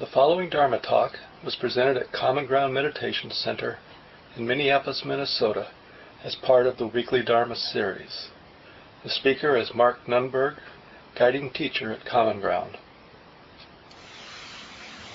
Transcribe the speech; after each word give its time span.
The 0.00 0.06
following 0.06 0.48
Dharma 0.48 0.78
talk 0.78 1.18
was 1.44 1.56
presented 1.56 1.98
at 1.98 2.10
Common 2.10 2.46
Ground 2.46 2.72
Meditation 2.72 3.30
Center 3.30 3.78
in 4.34 4.46
Minneapolis, 4.46 5.04
Minnesota, 5.04 5.68
as 6.24 6.34
part 6.34 6.66
of 6.66 6.78
the 6.78 6.86
weekly 6.86 7.22
Dharma 7.22 7.54
series. 7.54 8.28
The 9.04 9.10
speaker 9.10 9.58
is 9.58 9.74
Mark 9.74 10.06
Nunberg, 10.06 10.56
guiding 11.14 11.50
teacher 11.50 11.92
at 11.92 12.06
Common 12.06 12.40
Ground. 12.40 12.78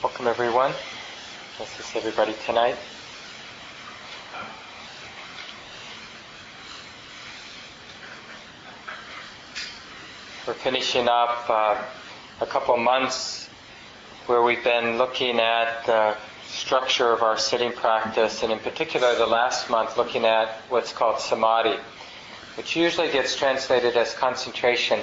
Welcome, 0.04 0.28
everyone. 0.28 0.72
To 1.58 1.66
see 1.66 1.98
everybody 1.98 2.36
tonight. 2.46 2.76
We're 10.46 10.54
finishing 10.54 11.08
up 11.08 11.50
uh, 11.50 11.84
a 12.40 12.46
couple 12.46 12.78
months 12.78 13.46
where 14.28 14.42
we've 14.42 14.64
been 14.64 14.98
looking 14.98 15.40
at 15.40 15.86
the 15.86 16.18
structure 16.48 17.12
of 17.12 17.22
our 17.22 17.38
sitting 17.38 17.72
practice, 17.72 18.42
and 18.42 18.52
in 18.52 18.58
particular, 18.60 19.16
the 19.16 19.26
last 19.26 19.70
month 19.70 19.98
looking 19.98 20.26
at 20.26 20.50
what's 20.70 20.92
called 20.92 21.20
samadhi, 21.20 21.78
which 22.58 22.76
usually 22.76 23.12
gets 23.12 23.36
translated 23.36 23.96
as 23.96 24.14
concentration, 24.16 25.00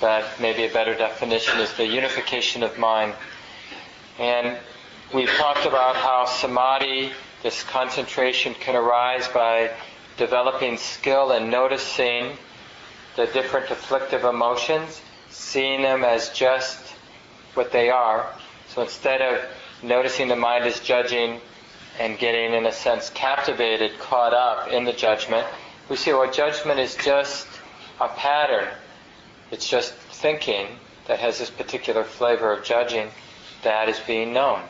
but 0.00 0.24
maybe 0.40 0.64
a 0.64 0.72
better 0.72 0.94
definition 0.94 1.58
is 1.58 1.72
the 1.74 1.86
unification 1.86 2.62
of 2.62 2.78
mind. 2.78 3.14
And 4.20 4.56
we've 5.12 5.30
talked 5.30 5.66
about 5.66 5.96
how 5.96 6.26
samadhi, 6.26 7.12
this 7.42 7.64
concentration, 7.64 8.54
can 8.54 8.76
arise 8.76 9.26
by 9.28 9.72
developing 10.18 10.76
skill 10.76 11.32
in 11.32 11.50
noticing 11.50 12.36
the 13.16 13.26
different 13.26 13.70
afflictive 13.70 14.22
emotions, 14.22 15.00
seeing 15.30 15.82
them 15.82 16.04
as 16.04 16.28
just 16.28 16.94
what 17.54 17.72
they 17.72 17.90
are. 17.90 18.32
So 18.74 18.80
instead 18.80 19.20
of 19.20 19.44
noticing 19.82 20.28
the 20.28 20.36
mind 20.36 20.64
is 20.64 20.80
judging 20.80 21.42
and 22.00 22.18
getting, 22.18 22.54
in 22.54 22.64
a 22.64 22.72
sense, 22.72 23.10
captivated, 23.10 23.98
caught 23.98 24.32
up 24.32 24.68
in 24.68 24.84
the 24.84 24.94
judgment, 24.94 25.46
we 25.90 25.96
see 25.96 26.10
well, 26.14 26.30
judgment 26.32 26.80
is 26.80 26.94
just 26.94 27.46
a 28.00 28.08
pattern. 28.08 28.66
It's 29.50 29.68
just 29.68 29.92
thinking 29.92 30.68
that 31.06 31.18
has 31.18 31.38
this 31.38 31.50
particular 31.50 32.02
flavor 32.02 32.50
of 32.50 32.64
judging 32.64 33.10
that 33.62 33.90
is 33.90 34.00
being 34.00 34.32
known. 34.32 34.62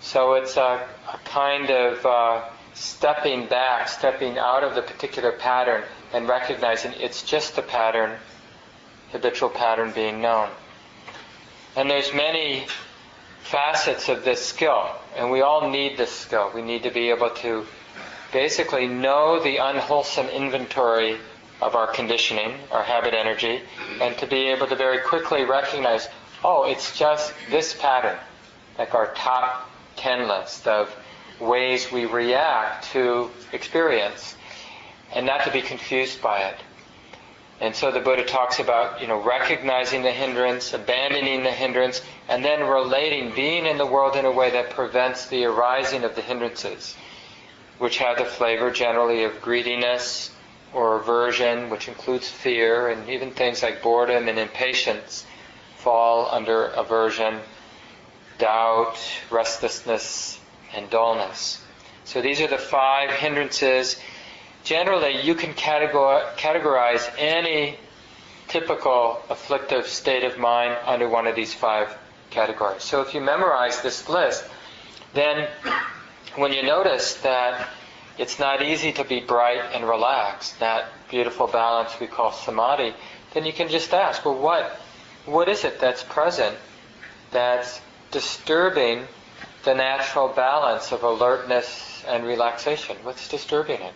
So 0.00 0.34
it's 0.34 0.58
a, 0.58 0.86
a 1.10 1.18
kind 1.24 1.70
of 1.70 2.04
uh, 2.04 2.44
stepping 2.74 3.46
back, 3.46 3.88
stepping 3.88 4.36
out 4.36 4.62
of 4.62 4.74
the 4.74 4.82
particular 4.82 5.32
pattern 5.32 5.82
and 6.12 6.28
recognizing 6.28 6.92
it's 6.98 7.22
just 7.22 7.56
a 7.56 7.62
pattern, 7.62 8.18
habitual 9.12 9.48
pattern 9.48 9.92
being 9.92 10.20
known. 10.20 10.50
And 11.74 11.90
there's 11.90 12.12
many 12.12 12.66
facets 13.42 14.08
of 14.08 14.24
this 14.24 14.44
skill, 14.44 14.88
and 15.16 15.30
we 15.30 15.40
all 15.40 15.70
need 15.70 15.96
this 15.96 16.12
skill. 16.12 16.50
We 16.54 16.62
need 16.62 16.82
to 16.82 16.90
be 16.90 17.10
able 17.10 17.30
to 17.30 17.66
basically 18.32 18.86
know 18.86 19.42
the 19.42 19.56
unwholesome 19.56 20.28
inventory 20.28 21.18
of 21.60 21.74
our 21.74 21.86
conditioning, 21.86 22.54
our 22.70 22.82
habit 22.82 23.14
energy, 23.14 23.60
and 24.00 24.16
to 24.18 24.26
be 24.26 24.48
able 24.48 24.66
to 24.66 24.76
very 24.76 24.98
quickly 24.98 25.44
recognize, 25.44 26.08
oh, 26.44 26.64
it's 26.64 26.96
just 26.96 27.32
this 27.50 27.74
pattern, 27.74 28.18
like 28.78 28.94
our 28.94 29.12
top 29.14 29.70
10 29.96 30.28
list 30.28 30.68
of 30.68 30.94
ways 31.40 31.90
we 31.90 32.04
react 32.04 32.84
to 32.92 33.30
experience, 33.52 34.36
and 35.14 35.26
not 35.26 35.44
to 35.44 35.50
be 35.50 35.62
confused 35.62 36.20
by 36.20 36.40
it. 36.40 36.56
And 37.60 37.74
so 37.74 37.90
the 37.90 38.00
Buddha 38.00 38.24
talks 38.24 38.60
about, 38.60 39.00
you 39.00 39.08
know, 39.08 39.20
recognizing 39.20 40.02
the 40.02 40.12
hindrance, 40.12 40.72
abandoning 40.72 41.42
the 41.42 41.50
hindrance, 41.50 42.02
and 42.28 42.44
then 42.44 42.60
relating, 42.60 43.34
being 43.34 43.66
in 43.66 43.78
the 43.78 43.86
world 43.86 44.14
in 44.14 44.24
a 44.24 44.30
way 44.30 44.50
that 44.50 44.70
prevents 44.70 45.26
the 45.26 45.44
arising 45.44 46.04
of 46.04 46.14
the 46.14 46.22
hindrances, 46.22 46.94
which 47.78 47.98
have 47.98 48.18
the 48.18 48.24
flavor 48.24 48.70
generally 48.70 49.24
of 49.24 49.40
greediness 49.40 50.30
or 50.72 51.00
aversion, 51.00 51.68
which 51.68 51.88
includes 51.88 52.28
fear, 52.28 52.90
and 52.90 53.08
even 53.08 53.32
things 53.32 53.62
like 53.62 53.82
boredom 53.82 54.28
and 54.28 54.38
impatience 54.38 55.26
fall 55.76 56.28
under 56.30 56.66
aversion, 56.66 57.40
doubt, 58.38 58.98
restlessness, 59.30 60.38
and 60.74 60.88
dullness. 60.90 61.60
So 62.04 62.22
these 62.22 62.40
are 62.40 62.46
the 62.46 62.58
five 62.58 63.10
hindrances 63.10 63.96
generally 64.64 65.22
you 65.22 65.34
can 65.34 65.54
categorize 65.54 67.10
any 67.18 67.76
typical 68.48 69.20
afflictive 69.28 69.86
state 69.86 70.24
of 70.24 70.38
mind 70.38 70.76
under 70.84 71.08
one 71.08 71.26
of 71.26 71.36
these 71.36 71.54
five 71.54 71.96
categories. 72.30 72.82
So 72.82 73.00
if 73.02 73.14
you 73.14 73.20
memorize 73.20 73.82
this 73.82 74.08
list, 74.08 74.44
then 75.14 75.48
when 76.36 76.52
you 76.52 76.62
notice 76.62 77.14
that 77.22 77.68
it's 78.18 78.38
not 78.38 78.62
easy 78.62 78.92
to 78.92 79.04
be 79.04 79.20
bright 79.20 79.62
and 79.74 79.88
relaxed, 79.88 80.58
that 80.60 80.86
beautiful 81.10 81.46
balance 81.46 81.98
we 82.00 82.06
call 82.06 82.32
samadhi, 82.32 82.94
then 83.34 83.44
you 83.44 83.52
can 83.52 83.68
just 83.68 83.92
ask, 83.94 84.24
well, 84.24 84.38
what, 84.38 84.80
what 85.26 85.48
is 85.48 85.64
it 85.64 85.78
that's 85.78 86.02
present 86.02 86.56
that's 87.30 87.80
disturbing 88.10 89.06
the 89.64 89.74
natural 89.74 90.28
balance 90.28 90.92
of 90.92 91.02
alertness 91.02 92.02
and 92.06 92.24
relaxation? 92.24 92.96
What's 93.02 93.28
disturbing 93.28 93.80
it? 93.80 93.94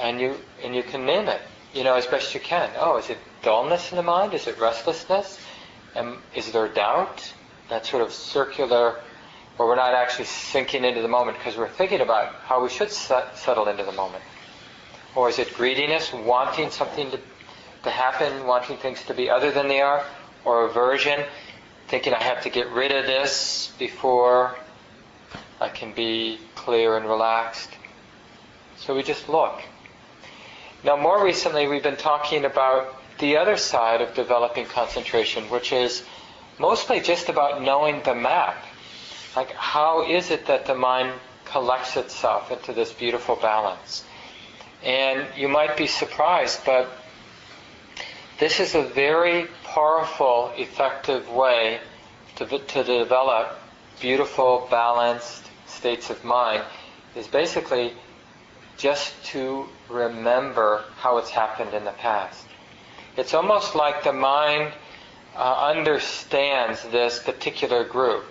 And 0.00 0.20
you 0.20 0.36
and 0.62 0.74
you 0.74 0.82
can 0.82 1.06
name 1.06 1.28
it, 1.28 1.40
you 1.72 1.84
know, 1.84 1.94
as 1.94 2.06
best 2.06 2.34
you 2.34 2.40
can. 2.40 2.70
Oh, 2.78 2.98
is 2.98 3.10
it 3.10 3.18
dullness 3.42 3.90
in 3.90 3.96
the 3.96 4.02
mind? 4.02 4.34
Is 4.34 4.46
it 4.46 4.58
restlessness? 4.58 5.38
And 5.94 6.16
is 6.34 6.50
there 6.52 6.68
doubt? 6.68 7.32
That 7.70 7.86
sort 7.86 8.02
of 8.02 8.12
circular, 8.12 9.00
where 9.56 9.68
we're 9.68 9.76
not 9.76 9.94
actually 9.94 10.26
sinking 10.26 10.84
into 10.84 11.02
the 11.02 11.08
moment 11.08 11.38
because 11.38 11.56
we're 11.56 11.68
thinking 11.68 12.00
about 12.00 12.34
how 12.46 12.62
we 12.62 12.68
should 12.68 12.90
set, 12.90 13.38
settle 13.38 13.68
into 13.68 13.84
the 13.84 13.92
moment. 13.92 14.22
Or 15.14 15.28
is 15.28 15.38
it 15.38 15.54
greediness, 15.54 16.12
wanting 16.12 16.70
something 16.70 17.10
to, 17.12 17.20
to 17.84 17.90
happen, 17.90 18.46
wanting 18.46 18.76
things 18.78 19.02
to 19.04 19.14
be 19.14 19.30
other 19.30 19.52
than 19.52 19.68
they 19.68 19.80
are? 19.80 20.04
Or 20.44 20.66
aversion, 20.66 21.24
thinking 21.88 22.12
I 22.12 22.22
have 22.22 22.42
to 22.42 22.50
get 22.50 22.68
rid 22.70 22.92
of 22.92 23.06
this 23.06 23.72
before 23.78 24.56
I 25.60 25.68
can 25.68 25.92
be 25.94 26.38
clear 26.54 26.96
and 26.96 27.06
relaxed? 27.06 27.70
So 28.76 28.94
we 28.94 29.02
just 29.02 29.28
look. 29.28 29.62
Now, 30.84 30.98
more 30.98 31.24
recently, 31.24 31.66
we've 31.66 31.82
been 31.82 31.96
talking 31.96 32.44
about 32.44 32.94
the 33.18 33.38
other 33.38 33.56
side 33.56 34.02
of 34.02 34.12
developing 34.12 34.66
concentration, 34.66 35.44
which 35.48 35.72
is 35.72 36.04
mostly 36.58 37.00
just 37.00 37.30
about 37.30 37.62
knowing 37.62 38.02
the 38.02 38.14
map. 38.14 38.62
Like, 39.34 39.50
how 39.52 40.06
is 40.06 40.30
it 40.30 40.44
that 40.46 40.66
the 40.66 40.74
mind 40.74 41.14
collects 41.46 41.96
itself 41.96 42.52
into 42.52 42.74
this 42.74 42.92
beautiful 42.92 43.34
balance? 43.36 44.04
And 44.82 45.26
you 45.34 45.48
might 45.48 45.74
be 45.78 45.86
surprised, 45.86 46.60
but 46.66 46.90
this 48.38 48.60
is 48.60 48.74
a 48.74 48.82
very 48.82 49.46
powerful, 49.64 50.52
effective 50.54 51.30
way 51.30 51.80
to, 52.36 52.44
to 52.46 52.84
develop 52.84 53.58
beautiful, 54.00 54.68
balanced 54.70 55.48
states 55.66 56.10
of 56.10 56.22
mind, 56.24 56.62
is 57.16 57.26
basically 57.26 57.94
just 58.76 59.12
to 59.26 59.66
remember 59.88 60.84
how 60.96 61.18
it's 61.18 61.30
happened 61.30 61.74
in 61.74 61.84
the 61.84 61.92
past. 61.92 62.46
It's 63.16 63.34
almost 63.34 63.74
like 63.74 64.02
the 64.02 64.12
mind 64.12 64.72
uh, 65.36 65.70
understands 65.70 66.82
this 66.84 67.18
particular 67.18 67.84
group. 67.84 68.24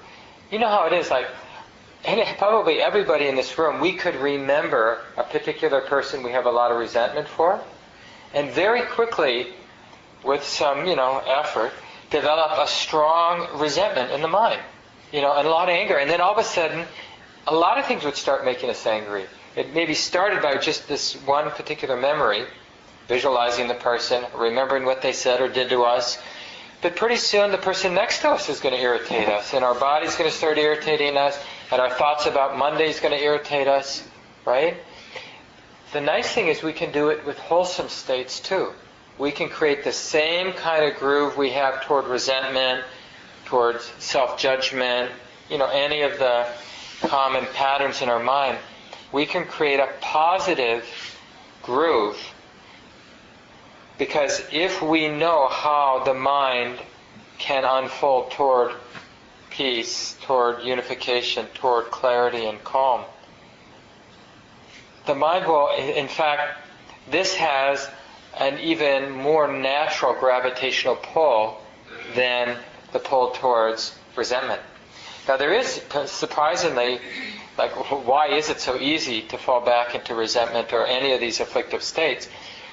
You 0.51 0.59
know 0.59 0.69
how 0.69 0.85
it 0.85 0.93
is, 0.93 1.09
like, 1.09 1.27
probably 2.37 2.81
everybody 2.81 3.27
in 3.27 3.35
this 3.35 3.57
room, 3.57 3.79
we 3.79 3.93
could 3.93 4.15
remember 4.15 4.99
a 5.17 5.23
particular 5.23 5.81
person 5.81 6.23
we 6.23 6.31
have 6.31 6.45
a 6.45 6.51
lot 6.51 6.71
of 6.71 6.77
resentment 6.77 7.27
for, 7.27 7.61
and 8.33 8.51
very 8.51 8.81
quickly, 8.81 9.53
with 10.23 10.43
some, 10.43 10.87
you 10.87 10.95
know, 10.95 11.19
effort, 11.19 11.71
develop 12.09 12.51
a 12.57 12.67
strong 12.67 13.59
resentment 13.59 14.11
in 14.11 14.21
the 14.21 14.27
mind, 14.27 14.59
you 15.11 15.21
know, 15.21 15.33
and 15.35 15.47
a 15.47 15.51
lot 15.51 15.69
of 15.69 15.75
anger. 15.75 15.97
And 15.97 16.09
then 16.09 16.21
all 16.21 16.31
of 16.31 16.37
a 16.37 16.43
sudden, 16.43 16.85
a 17.47 17.53
lot 17.53 17.77
of 17.77 17.85
things 17.85 18.03
would 18.03 18.15
start 18.15 18.45
making 18.45 18.69
us 18.69 18.85
angry. 18.85 19.25
It 19.55 19.73
maybe 19.73 19.93
started 19.93 20.41
by 20.41 20.57
just 20.57 20.87
this 20.87 21.13
one 21.13 21.51
particular 21.51 21.95
memory, 21.95 22.45
visualizing 23.07 23.67
the 23.67 23.75
person, 23.75 24.25
remembering 24.35 24.83
what 24.83 25.01
they 25.01 25.13
said 25.13 25.41
or 25.41 25.47
did 25.47 25.69
to 25.69 25.83
us. 25.83 26.17
But 26.81 26.95
pretty 26.95 27.17
soon 27.17 27.51
the 27.51 27.59
person 27.59 27.93
next 27.93 28.21
to 28.21 28.29
us 28.29 28.49
is 28.49 28.59
going 28.59 28.73
to 28.75 28.81
irritate 28.81 29.29
us, 29.29 29.53
and 29.53 29.63
our 29.63 29.75
body's 29.75 30.15
going 30.15 30.29
to 30.29 30.35
start 30.35 30.57
irritating 30.57 31.17
us, 31.17 31.37
and 31.71 31.79
our 31.79 31.91
thoughts 31.91 32.25
about 32.25 32.57
Monday 32.57 32.89
is 32.89 32.99
going 32.99 33.15
to 33.15 33.23
irritate 33.23 33.67
us, 33.67 34.07
right? 34.43 34.75
The 35.93 36.01
nice 36.01 36.33
thing 36.33 36.47
is 36.47 36.63
we 36.63 36.73
can 36.73 36.91
do 36.91 37.09
it 37.09 37.23
with 37.23 37.37
wholesome 37.37 37.89
states 37.89 38.39
too. 38.39 38.73
We 39.19 39.31
can 39.31 39.49
create 39.49 39.83
the 39.83 39.91
same 39.91 40.53
kind 40.53 40.83
of 40.91 40.97
groove 40.97 41.37
we 41.37 41.51
have 41.51 41.83
toward 41.83 42.07
resentment, 42.07 42.83
towards 43.45 43.85
self-judgment, 43.99 45.11
you 45.47 45.59
know, 45.59 45.67
any 45.67 46.01
of 46.01 46.17
the 46.17 46.47
common 47.01 47.45
patterns 47.53 48.01
in 48.01 48.09
our 48.09 48.21
mind 48.21 48.57
we 49.13 49.25
can 49.25 49.45
create 49.45 49.79
a 49.79 49.87
positive 50.01 50.83
groove 51.61 52.17
because 53.97 54.41
if 54.51 54.81
we 54.81 55.07
know 55.07 55.47
how 55.47 56.03
the 56.03 56.13
mind 56.13 56.79
can 57.37 57.63
unfold 57.63 58.31
toward 58.31 58.73
peace, 59.49 60.17
toward 60.21 60.63
unification, 60.63 61.45
toward 61.53 61.85
clarity 61.91 62.45
and 62.45 62.61
calm. 62.63 63.03
The 65.05 65.13
mind 65.13 65.45
will, 65.45 65.69
in 65.77 66.07
fact, 66.07 66.57
this 67.11 67.35
has 67.35 67.87
an 68.39 68.57
even 68.59 69.11
more 69.11 69.47
natural 69.47 70.15
gravitational 70.15 70.95
pull 70.95 71.61
than 72.15 72.57
the 72.93 72.99
pull 72.99 73.31
towards 73.31 73.95
resentment. 74.15 74.61
Now 75.27 75.37
there 75.37 75.53
is 75.53 75.81
surprisingly, 76.05 76.99
like 77.57 77.71
why 77.91 78.27
is 78.29 78.49
it 78.49 78.59
so 78.59 78.79
easy 78.79 79.21
to 79.23 79.37
fall 79.37 79.61
back 79.61 79.93
into 79.95 80.15
resentment 80.15 80.73
or 80.73 80.85
any 80.85 81.13
of 81.13 81.19
these 81.19 81.39
afflictive 81.39 81.83
states? 81.83 82.27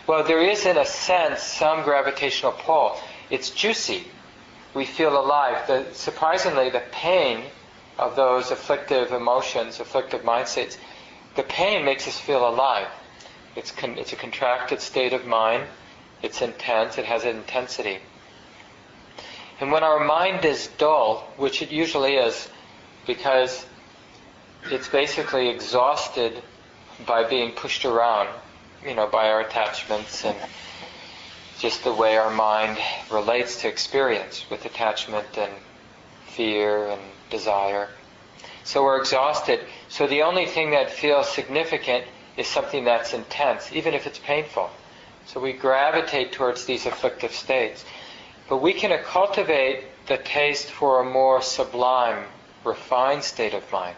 Well, 0.07 0.25
there 0.25 0.43
is 0.43 0.65
in 0.67 0.79
a 0.79 0.87
sense 0.87 1.43
some 1.43 1.83
gravitational 1.83 2.53
pull. 2.53 2.97
It's 3.29 3.51
juicy. 3.51 4.05
We 4.75 4.85
feel 4.85 5.19
alive. 5.19 5.67
The, 5.67 5.87
surprisingly, 5.93 6.71
the 6.71 6.83
pain 6.93 7.45
of 7.99 8.17
those 8.17 8.51
afflictive 8.51 9.13
emotions, 9.13 9.79
afflictive 9.79 10.25
mind 10.25 10.49
states, 10.49 10.79
the 11.37 11.43
pain 11.43 11.85
makes 11.85 12.09
us 12.09 12.19
feel 12.19 12.49
alive. 12.49 12.89
It's, 13.55 13.71
con- 13.71 13.99
it's 13.99 14.13
a 14.13 14.17
contracted 14.17 14.81
state 14.81 15.13
of 15.13 15.27
mind. 15.27 15.65
It's 16.23 16.41
intense. 16.41 16.99
It 16.99 17.05
has 17.05 17.25
intensity. 17.25 17.99
And 19.61 19.71
when 19.71 19.85
our 19.85 20.03
mind 20.05 20.45
is 20.45 20.69
dull, 20.79 21.29
which 21.37 21.61
it 21.61 21.71
usually 21.71 22.15
is, 22.17 22.49
because 23.07 23.67
it's 24.65 24.89
basically 24.89 25.49
exhausted 25.49 26.43
by 27.07 27.25
being 27.25 27.53
pushed 27.53 27.85
around, 27.85 28.29
you 28.85 28.95
know, 28.95 29.07
by 29.07 29.31
our 29.31 29.41
attachments 29.41 30.25
and 30.25 30.37
just 31.59 31.85
the 31.85 31.93
way 31.93 32.17
our 32.17 32.31
mind 32.31 32.79
relates 33.11 33.61
to 33.63 33.69
experience 33.69 34.45
with 34.51 34.65
attachment 34.65 35.27
and 35.37 35.53
fear 36.29 36.89
and 36.89 37.01
desire. 37.31 37.89
So 38.65 38.83
we're 38.83 38.99
exhausted. 38.99 39.61
So 39.89 40.07
the 40.07 40.23
only 40.23 40.47
thing 40.47 40.71
that 40.71 40.91
feels 40.91 41.29
significant 41.29 42.05
is 42.37 42.47
something 42.47 42.85
that's 42.85 43.13
intense, 43.13 43.73
even 43.73 43.95
if 43.95 44.07
it's 44.07 44.19
painful. 44.19 44.71
So 45.27 45.41
we 45.41 45.53
gravitate 45.53 46.33
towards 46.33 46.65
these 46.65 46.87
afflictive 46.87 47.33
states. 47.33 47.85
But 48.49 48.59
we 48.59 48.73
can 48.73 48.97
cultivate 49.05 49.85
the 50.07 50.19
taste 50.19 50.71
for 50.71 51.01
a 51.01 51.05
more 51.05 51.43
sublime, 51.43 52.25
refined 52.65 53.23
state 53.23 53.55
of 53.55 53.71
mind. 53.71 53.97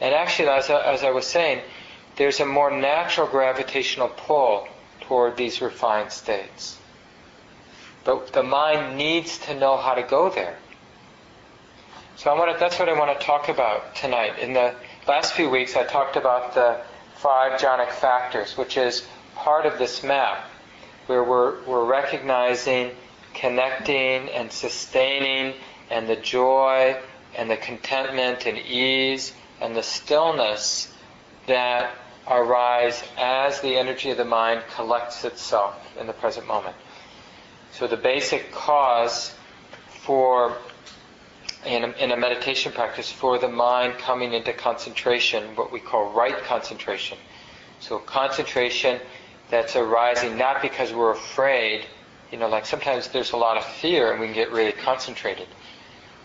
And 0.00 0.14
actually, 0.14 0.48
as 0.48 0.70
I, 0.70 0.82
as 0.82 1.04
I 1.04 1.10
was 1.10 1.26
saying, 1.26 1.60
there's 2.16 2.40
a 2.40 2.46
more 2.46 2.70
natural 2.70 3.26
gravitational 3.26 4.08
pull 4.08 4.66
toward 5.02 5.36
these 5.36 5.60
refined 5.60 6.12
states. 6.12 6.78
But 8.04 8.32
the 8.32 8.42
mind 8.42 8.96
needs 8.96 9.38
to 9.38 9.58
know 9.58 9.76
how 9.76 9.94
to 9.94 10.02
go 10.02 10.30
there. 10.30 10.56
So 12.16 12.34
to, 12.34 12.56
that's 12.58 12.78
what 12.78 12.88
I 12.88 12.98
want 12.98 13.18
to 13.18 13.26
talk 13.26 13.48
about 13.48 13.94
tonight. 13.94 14.38
In 14.38 14.52
the 14.52 14.74
last 15.06 15.32
few 15.32 15.48
weeks, 15.48 15.76
I 15.76 15.84
talked 15.84 16.16
about 16.16 16.54
the 16.54 16.80
five 17.16 17.60
jhanic 17.60 17.90
factors, 17.90 18.56
which 18.56 18.76
is 18.76 19.06
part 19.34 19.66
of 19.66 19.78
this 19.78 20.02
map, 20.02 20.44
where 21.06 21.24
we're, 21.24 21.62
we're 21.64 21.84
recognizing, 21.84 22.90
connecting, 23.34 24.28
and 24.30 24.50
sustaining, 24.52 25.54
and 25.90 26.08
the 26.08 26.16
joy, 26.16 26.96
and 27.36 27.50
the 27.50 27.56
contentment, 27.56 28.46
and 28.46 28.58
ease, 28.58 29.32
and 29.60 29.76
the 29.76 29.82
stillness 29.82 30.92
that 31.46 31.94
arise 32.28 33.02
as 33.18 33.60
the 33.60 33.76
energy 33.76 34.10
of 34.10 34.16
the 34.16 34.24
mind 34.24 34.62
collects 34.74 35.24
itself 35.24 35.74
in 35.98 36.06
the 36.06 36.12
present 36.12 36.46
moment. 36.46 36.76
So 37.72 37.86
the 37.86 37.96
basic 37.96 38.52
cause 38.52 39.34
for 40.04 40.56
in 41.64 41.84
a, 41.84 41.88
in 41.92 42.10
a, 42.10 42.16
meditation 42.16 42.72
practice 42.72 43.12
for 43.12 43.38
the 43.38 43.48
mind 43.48 43.98
coming 43.98 44.32
into 44.32 44.52
concentration, 44.52 45.54
what 45.56 45.70
we 45.70 45.78
call 45.78 46.10
right 46.12 46.38
concentration. 46.44 47.18
So 47.80 47.98
concentration 47.98 48.98
that's 49.50 49.76
arising 49.76 50.38
not 50.38 50.62
because 50.62 50.92
we're 50.92 51.12
afraid, 51.12 51.84
you 52.30 52.38
know, 52.38 52.48
like 52.48 52.64
sometimes 52.64 53.08
there's 53.08 53.32
a 53.32 53.36
lot 53.36 53.56
of 53.56 53.64
fear 53.64 54.12
and 54.12 54.20
we 54.20 54.26
can 54.26 54.34
get 54.34 54.50
really 54.52 54.72
concentrated. 54.72 55.48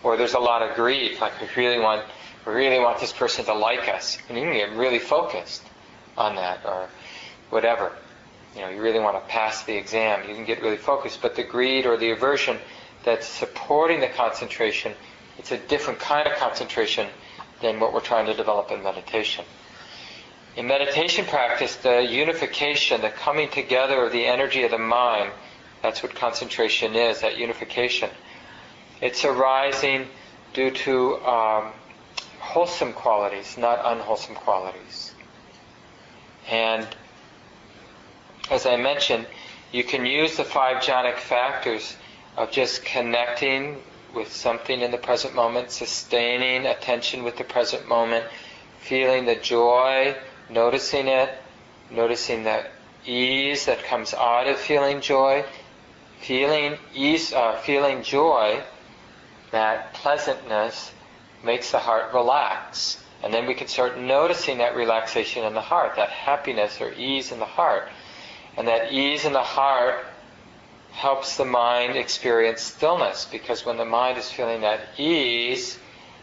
Or 0.05 0.15
there's 0.15 0.35
a 0.35 0.39
lot 0.39 0.61
of 0.61 0.75
greed, 0.75 1.19
like 1.19 1.33
we 1.41 1.47
really 1.57 1.79
want 1.79 2.05
we 2.45 2.53
really 2.53 2.79
want 2.79 2.99
this 2.99 3.11
person 3.11 3.43
to 3.45 3.53
like 3.53 3.89
us. 3.89 4.19
And 4.29 4.37
you 4.37 4.43
can 4.43 4.53
get 4.53 4.77
really 4.77 4.99
focused 4.99 5.63
on 6.15 6.35
that 6.35 6.63
or 6.63 6.87
whatever. 7.49 7.91
You 8.55 8.61
know, 8.61 8.69
you 8.69 8.81
really 8.81 8.99
want 8.99 9.21
to 9.21 9.27
pass 9.27 9.63
the 9.63 9.75
exam, 9.75 10.29
you 10.29 10.35
can 10.35 10.45
get 10.45 10.61
really 10.61 10.77
focused. 10.77 11.21
But 11.21 11.35
the 11.35 11.43
greed 11.43 11.85
or 11.87 11.97
the 11.97 12.11
aversion 12.11 12.59
that's 13.03 13.27
supporting 13.27 13.99
the 13.99 14.07
concentration 14.07 14.93
it's 15.37 15.51
a 15.51 15.57
different 15.57 15.99
kind 15.99 16.27
of 16.27 16.37
concentration 16.37 17.07
than 17.61 17.79
what 17.79 17.93
we're 17.93 17.99
trying 17.99 18.25
to 18.27 18.33
develop 18.33 18.71
in 18.71 18.83
meditation. 18.83 19.45
In 20.55 20.67
meditation 20.67 21.25
practice, 21.25 21.75
the 21.75 22.01
unification, 22.01 23.01
the 23.01 23.09
coming 23.09 23.49
together 23.49 24.05
of 24.05 24.13
the 24.13 24.25
energy 24.25 24.63
of 24.63 24.71
the 24.71 24.77
mind, 24.77 25.31
that's 25.81 26.01
what 26.01 26.15
concentration 26.15 26.95
is, 26.95 27.21
that 27.21 27.37
unification. 27.37 28.09
It's 29.01 29.25
arising 29.25 30.07
due 30.53 30.71
to 30.71 31.15
um, 31.25 31.71
wholesome 32.39 32.93
qualities, 32.93 33.57
not 33.57 33.81
unwholesome 33.83 34.35
qualities. 34.35 35.13
And 36.49 36.87
as 38.49 38.65
I 38.65 38.77
mentioned, 38.77 39.27
you 39.71 39.83
can 39.83 40.05
use 40.05 40.37
the 40.37 40.43
five 40.43 40.81
jhanic 40.81 41.17
factors 41.17 41.97
of 42.37 42.51
just 42.51 42.85
connecting 42.85 43.81
with 44.13 44.31
something 44.31 44.79
in 44.79 44.91
the 44.91 44.97
present 44.97 45.35
moment, 45.35 45.71
sustaining 45.71 46.65
attention 46.65 47.23
with 47.23 47.35
the 47.37 47.43
present 47.43 47.87
moment, 47.87 48.25
feeling 48.79 49.25
the 49.25 49.35
joy, 49.35 50.15
noticing 50.49 51.07
it, 51.07 51.29
noticing 51.91 52.43
the 52.43 52.65
ease 53.05 53.65
that 53.65 53.83
comes 53.83 54.13
out 54.13 54.47
of 54.47 54.57
feeling 54.57 55.01
joy, 55.01 55.43
feeling 56.21 56.77
ease, 56.93 57.33
uh, 57.33 57.57
feeling 57.57 58.01
joy, 58.01 58.61
that 59.55 59.93
pleasantness 59.93 60.91
makes 61.43 61.71
the 61.71 61.79
heart 61.79 62.13
relax. 62.13 63.01
And 63.23 63.33
then 63.33 63.47
we 63.47 63.53
can 63.53 63.67
start 63.67 63.97
noticing 63.97 64.59
that 64.59 64.75
relaxation 64.75 65.43
in 65.43 65.53
the 65.53 65.61
heart, 65.61 65.95
that 65.95 66.09
happiness 66.09 66.81
or 66.81 66.91
ease 66.93 67.31
in 67.31 67.39
the 67.39 67.45
heart. 67.45 67.87
And 68.57 68.67
that 68.67 68.91
ease 68.91 69.25
in 69.25 69.33
the 69.33 69.41
heart 69.41 70.05
helps 70.91 71.37
the 71.37 71.45
mind 71.45 71.97
experience 71.97 72.61
stillness 72.61 73.25
because 73.25 73.65
when 73.65 73.77
the 73.77 73.85
mind 73.85 74.17
is 74.17 74.31
feeling 74.31 74.61
that 74.61 74.79
ease, 74.97 75.77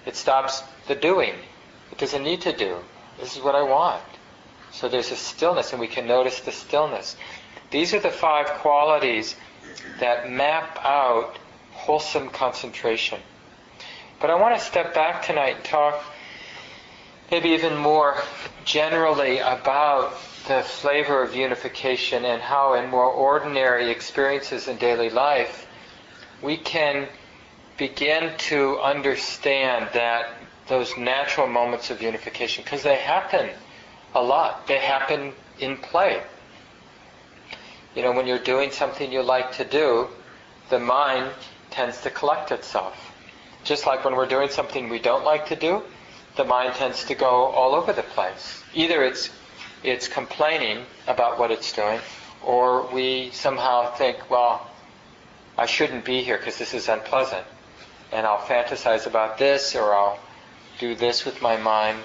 it 0.07 0.17
stops 0.17 0.63
the 0.89 0.95
doing. 0.95 1.35
It 1.91 1.99
doesn't 1.99 2.23
need 2.23 2.41
to 2.43 2.57
do. 2.57 2.79
This 3.21 3.37
is 3.37 3.43
what 3.43 3.55
I 3.55 3.63
want. 3.63 4.03
So 4.73 4.89
there's 4.89 5.11
a 5.11 5.17
stillness, 5.17 5.73
and 5.73 5.81
we 5.81 5.87
can 5.87 6.07
notice 6.07 6.41
the 6.41 6.53
stillness. 6.53 7.17
These 7.71 7.93
are 7.93 8.01
the 8.01 8.11
five 8.11 8.47
qualities 8.47 9.37
that 10.01 10.31
map 10.31 10.79
out 10.83 11.39
wholesome 11.83 12.29
concentration. 12.29 13.19
But 14.21 14.31
I 14.31 14.37
want 14.37 14.57
to 14.57 14.65
step 14.65 14.95
back 14.95 15.25
tonight 15.25 15.57
and 15.57 15.65
talk 15.65 16.05
maybe 17.33 17.49
even 17.51 17.77
more 17.77 18.23
generally 18.65 19.39
about 19.39 20.13
the 20.47 20.63
flavor 20.63 21.23
of 21.23 21.35
unification 21.35 22.25
and 22.25 22.41
how 22.41 22.75
in 22.75 22.89
more 22.89 23.07
ordinary 23.07 23.91
experiences 23.91 24.69
in 24.69 24.77
daily 24.77 25.11
life 25.11 25.67
we 26.41 26.57
can 26.57 27.09
begin 27.79 28.31
to 28.39 28.79
understand 28.79 29.89
that 29.93 30.29
those 30.69 30.97
natural 30.97 31.49
moments 31.49 31.91
of 31.91 32.01
unification 32.01 32.63
because 32.63 32.83
they 32.83 32.97
happen 32.97 33.51
a 34.15 34.23
lot 34.23 34.67
they 34.69 34.79
happen 34.79 35.33
in 35.59 35.77
play 35.77 36.23
you 37.97 38.03
know 38.03 38.13
when 38.13 38.27
you're 38.27 38.39
doing 38.39 38.71
something 38.71 39.11
you 39.11 39.23
like 39.23 39.53
to 39.53 39.65
do 39.65 40.07
the 40.71 40.79
mind 40.79 41.31
tends 41.73 42.01
to 42.01 42.11
collect 42.11 42.51
itself 42.53 43.13
just 43.65 43.87
like 43.87 44.05
when 44.05 44.15
we're 44.15 44.27
doing 44.27 44.49
something 44.49 44.89
we 44.89 44.99
don't 44.99 45.25
like 45.25 45.47
to 45.47 45.57
do 45.57 45.83
the 46.37 46.45
mind 46.45 46.75
tends 46.75 47.05
to 47.05 47.15
go 47.15 47.47
all 47.47 47.75
over 47.75 47.93
the 47.93 48.03
place 48.03 48.63
either 48.75 49.03
it's 49.03 49.31
it's 49.85 50.07
complaining 50.07 50.85
about 51.09 51.39
what 51.39 51.51
it's 51.51 51.73
doing, 51.73 51.99
or 52.45 52.87
we 52.93 53.31
somehow 53.33 53.93
think, 53.95 54.31
well, 54.31 54.71
I 55.59 55.67
shouldn't 55.67 56.05
be 56.05 56.23
here 56.23 56.39
because 56.39 56.59
this 56.59 56.73
is 56.73 56.89
unpleasant. 56.89 57.45
And 58.13 58.27
I'll 58.27 58.39
fantasize 58.39 59.07
about 59.07 59.39
this, 59.39 59.75
or 59.75 59.95
I'll 59.95 60.19
do 60.79 60.95
this 60.95 61.25
with 61.25 61.43
my 61.43 61.57
mind. 61.57 61.99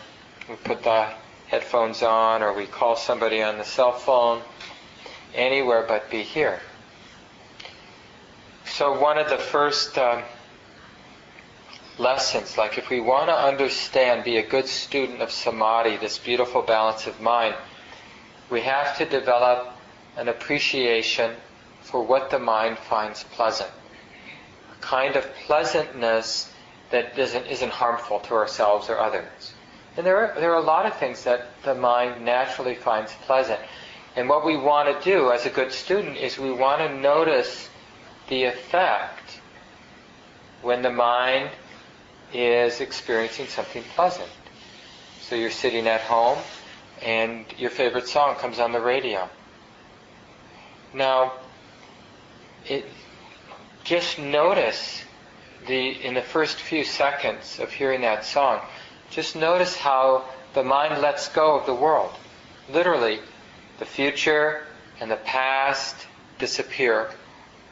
We 0.49 0.55
put 0.55 0.83
the 0.83 1.07
headphones 1.47 2.01
on, 2.01 2.41
or 2.41 2.53
we 2.53 2.65
call 2.65 2.95
somebody 2.95 3.43
on 3.43 3.57
the 3.57 3.63
cell 3.63 3.91
phone, 3.91 4.41
anywhere 5.35 5.85
but 5.87 6.09
be 6.09 6.23
here. 6.23 6.59
So, 8.69 8.99
one 8.99 9.17
of 9.17 9.29
the 9.29 9.37
first 9.37 9.97
um, 9.97 10.23
lessons. 11.99 12.57
Like 12.57 12.77
if 12.77 12.89
we 12.89 12.99
want 12.99 13.29
to 13.29 13.35
understand, 13.35 14.23
be 14.23 14.37
a 14.37 14.47
good 14.47 14.67
student 14.67 15.21
of 15.21 15.31
samadhi, 15.31 15.97
this 15.97 16.17
beautiful 16.17 16.61
balance 16.61 17.07
of 17.07 17.19
mind, 17.21 17.55
we 18.49 18.61
have 18.61 18.97
to 18.97 19.05
develop 19.05 19.73
an 20.15 20.27
appreciation 20.27 21.35
for 21.81 22.01
what 22.03 22.29
the 22.29 22.39
mind 22.39 22.77
finds 22.77 23.23
pleasant. 23.23 23.69
A 24.71 24.81
kind 24.81 25.15
of 25.15 25.27
pleasantness 25.45 26.51
that 26.91 27.15
doesn't, 27.15 27.45
isn't 27.47 27.71
harmful 27.71 28.19
to 28.21 28.33
ourselves 28.33 28.89
or 28.89 28.99
others. 28.99 29.53
And 29.95 30.05
there 30.05 30.17
are, 30.17 30.39
there 30.39 30.51
are 30.53 30.61
a 30.61 30.65
lot 30.65 30.85
of 30.85 30.97
things 30.97 31.23
that 31.23 31.47
the 31.63 31.73
mind 31.73 32.23
naturally 32.23 32.75
finds 32.75 33.11
pleasant. 33.23 33.59
And 34.15 34.29
what 34.29 34.45
we 34.45 34.57
want 34.57 34.87
to 34.87 35.09
do 35.09 35.31
as 35.31 35.45
a 35.45 35.49
good 35.49 35.71
student 35.71 36.17
is 36.17 36.37
we 36.37 36.51
want 36.51 36.79
to 36.81 36.93
notice 36.93 37.69
the 38.27 38.43
effect 38.43 39.39
when 40.61 40.81
the 40.81 40.91
mind 40.91 41.49
is 42.33 42.81
experiencing 42.81 43.47
something 43.47 43.83
pleasant. 43.95 44.29
So 45.21 45.35
you're 45.35 45.51
sitting 45.51 45.87
at 45.87 46.01
home 46.01 46.37
and 47.01 47.45
your 47.57 47.69
favorite 47.69 48.07
song 48.07 48.35
comes 48.35 48.59
on 48.59 48.71
the 48.71 48.81
radio. 48.81 49.29
Now, 50.93 51.33
it, 52.65 52.85
just 53.83 54.19
notice 54.19 55.03
the 55.67 55.89
in 55.89 56.13
the 56.13 56.21
first 56.21 56.57
few 56.59 56.83
seconds 56.83 57.59
of 57.59 57.71
hearing 57.71 58.01
that 58.01 58.25
song, 58.25 58.61
just 59.09 59.35
notice 59.35 59.75
how 59.75 60.25
the 60.53 60.63
mind 60.63 61.01
lets 61.01 61.29
go 61.29 61.57
of 61.57 61.65
the 61.65 61.73
world. 61.73 62.11
Literally, 62.69 63.19
the 63.79 63.85
future 63.85 64.63
and 64.99 65.11
the 65.11 65.17
past 65.17 65.95
disappear. 66.39 67.09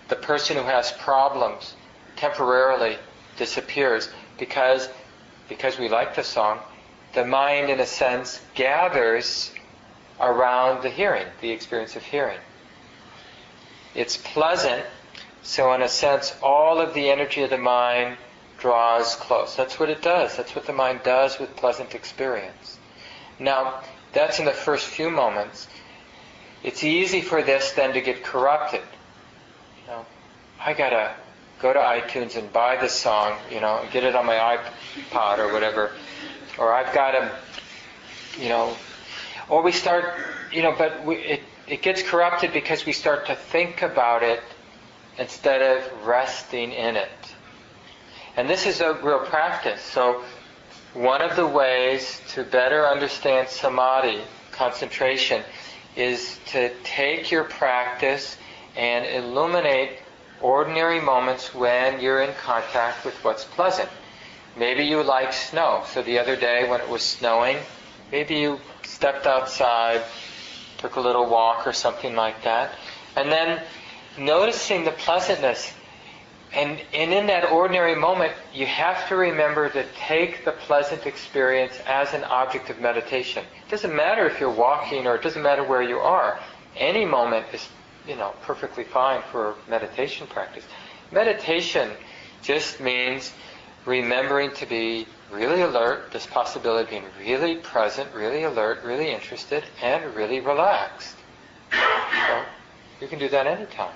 The 0.08 0.16
person 0.16 0.58
who 0.58 0.64
has 0.64 0.92
problems 0.92 1.76
temporarily 2.16 2.98
disappears 3.38 4.10
because 4.38 4.90
because 5.48 5.78
we 5.78 5.90
like 5.90 6.16
the 6.16 6.24
song, 6.24 6.60
the 7.14 7.26
mind 7.26 7.70
in 7.70 7.80
a 7.80 7.86
sense 7.86 8.42
gathers 8.56 9.52
around 10.20 10.82
the 10.82 10.90
hearing, 10.90 11.28
the 11.42 11.52
experience 11.52 11.96
of 11.96 12.04
hearing. 12.04 12.40
It's 13.94 14.18
pleasant, 14.18 14.84
so 15.44 15.72
in 15.74 15.82
a 15.82 15.88
sense 15.88 16.36
all 16.42 16.80
of 16.80 16.94
the 16.94 17.10
energy 17.10 17.44
of 17.44 17.50
the 17.50 17.58
mind 17.58 18.18
draws 18.58 19.16
close. 19.16 19.56
That's 19.56 19.80
what 19.80 19.90
it 19.90 20.02
does. 20.02 20.36
That's 20.36 20.56
what 20.56 20.66
the 20.66 20.74
mind 20.74 21.02
does 21.04 21.40
with 21.40 21.56
pleasant 21.56 21.94
experience. 21.94 22.80
Now, 23.40 23.82
that's 24.14 24.40
in 24.40 24.46
the 24.46 24.52
first 24.52 24.88
few 24.88 25.10
moments. 25.10 25.68
It's 26.64 26.84
easy 26.84 27.22
for 27.22 27.44
this 27.44 27.72
then 27.74 27.94
to 27.94 28.02
get 28.02 28.24
corrupted. 28.24 28.82
You 29.86 29.92
know, 29.92 30.06
I 30.60 30.74
gotta 30.74 31.14
go 31.60 31.72
to 31.72 31.78
iTunes 31.80 32.36
and 32.36 32.52
buy 32.52 32.76
the 32.78 32.90
song, 32.90 33.38
you 33.52 33.62
know, 33.62 33.78
and 33.84 33.92
get 33.92 34.04
it 34.04 34.16
on 34.16 34.26
my 34.26 34.58
iPod 35.12 35.38
or 35.38 35.54
whatever, 35.54 35.92
or 36.58 36.74
I've 36.74 36.92
got 36.92 37.12
to, 37.12 37.32
you 38.40 38.50
know, 38.50 38.76
or 39.48 39.62
we 39.62 39.72
start, 39.72 40.06
you 40.52 40.64
know, 40.64 40.74
but 40.76 41.06
we, 41.06 41.18
it 41.18 41.42
it 41.68 41.84
gets 41.84 42.02
corrupted 42.02 42.52
because 42.52 42.88
we 42.88 42.94
start 42.94 43.28
to 43.28 43.36
think 43.36 43.84
about 43.84 44.24
it 44.24 44.42
instead 45.20 45.62
of 45.62 46.08
resting 46.08 46.72
in 46.72 46.96
it. 46.96 47.36
And 48.38 48.50
this 48.50 48.66
is 48.66 48.82
a 48.82 48.94
real 49.04 49.20
practice. 49.20 49.82
So 49.82 50.24
one 50.96 51.22
of 51.22 51.36
the 51.36 51.46
ways 51.46 52.22
to 52.30 52.44
better 52.44 52.88
understand 52.88 53.50
samadhi, 53.50 54.22
concentration, 54.52 55.44
is 55.96 56.40
to 56.48 56.74
take 56.84 57.30
your 57.30 57.44
practice 57.44 58.36
and 58.76 59.06
illuminate 59.06 60.00
ordinary 60.42 61.00
moments 61.00 61.54
when 61.54 62.00
you're 62.00 62.22
in 62.22 62.34
contact 62.36 63.06
with 63.06 63.16
what's 63.24 63.44
pleasant. 63.44 63.90
Maybe 64.58 64.86
you 64.86 65.04
like 65.04 65.34
snow. 65.34 65.84
So 65.88 66.02
the 66.02 66.20
other 66.20 66.36
day 66.36 66.70
when 66.70 66.82
it 66.82 66.90
was 66.90 67.02
snowing, 67.02 67.58
maybe 68.12 68.36
you 68.36 68.60
stepped 68.84 69.26
outside, 69.26 70.04
took 70.78 70.96
a 70.96 71.02
little 71.02 71.30
walk 71.30 71.68
or 71.68 71.74
something 71.74 72.16
like 72.16 72.44
that. 72.44 72.72
And 73.16 73.32
then 73.32 73.62
noticing 74.18 74.86
the 74.86 74.92
pleasantness. 74.92 75.74
And, 76.54 76.80
and 76.94 77.12
in 77.12 77.28
that 77.28 77.52
ordinary 77.52 77.96
moment, 77.96 78.32
you 78.54 78.66
have 78.66 79.10
to 79.10 79.16
remember 79.18 79.70
to 79.70 79.86
take 79.98 80.46
the 80.46 80.54
pleasant 80.54 81.06
experience 81.06 81.78
as 81.86 82.14
an 82.14 82.24
object 82.24 82.70
of 82.70 82.80
meditation. 82.80 83.44
It 83.68 83.72
doesn't 83.72 83.94
matter 83.94 84.26
if 84.26 84.40
you're 84.40 84.50
walking 84.50 85.06
or 85.06 85.16
it 85.16 85.22
doesn't 85.22 85.42
matter 85.42 85.64
where 85.64 85.82
you 85.82 85.98
are. 85.98 86.40
Any 86.78 87.04
moment 87.04 87.48
is, 87.52 87.68
you 88.08 88.16
know, 88.16 88.34
perfectly 88.42 88.84
fine 88.84 89.22
for 89.32 89.56
meditation 89.68 90.28
practice. 90.28 90.64
Meditation 91.12 91.92
just 92.42 92.80
means 92.80 93.32
remembering 93.86 94.52
to 94.52 94.66
be 94.66 95.08
really 95.32 95.62
alert, 95.62 96.12
this 96.12 96.26
possibility 96.26 96.84
of 96.84 96.90
being 96.90 97.04
really 97.28 97.56
present, 97.58 98.14
really 98.14 98.44
alert, 98.44 98.84
really 98.84 99.12
interested, 99.12 99.64
and 99.82 100.16
really 100.16 100.40
relaxed. 100.40 101.16
So 101.72 102.44
you 103.02 103.08
can 103.08 103.20
do 103.20 103.30
that 103.30 103.48
anytime. 103.48 103.94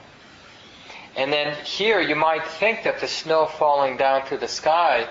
And 1.16 1.32
then 1.34 1.56
here 1.66 2.00
you 2.00 2.16
might 2.16 2.46
think 2.46 2.84
that 2.84 3.00
the 3.00 3.08
snow 3.08 3.46
falling 3.46 3.98
down 3.98 4.26
through 4.26 4.38
the 4.40 4.48
sky 4.48 5.08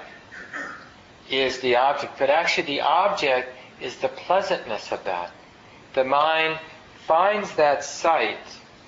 is 1.31 1.59
the 1.61 1.77
object, 1.77 2.19
but 2.19 2.31
actually 2.31 2.67
the 2.67 2.81
object 2.81 3.49
is 3.81 3.97
the 3.97 4.09
pleasantness 4.09 4.93
of 4.93 5.05
that. 5.05 5.31
The 5.95 6.05
mind 6.05 6.59
finds 7.07 7.55
that 7.57 7.85
sight 7.85 8.39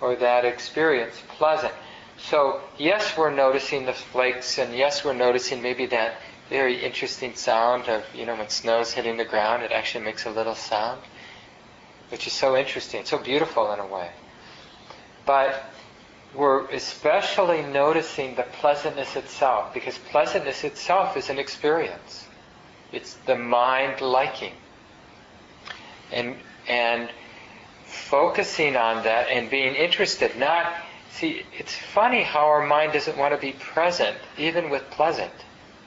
or 0.01 0.17
that 0.17 0.45
experience 0.45 1.23
pleasant. 1.29 1.75
So 2.19 2.61
yes, 2.79 3.17
we're 3.17 3.35
noticing 3.35 3.87
the 3.87 3.93
flakes, 3.93 4.59
and 4.59 4.75
yes, 4.75 5.05
we're 5.05 5.15
noticing 5.15 5.63
maybe 5.63 5.87
that 5.87 6.15
very 6.49 6.83
interesting 6.83 7.35
sound 7.35 7.89
of, 7.89 8.05
you 8.15 8.27
know, 8.27 8.35
when 8.35 8.49
snow's 8.49 8.93
hitting 8.93 9.17
the 9.17 9.25
ground, 9.25 9.63
it 9.63 9.71
actually 9.71 10.05
makes 10.05 10.27
a 10.27 10.31
little 10.31 10.57
sound, 10.57 11.01
which 12.11 12.27
is 12.27 12.33
so 12.33 12.57
interesting, 12.57 13.05
so 13.05 13.19
beautiful 13.19 13.73
in 13.73 13.79
a 13.79 13.87
way. 13.87 14.11
But 15.25 15.63
we're 16.35 16.67
especially 16.71 17.63
noticing 17.63 18.35
the 18.35 18.43
pleasantness 18.43 19.17
itself, 19.17 19.73
because 19.73 19.97
pleasantness 19.99 20.65
itself 20.65 21.17
is 21.17 21.31
an 21.31 21.39
experience. 21.39 22.27
It's 22.93 23.15
the 23.27 23.37
mind 23.37 24.01
liking. 24.01 24.55
And, 26.13 26.37
and 26.69 27.09
focusing 27.91 28.77
on 28.77 29.05
that 29.05 29.29
and 29.29 29.51
being 29.51 29.75
interested, 29.75 30.37
not, 30.37 30.73
see, 31.11 31.43
it's 31.59 31.75
funny 31.75 32.23
how 32.23 32.47
our 32.47 32.67
mind 32.67 32.93
doesn't 32.93 33.17
want 33.19 33.35
to 33.35 33.41
be 33.41 33.53
present, 33.53 34.17
even 34.39 34.71
with 34.71 34.89
pleasant. 34.91 35.33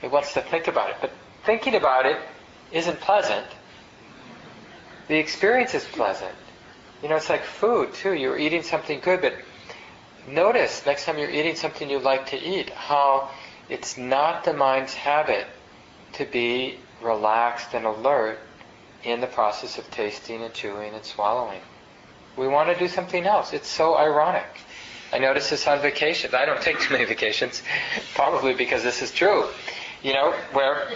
It 0.02 0.12
wants 0.12 0.34
to 0.34 0.42
think 0.42 0.68
about 0.68 0.90
it. 0.90 0.98
But 1.02 1.12
thinking 1.46 1.76
about 1.76 2.06
it 2.06 2.18
isn't 2.72 3.00
pleasant. 3.00 3.46
The 5.08 5.18
experience 5.18 5.74
is 5.74 5.86
pleasant. 5.86 6.36
You 7.02 7.10
know, 7.10 7.16
it's 7.16 7.30
like 7.30 7.44
food 7.44 7.94
too. 7.94 8.14
You're 8.14 8.38
eating 8.38 8.64
something 8.64 9.00
good, 9.02 9.22
but 9.22 9.34
notice 10.28 10.86
next 10.86 11.06
time 11.06 11.18
you're 11.18 11.30
eating 11.30 11.56
something 11.56 11.90
you 11.90 12.00
like 12.00 12.28
to 12.28 12.42
eat 12.42 12.70
how 12.70 13.30
it's 13.70 13.98
not 13.98 14.44
the 14.44 14.54
mind's 14.54 14.94
habit 14.94 15.48
to 16.14 16.26
be 16.26 16.80
relaxed 17.02 17.74
and 17.74 17.86
alert 17.86 18.40
in 19.04 19.20
the 19.20 19.28
process 19.28 19.78
of 19.78 19.90
tasting 19.92 20.42
and 20.42 20.54
chewing 20.54 20.94
and 20.94 21.04
swallowing. 21.04 21.62
We 22.38 22.48
want 22.48 22.70
to 22.70 22.80
do 22.80 22.88
something 22.88 23.25
else. 23.25 23.54
It's 23.54 23.68
so 23.68 23.98
ironic. 23.98 24.46
I 25.12 25.20
notice 25.20 25.50
this 25.50 25.68
on 25.68 25.82
vacations. 25.82 26.34
I 26.34 26.46
don't 26.46 26.62
take 26.62 26.80
too 26.80 26.94
many 26.94 27.06
vacations, 27.06 27.62
probably 28.16 28.54
because 28.54 28.84
this 28.84 29.02
is 29.02 29.12
true 29.12 29.48
you 30.04 30.13
know, 30.13 30.32
where 30.52 30.90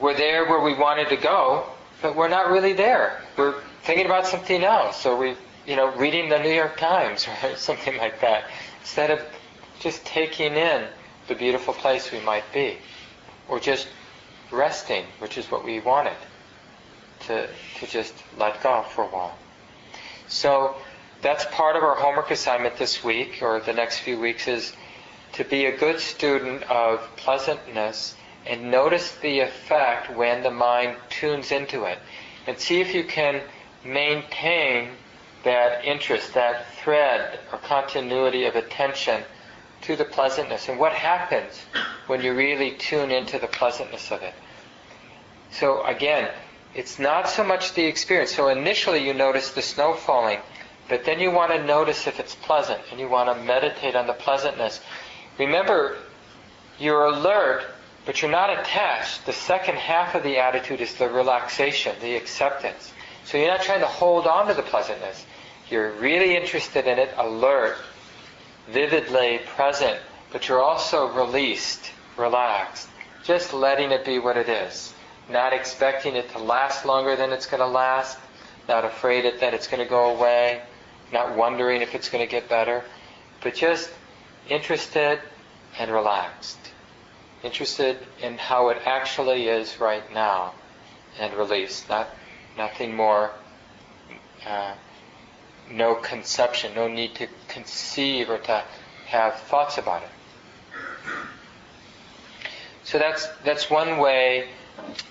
we're 0.00 0.16
there 0.16 0.46
where 0.46 0.60
we 0.60 0.74
wanted 0.74 1.08
to 1.10 1.16
go, 1.16 1.66
but 2.02 2.16
we're 2.16 2.28
not 2.28 2.50
really 2.50 2.72
there. 2.72 3.22
We're 3.36 3.60
thinking 3.84 4.06
about 4.06 4.26
something 4.26 4.64
else, 4.64 5.06
or 5.06 5.16
we, 5.16 5.36
you 5.66 5.76
know, 5.76 5.94
reading 5.96 6.28
the 6.28 6.38
New 6.38 6.52
York 6.52 6.78
Times 6.78 7.28
or 7.44 7.54
something 7.56 7.96
like 7.98 8.20
that, 8.22 8.44
instead 8.80 9.10
of 9.10 9.20
just 9.78 10.04
taking 10.04 10.54
in 10.54 10.86
the 11.28 11.34
beautiful 11.34 11.74
place 11.74 12.10
we 12.10 12.20
might 12.20 12.50
be, 12.52 12.78
or 13.48 13.60
just 13.60 13.88
resting, 14.50 15.04
which 15.18 15.36
is 15.36 15.50
what 15.50 15.64
we 15.64 15.80
wanted, 15.80 16.16
to, 17.20 17.48
to 17.78 17.86
just 17.86 18.14
let 18.38 18.62
go 18.62 18.84
for 18.94 19.04
a 19.04 19.08
while. 19.08 19.36
So 20.28 20.76
that's 21.22 21.44
part 21.46 21.76
of 21.76 21.82
our 21.82 21.94
homework 21.94 22.30
assignment 22.30 22.76
this 22.76 23.02
week, 23.02 23.42
or 23.42 23.60
the 23.60 23.72
next 23.72 24.00
few 24.00 24.18
weeks, 24.18 24.48
is 24.48 24.72
to 25.32 25.44
be 25.44 25.66
a 25.66 25.76
good 25.76 26.00
student 26.00 26.62
of 26.64 27.00
pleasantness 27.16 28.16
and 28.46 28.70
notice 28.70 29.12
the 29.16 29.40
effect 29.40 30.14
when 30.16 30.42
the 30.42 30.50
mind 30.50 30.96
tunes 31.10 31.50
into 31.50 31.84
it. 31.84 31.98
And 32.46 32.58
see 32.58 32.80
if 32.80 32.94
you 32.94 33.04
can 33.04 33.42
maintain 33.84 34.90
that 35.42 35.84
interest, 35.84 36.34
that 36.34 36.72
thread 36.74 37.38
or 37.52 37.58
continuity 37.58 38.44
of 38.44 38.56
attention 38.56 39.22
to 39.82 39.96
the 39.96 40.04
pleasantness. 40.04 40.68
And 40.68 40.78
what 40.78 40.92
happens 40.92 41.60
when 42.06 42.22
you 42.22 42.34
really 42.34 42.72
tune 42.72 43.10
into 43.10 43.38
the 43.38 43.46
pleasantness 43.46 44.10
of 44.10 44.22
it? 44.22 44.34
So 45.50 45.84
again, 45.84 46.30
it's 46.76 46.98
not 46.98 47.26
so 47.26 47.42
much 47.42 47.72
the 47.72 47.86
experience. 47.86 48.34
So 48.34 48.48
initially 48.48 49.04
you 49.04 49.14
notice 49.14 49.50
the 49.50 49.62
snow 49.62 49.94
falling, 49.94 50.40
but 50.90 51.06
then 51.06 51.18
you 51.18 51.30
want 51.30 51.50
to 51.52 51.64
notice 51.64 52.06
if 52.06 52.20
it's 52.20 52.34
pleasant 52.34 52.80
and 52.90 53.00
you 53.00 53.08
want 53.08 53.34
to 53.34 53.44
meditate 53.44 53.96
on 53.96 54.06
the 54.06 54.12
pleasantness. 54.12 54.80
Remember, 55.38 55.96
you're 56.78 57.06
alert, 57.06 57.64
but 58.04 58.20
you're 58.20 58.30
not 58.30 58.50
attached. 58.50 59.24
The 59.24 59.32
second 59.32 59.76
half 59.76 60.14
of 60.14 60.22
the 60.22 60.36
attitude 60.36 60.82
is 60.82 60.94
the 60.94 61.08
relaxation, 61.08 61.96
the 62.02 62.14
acceptance. 62.14 62.92
So 63.24 63.38
you're 63.38 63.48
not 63.48 63.62
trying 63.62 63.80
to 63.80 63.86
hold 63.86 64.26
on 64.26 64.46
to 64.48 64.54
the 64.54 64.62
pleasantness. 64.62 65.24
You're 65.70 65.92
really 65.92 66.36
interested 66.36 66.86
in 66.86 66.98
it, 66.98 67.08
alert, 67.16 67.78
vividly 68.68 69.40
present, 69.46 69.98
but 70.30 70.46
you're 70.46 70.62
also 70.62 71.08
released, 71.08 71.90
relaxed. 72.18 72.88
just 73.24 73.52
letting 73.52 73.90
it 73.90 74.04
be 74.04 74.18
what 74.18 74.36
it 74.36 74.48
is, 74.48 74.94
not 75.28 75.52
expecting 75.52 76.16
it 76.16 76.30
to 76.30 76.38
last 76.38 76.84
longer 76.84 77.16
than 77.16 77.32
it's 77.32 77.46
going 77.46 77.60
to 77.60 77.66
last, 77.66 78.18
not 78.68 78.84
afraid 78.84 79.24
that 79.40 79.54
it's 79.54 79.66
going 79.66 79.82
to 79.82 79.88
go 79.88 80.16
away, 80.16 80.62
not 81.12 81.36
wondering 81.36 81.82
if 81.82 81.94
it's 81.94 82.08
going 82.08 82.24
to 82.24 82.30
get 82.30 82.48
better, 82.48 82.84
but 83.42 83.54
just 83.54 83.90
interested 84.48 85.20
and 85.78 85.90
relaxed. 85.90 86.58
Interested 87.42 87.98
in 88.22 88.38
how 88.38 88.70
it 88.70 88.78
actually 88.86 89.48
is 89.48 89.78
right 89.78 90.12
now 90.12 90.54
and 91.18 91.34
released. 91.34 91.88
Not, 91.88 92.08
nothing 92.56 92.94
more, 92.94 93.30
uh, 94.46 94.74
no 95.70 95.94
conception, 95.96 96.74
no 96.74 96.88
need 96.88 97.14
to 97.16 97.28
conceive 97.48 98.30
or 98.30 98.38
to 98.38 98.64
have 99.06 99.34
thoughts 99.42 99.78
about 99.78 100.02
it. 100.02 100.08
So 102.84 102.98
that's, 102.98 103.26
that's 103.44 103.68
one 103.68 103.98
way 103.98 104.48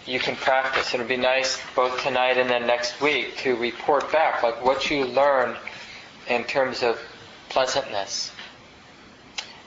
you 0.05 0.19
can 0.19 0.35
practice. 0.35 0.93
It'll 0.93 1.07
be 1.07 1.17
nice 1.17 1.59
both 1.75 2.01
tonight 2.03 2.37
and 2.37 2.49
then 2.49 2.67
next 2.67 3.01
week 3.01 3.37
to 3.37 3.55
report 3.55 4.11
back, 4.11 4.43
like 4.43 4.63
what 4.63 4.89
you 4.89 5.05
learned 5.05 5.57
in 6.27 6.43
terms 6.43 6.83
of 6.83 6.99
pleasantness 7.49 8.31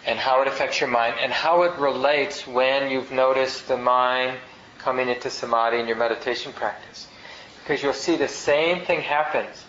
and 0.07 0.19
how 0.19 0.43
it 0.43 0.49
affects 0.49 0.81
your 0.81 0.89
mind 0.89 1.15
and 1.21 1.33
how 1.33 1.63
it 1.63 1.79
relates 1.79 2.47
when 2.47 2.91
you've 2.91 3.13
noticed 3.13 3.69
the 3.69 3.77
mind 3.77 4.39
coming 4.79 5.09
into 5.09 5.29
samadhi 5.29 5.79
in 5.79 5.87
your 5.87 5.97
meditation 5.97 6.53
practice. 6.53 7.09
Because 7.63 7.83
you'll 7.83 7.93
see 7.93 8.17
the 8.17 8.29
same 8.29 8.85
thing 8.85 9.01
happens. 9.01 9.65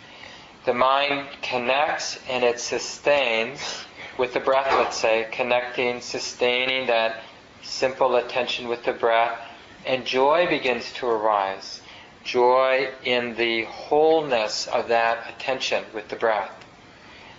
The 0.66 0.74
mind 0.74 1.28
connects 1.42 2.20
and 2.30 2.44
it 2.44 2.60
sustains 2.60 3.60
with 4.18 4.34
the 4.34 4.40
breath, 4.40 4.72
let's 4.78 4.98
say, 4.98 5.28
connecting, 5.32 6.02
sustaining 6.02 6.88
that 6.88 7.24
simple 7.62 8.16
attention 8.18 8.68
with 8.68 8.84
the 8.84 8.94
breath, 8.94 9.40
and 9.86 10.06
joy 10.06 10.48
begins 10.48 10.92
to 10.94 11.08
arise. 11.08 11.82
Joy 12.24 12.90
in 13.04 13.36
the 13.36 13.64
wholeness 13.64 14.68
of 14.68 14.90
that 14.90 15.30
attention 15.30 15.86
with 15.94 16.10
the 16.10 16.16
breath. 16.16 16.54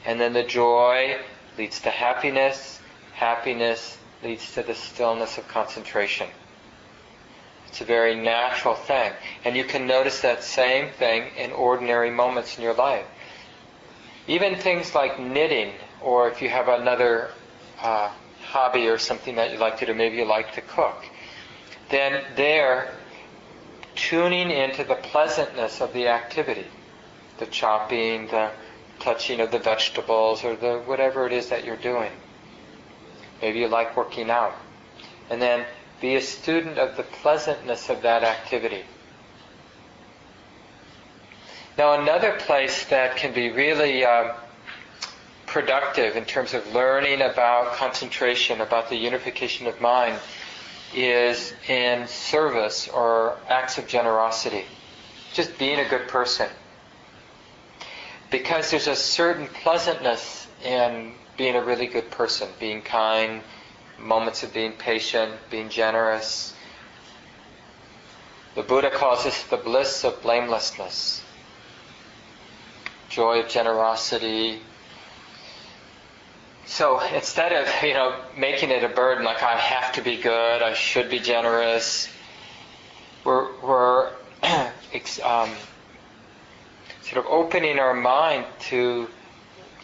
And 0.05 0.21
then 0.21 0.33
the 0.33 0.43
joy 0.43 1.19
leads 1.59 1.81
to 1.81 1.91
happiness, 1.91 2.81
happiness 3.13 3.99
leads 4.23 4.55
to 4.55 4.63
the 4.63 4.75
stillness 4.75 5.39
of 5.39 5.47
concentration. 5.49 6.29
It's 7.69 7.81
a 7.81 7.85
very 7.85 8.17
natural 8.17 8.75
thing. 8.75 9.13
And 9.45 9.57
you 9.57 9.65
can 9.65 9.87
notice 9.87 10.23
that 10.23 10.43
same 10.43 10.91
thing 10.91 11.31
in 11.37 11.53
ordinary 11.53 12.11
moments 12.11 12.57
in 12.57 12.65
your 12.65 12.75
life. 12.75 13.07
Even 14.27 14.57
things 14.57 14.95
like 14.95 15.21
knitting, 15.21 15.75
or 16.01 16.29
if 16.29 16.43
you 16.43 16.49
have 16.49 16.69
another 16.69 17.31
uh, 17.81 18.11
hobby 18.43 18.89
or 18.89 18.99
something 18.99 19.37
that 19.37 19.53
you 19.53 19.59
like 19.59 19.79
to 19.79 19.87
do, 19.87 19.95
maybe 19.95 20.17
you 20.17 20.25
like 20.25 20.53
to 20.55 20.61
cook, 20.61 21.05
then 21.91 22.25
there, 22.37 22.93
tuning 23.95 24.51
into 24.51 24.85
the 24.85 24.95
pleasantness 24.95 25.81
of 25.81 25.93
the 25.93 26.09
activity, 26.09 26.67
the 27.39 27.47
chopping, 27.47 28.29
the 28.29 28.51
touching 29.01 29.41
of 29.41 29.51
the 29.51 29.59
vegetables, 29.59 30.45
or 30.45 30.57
the 30.57 30.79
whatever 30.87 31.27
it 31.27 31.33
is 31.33 31.49
that 31.49 31.65
you're 31.65 31.77
doing. 31.77 32.11
Maybe 33.43 33.61
you 33.61 33.69
like 33.69 33.97
working 33.97 34.31
out. 34.31 34.55
And 35.31 35.41
then 35.41 35.65
be 36.01 36.17
a 36.17 36.21
student 36.21 36.79
of 36.79 36.97
the 36.97 37.03
pleasantness 37.03 37.89
of 37.89 38.03
that 38.03 38.25
activity. 38.25 38.85
Now, 41.79 42.01
another 42.01 42.33
place 42.33 42.85
that 42.87 43.17
can 43.17 43.33
be 43.33 43.51
really 43.51 44.05
uh, 44.05 44.35
productive 45.47 46.17
in 46.17 46.25
terms 46.25 46.53
of 46.53 46.75
learning 46.75 47.23
about 47.23 47.75
concentration, 47.75 48.61
about 48.61 48.89
the 48.89 48.97
unification 48.97 49.67
of 49.67 49.81
mind, 49.81 50.19
is 50.95 51.53
in 51.69 52.07
service 52.09 52.89
or 52.89 53.37
acts 53.49 53.79
of 53.79 53.87
generosity. 53.87 54.65
Just 55.33 55.59
being 55.59 55.79
a 55.79 55.89
good 55.89 56.09
person. 56.09 56.49
Because 58.31 58.71
there's 58.71 58.89
a 58.89 58.97
certain 58.97 59.47
pleasantness 59.47 60.47
in 60.65 61.13
being 61.37 61.57
a 61.57 61.63
really 61.63 61.87
good 61.87 62.11
person, 62.11 62.49
being 62.59 62.83
kind, 62.83 63.43
moments 63.99 64.43
of 64.43 64.53
being 64.53 64.73
patient, 64.73 65.33
being 65.51 65.69
generous. 65.69 66.55
The 68.55 68.63
Buddha 68.63 68.91
calls 68.91 69.25
this 69.25 69.43
the 69.45 69.57
bliss 69.57 70.05
of 70.05 70.21
blamelessness. 70.23 71.23
Joy 73.09 73.41
of 73.41 73.49
generosity. 73.49 74.61
So 76.67 77.01
instead 77.15 77.53
of, 77.53 77.69
you 77.83 77.95
know, 77.95 78.21
making 78.37 78.71
it 78.71 78.85
a 78.85 78.89
burden 78.89 79.25
like 79.25 79.43
I 79.43 79.57
have 79.57 79.93
to 79.95 80.03
be 80.03 80.17
good, 80.17 80.63
I 80.63 80.75
should 80.75 81.11
be 81.11 81.19
generous, 81.19 82.09
we're, 83.25 83.61
we're 83.61 84.13
um, 85.25 85.51
sort 87.03 87.25
of 87.25 87.27
opening 87.27 87.79
our 87.79 87.95
mind 87.95 88.47
to 88.69 89.09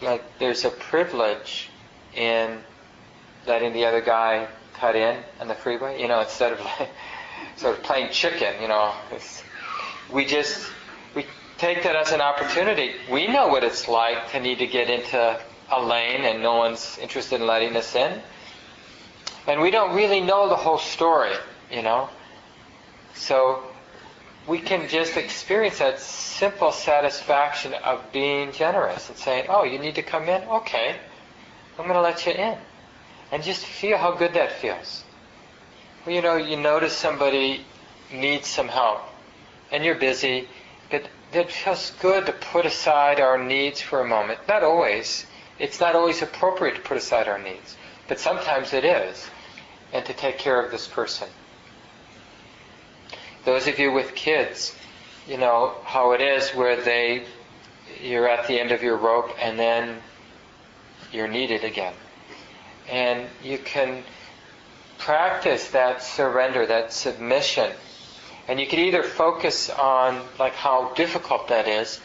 like 0.02 0.22
there's 0.38 0.64
a 0.64 0.70
privilege 0.70 1.68
in 2.14 2.58
letting 3.46 3.72
the 3.72 3.84
other 3.84 4.00
guy 4.00 4.46
cut 4.74 4.96
in 4.96 5.18
on 5.40 5.48
the 5.48 5.54
freeway. 5.54 6.00
You 6.00 6.08
know, 6.08 6.20
instead 6.20 6.52
of 6.52 6.60
like 6.60 6.88
sort 7.56 7.76
of 7.76 7.82
playing 7.82 8.10
chicken. 8.12 8.60
You 8.60 8.68
know, 8.68 8.92
we 10.12 10.24
just 10.24 10.66
we 11.14 11.26
take 11.58 11.82
that 11.82 11.96
as 11.96 12.12
an 12.12 12.20
opportunity. 12.20 12.94
We 13.10 13.26
know 13.26 13.48
what 13.48 13.64
it's 13.64 13.88
like 13.88 14.30
to 14.32 14.40
need 14.40 14.58
to 14.58 14.66
get 14.66 14.90
into 14.90 15.40
a 15.70 15.82
lane 15.82 16.22
and 16.22 16.42
no 16.42 16.56
one's 16.56 16.98
interested 16.98 17.40
in 17.40 17.46
letting 17.46 17.76
us 17.76 17.94
in, 17.94 18.20
and 19.46 19.60
we 19.60 19.70
don't 19.70 19.94
really 19.94 20.20
know 20.20 20.48
the 20.48 20.56
whole 20.56 20.78
story. 20.78 21.34
You 21.70 21.82
know, 21.82 22.08
so 23.14 23.62
we 24.46 24.60
can 24.60 24.88
just 24.88 25.16
experience 25.16 25.78
that 25.78 26.00
simple 26.00 26.72
satisfaction 26.72 27.74
of 27.74 28.12
being 28.12 28.52
generous 28.52 29.08
and 29.08 29.18
saying, 29.18 29.46
"Oh, 29.48 29.64
you 29.64 29.78
need 29.78 29.96
to 29.96 30.02
come 30.02 30.28
in? 30.28 30.42
Okay, 30.48 30.96
I'm 31.78 31.84
going 31.84 31.94
to 31.94 32.00
let 32.00 32.26
you 32.26 32.32
in." 32.32 32.58
and 33.32 33.42
just 33.42 33.64
feel 33.64 33.98
how 33.98 34.12
good 34.12 34.34
that 34.34 34.52
feels. 34.52 35.04
Well, 36.04 36.14
you 36.14 36.22
know, 36.22 36.36
you 36.36 36.56
notice 36.56 36.96
somebody 36.96 37.64
needs 38.12 38.46
some 38.46 38.68
help, 38.68 39.00
and 39.72 39.84
you're 39.84 39.96
busy, 39.96 40.48
but 40.90 41.08
it 41.32 41.50
feels 41.50 41.90
good 42.00 42.26
to 42.26 42.32
put 42.32 42.66
aside 42.66 43.20
our 43.20 43.42
needs 43.42 43.80
for 43.80 44.00
a 44.00 44.06
moment. 44.06 44.38
Not 44.48 44.62
always. 44.62 45.26
It's 45.58 45.80
not 45.80 45.96
always 45.96 46.22
appropriate 46.22 46.76
to 46.76 46.80
put 46.82 46.96
aside 46.96 47.28
our 47.28 47.38
needs, 47.38 47.76
but 48.08 48.18
sometimes 48.20 48.72
it 48.72 48.84
is, 48.84 49.28
and 49.92 50.04
to 50.06 50.12
take 50.12 50.38
care 50.38 50.60
of 50.62 50.70
this 50.70 50.86
person. 50.86 51.28
Those 53.44 53.66
of 53.68 53.78
you 53.78 53.92
with 53.92 54.14
kids, 54.14 54.74
you 55.28 55.38
know 55.38 55.74
how 55.84 56.12
it 56.12 56.20
is 56.20 56.50
where 56.50 56.80
they, 56.80 57.24
you're 58.02 58.28
at 58.28 58.48
the 58.48 58.58
end 58.60 58.72
of 58.72 58.82
your 58.82 58.96
rope 58.96 59.34
and 59.40 59.58
then 59.58 59.98
you're 61.12 61.28
needed 61.28 61.64
again 61.64 61.94
and 62.88 63.26
you 63.42 63.58
can 63.58 64.02
practice 64.98 65.70
that 65.70 66.02
surrender, 66.02 66.66
that 66.66 66.92
submission. 66.92 67.70
And 68.48 68.60
you 68.60 68.66
can 68.66 68.78
either 68.78 69.02
focus 69.02 69.70
on 69.70 70.22
like 70.38 70.54
how 70.54 70.92
difficult 70.94 71.48
that 71.48 71.66
is, 71.66 72.00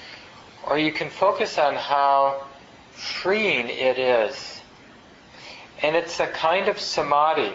or 0.67 0.77
you 0.77 0.91
can 0.91 1.09
focus 1.09 1.57
on 1.57 1.75
how 1.75 2.43
freeing 2.93 3.67
it 3.69 3.97
is. 3.97 4.61
And 5.81 5.95
it's 5.95 6.19
a 6.19 6.27
kind 6.27 6.67
of 6.67 6.79
samadhi, 6.79 7.53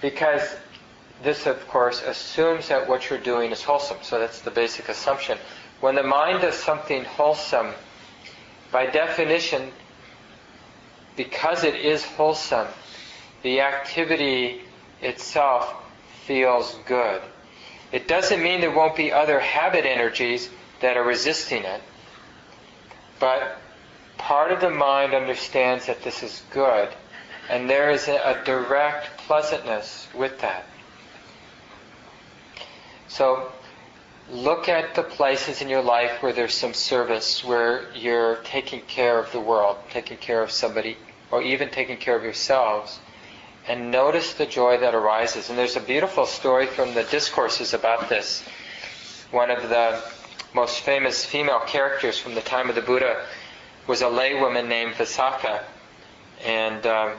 because 0.00 0.56
this, 1.22 1.46
of 1.46 1.66
course, 1.68 2.02
assumes 2.02 2.68
that 2.68 2.88
what 2.88 3.10
you're 3.10 3.18
doing 3.18 3.50
is 3.50 3.62
wholesome. 3.62 3.98
So 4.02 4.18
that's 4.20 4.40
the 4.40 4.52
basic 4.52 4.88
assumption. 4.88 5.38
When 5.80 5.94
the 5.94 6.02
mind 6.02 6.42
does 6.42 6.54
something 6.54 7.04
wholesome, 7.04 7.72
by 8.70 8.86
definition, 8.86 9.72
because 11.16 11.64
it 11.64 11.74
is 11.74 12.04
wholesome, 12.04 12.68
the 13.42 13.60
activity 13.60 14.62
itself 15.00 15.74
feels 16.26 16.76
good. 16.86 17.22
It 17.90 18.06
doesn't 18.06 18.42
mean 18.42 18.60
there 18.60 18.70
won't 18.70 18.96
be 18.96 19.12
other 19.12 19.40
habit 19.40 19.86
energies 19.86 20.50
that 20.80 20.96
are 20.96 21.04
resisting 21.04 21.64
it, 21.64 21.80
but 23.18 23.58
part 24.18 24.52
of 24.52 24.60
the 24.60 24.70
mind 24.70 25.14
understands 25.14 25.86
that 25.86 26.02
this 26.02 26.22
is 26.22 26.42
good, 26.50 26.88
and 27.48 27.70
there 27.70 27.90
is 27.90 28.08
a, 28.08 28.42
direct 28.44 29.16
pleasantness 29.18 30.06
with 30.14 30.40
that. 30.40 30.66
So, 33.06 33.50
look 34.30 34.68
at 34.68 34.94
the 34.94 35.02
places 35.02 35.62
in 35.62 35.68
your 35.68 35.82
life 35.82 36.22
where 36.22 36.32
there's 36.32 36.54
some 36.54 36.74
service, 36.74 37.42
where 37.42 37.90
you're 37.94 38.36
taking 38.44 38.82
care 38.82 39.18
of 39.18 39.32
the 39.32 39.40
world, 39.40 39.78
taking 39.90 40.18
care 40.18 40.42
of 40.42 40.50
somebody 40.50 40.98
or 41.30 41.42
even 41.42 41.70
taking 41.70 41.96
care 41.96 42.16
of 42.16 42.22
yourselves, 42.22 42.98
and 43.66 43.90
notice 43.90 44.34
the 44.34 44.46
joy 44.46 44.78
that 44.78 44.94
arises. 44.94 45.50
And 45.50 45.58
there's 45.58 45.76
a 45.76 45.80
beautiful 45.80 46.26
story 46.26 46.66
from 46.66 46.94
the 46.94 47.04
discourses 47.04 47.74
about 47.74 48.08
this. 48.08 48.42
One 49.30 49.50
of 49.50 49.68
the 49.68 50.02
most 50.54 50.80
famous 50.80 51.24
female 51.24 51.60
characters 51.60 52.18
from 52.18 52.34
the 52.34 52.40
time 52.40 52.70
of 52.70 52.74
the 52.74 52.80
Buddha 52.82 53.24
was 53.88 54.02
a 54.02 54.04
laywoman 54.04 54.68
named 54.68 54.92
Visakha, 54.94 55.64
and 56.44 56.86
um, 56.86 57.12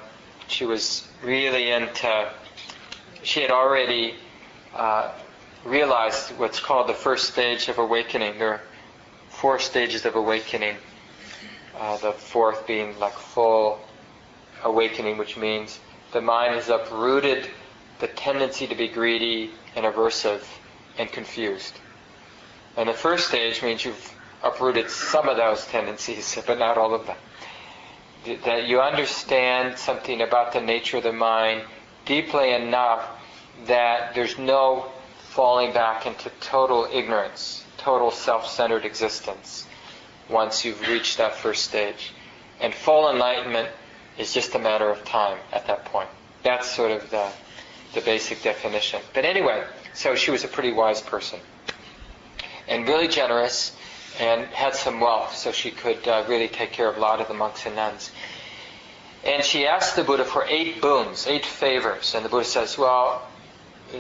she 0.48 0.66
was 0.66 1.08
really 1.24 1.72
into 1.72 2.30
she 3.24 3.42
had 3.42 3.52
already 3.52 4.16
uh, 4.76 5.12
realized 5.66 6.30
what's 6.38 6.60
called 6.60 6.88
the 6.88 6.94
first 6.94 7.34
stage 7.34 7.68
of 7.68 7.80
awakening. 7.80 8.38
There 8.38 8.54
are 8.54 8.62
four 9.30 9.60
stages 9.60 10.06
of 10.06 10.16
awakening. 10.16 10.76
Uh, 11.78 11.98
the 11.98 12.12
fourth 12.12 12.68
being 12.68 12.98
like 13.00 13.14
full 13.14 13.80
awakening, 14.64 15.18
which 15.18 15.38
means 15.38 15.80
the 16.12 16.22
mind 16.22 16.54
has 16.54 16.70
uprooted 16.70 17.50
the 18.00 18.08
tendency 18.08 18.68
to 18.68 18.76
be 18.76 18.88
greedy 18.88 19.52
and 19.76 19.86
aversive 19.86 20.44
and 20.98 21.12
confused. 21.12 21.74
And 22.78 22.88
the 22.88 22.94
first 22.94 23.28
stage 23.28 23.64
means 23.64 23.84
you've 23.84 24.19
uprooted 24.44 24.90
some 24.90 25.28
of 25.28 25.38
those 25.38 25.66
tendencies, 25.66 26.38
but 26.48 26.60
not 26.60 26.78
all 26.78 26.94
of 26.94 27.06
them. 27.06 27.18
That 28.46 28.68
you 28.68 28.82
understand 28.82 29.78
something 29.78 30.22
about 30.22 30.52
the 30.52 30.62
nature 30.62 30.98
of 30.98 31.04
the 31.04 31.14
mind 31.14 31.64
deeply 32.06 32.52
enough 32.54 33.08
that 33.66 34.14
there's 34.14 34.38
no 34.38 34.92
falling 35.30 35.74
back 35.74 36.06
into 36.06 36.30
total 36.42 36.88
ignorance, 36.92 37.64
total 37.78 38.12
self-centered 38.12 38.84
existence 38.84 39.66
once 40.30 40.66
you've 40.66 40.82
reached 40.88 41.18
that 41.18 41.36
first 41.36 41.64
stage. 41.64 42.12
And 42.60 42.74
full 42.74 43.10
enlightenment 43.10 43.70
is 44.18 44.34
just 44.34 44.54
a 44.56 44.60
matter 44.60 44.90
of 44.90 45.04
time 45.06 45.38
at 45.54 45.68
that 45.68 45.86
point. 45.86 46.10
That's 46.44 46.70
sort 46.70 46.92
of 46.92 47.10
the, 47.10 47.30
the 47.94 48.02
basic 48.02 48.42
definition. 48.42 49.02
But 49.14 49.26
anyway, 49.26 49.64
so 49.94 50.16
she 50.16 50.32
was 50.32 50.44
a 50.44 50.48
pretty 50.48 50.74
wise 50.74 51.02
person. 51.02 51.40
And 52.68 52.88
really 52.88 53.08
generous 53.08 53.76
and 54.20 54.46
had 54.48 54.76
some 54.76 55.00
wealth, 55.00 55.36
so 55.36 55.52
she 55.52 55.72
could 55.72 56.06
uh, 56.08 56.26
really 56.28 56.48
take 56.48 56.72
care 56.72 56.90
of 56.90 56.98
a 56.98 57.00
lot 57.00 57.22
of 57.22 57.28
the 57.28 57.34
monks 57.34 57.66
and 57.66 57.76
nuns. 57.76 58.12
And 59.24 59.44
she 59.44 59.66
asked 59.66 59.96
the 59.96 60.04
Buddha 60.04 60.26
for 60.26 60.46
eight 60.48 60.82
boons, 60.82 61.28
eight 61.28 61.46
favors. 61.46 62.16
And 62.16 62.24
the 62.24 62.30
Buddha 62.30 62.46
says, 62.46 62.78
well, 62.78 63.28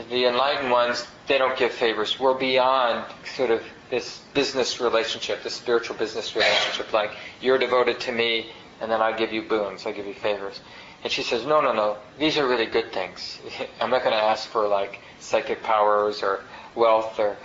the 0.10 0.25
enlightened 0.25 0.71
ones, 0.71 1.05
they 1.27 1.38
don't 1.38 1.58
give 1.58 1.71
favors. 1.71 2.19
We're 2.19 2.38
beyond 2.38 3.05
sort 3.36 3.51
of 3.51 3.63
this 3.89 4.21
business 4.34 4.79
relationship, 4.79 5.43
this 5.43 5.55
spiritual 5.55 5.95
business 5.97 6.36
relationship. 6.36 6.93
Like, 6.93 7.12
you're 7.41 7.58
devoted 7.58 7.99
to 8.01 8.12
me, 8.12 8.51
and 8.82 8.91
then 8.91 9.01
I 9.01 9.17
give 9.17 9.34
you 9.34 9.41
boons, 9.41 9.86
I 9.86 9.91
give 9.91 10.05
you 10.05 10.13
favors. 10.13 10.62
And 11.03 11.12
she 11.12 11.23
says, 11.23 11.45
no, 11.45 11.62
no, 11.62 11.73
no, 11.73 11.97
these 12.17 12.38
are 12.38 12.47
really 12.47 12.65
good 12.65 12.91
things. 12.91 13.39
I'm 13.82 13.89
not 13.89 14.03
going 14.03 14.15
to 14.15 14.21
ask 14.21 14.47
for 14.49 14.67
like 14.67 14.99
psychic 15.19 15.63
powers 15.63 16.23
or 16.23 16.43
wealth 16.75 17.19
or. 17.19 17.38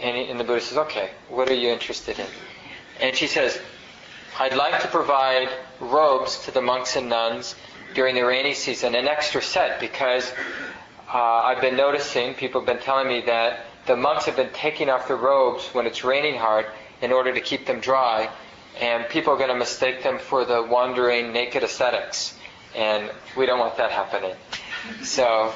And, 0.00 0.16
and 0.16 0.40
the 0.40 0.44
Buddha 0.44 0.60
says, 0.60 0.78
okay, 0.78 1.10
what 1.28 1.48
are 1.48 1.54
you 1.54 1.68
interested 1.68 2.18
in? 2.18 2.26
And 3.00 3.14
she 3.14 3.26
says, 3.26 3.60
I'd 4.38 4.54
like 4.54 4.80
to 4.82 4.88
provide 4.88 5.48
robes 5.80 6.44
to 6.44 6.50
the 6.50 6.62
monks 6.62 6.96
and 6.96 7.08
nuns 7.08 7.54
during 7.94 8.14
the 8.14 8.24
rainy 8.24 8.54
season, 8.54 8.94
an 8.94 9.08
extra 9.08 9.42
set, 9.42 9.80
because 9.80 10.32
uh, 11.12 11.18
I've 11.18 11.60
been 11.60 11.76
noticing, 11.76 12.34
people 12.34 12.60
have 12.60 12.66
been 12.66 12.82
telling 12.82 13.08
me 13.08 13.22
that 13.26 13.66
the 13.86 13.96
monks 13.96 14.26
have 14.26 14.36
been 14.36 14.52
taking 14.52 14.88
off 14.88 15.08
their 15.08 15.16
robes 15.16 15.66
when 15.72 15.86
it's 15.86 16.04
raining 16.04 16.36
hard 16.38 16.66
in 17.02 17.12
order 17.12 17.32
to 17.34 17.40
keep 17.40 17.66
them 17.66 17.80
dry, 17.80 18.30
and 18.80 19.08
people 19.08 19.32
are 19.32 19.36
going 19.36 19.48
to 19.48 19.56
mistake 19.56 20.02
them 20.02 20.18
for 20.18 20.44
the 20.44 20.62
wandering 20.62 21.32
naked 21.32 21.64
ascetics, 21.64 22.38
and 22.76 23.10
we 23.36 23.46
don't 23.46 23.58
want 23.58 23.76
that 23.78 23.90
happening. 23.90 24.34
So 25.02 25.52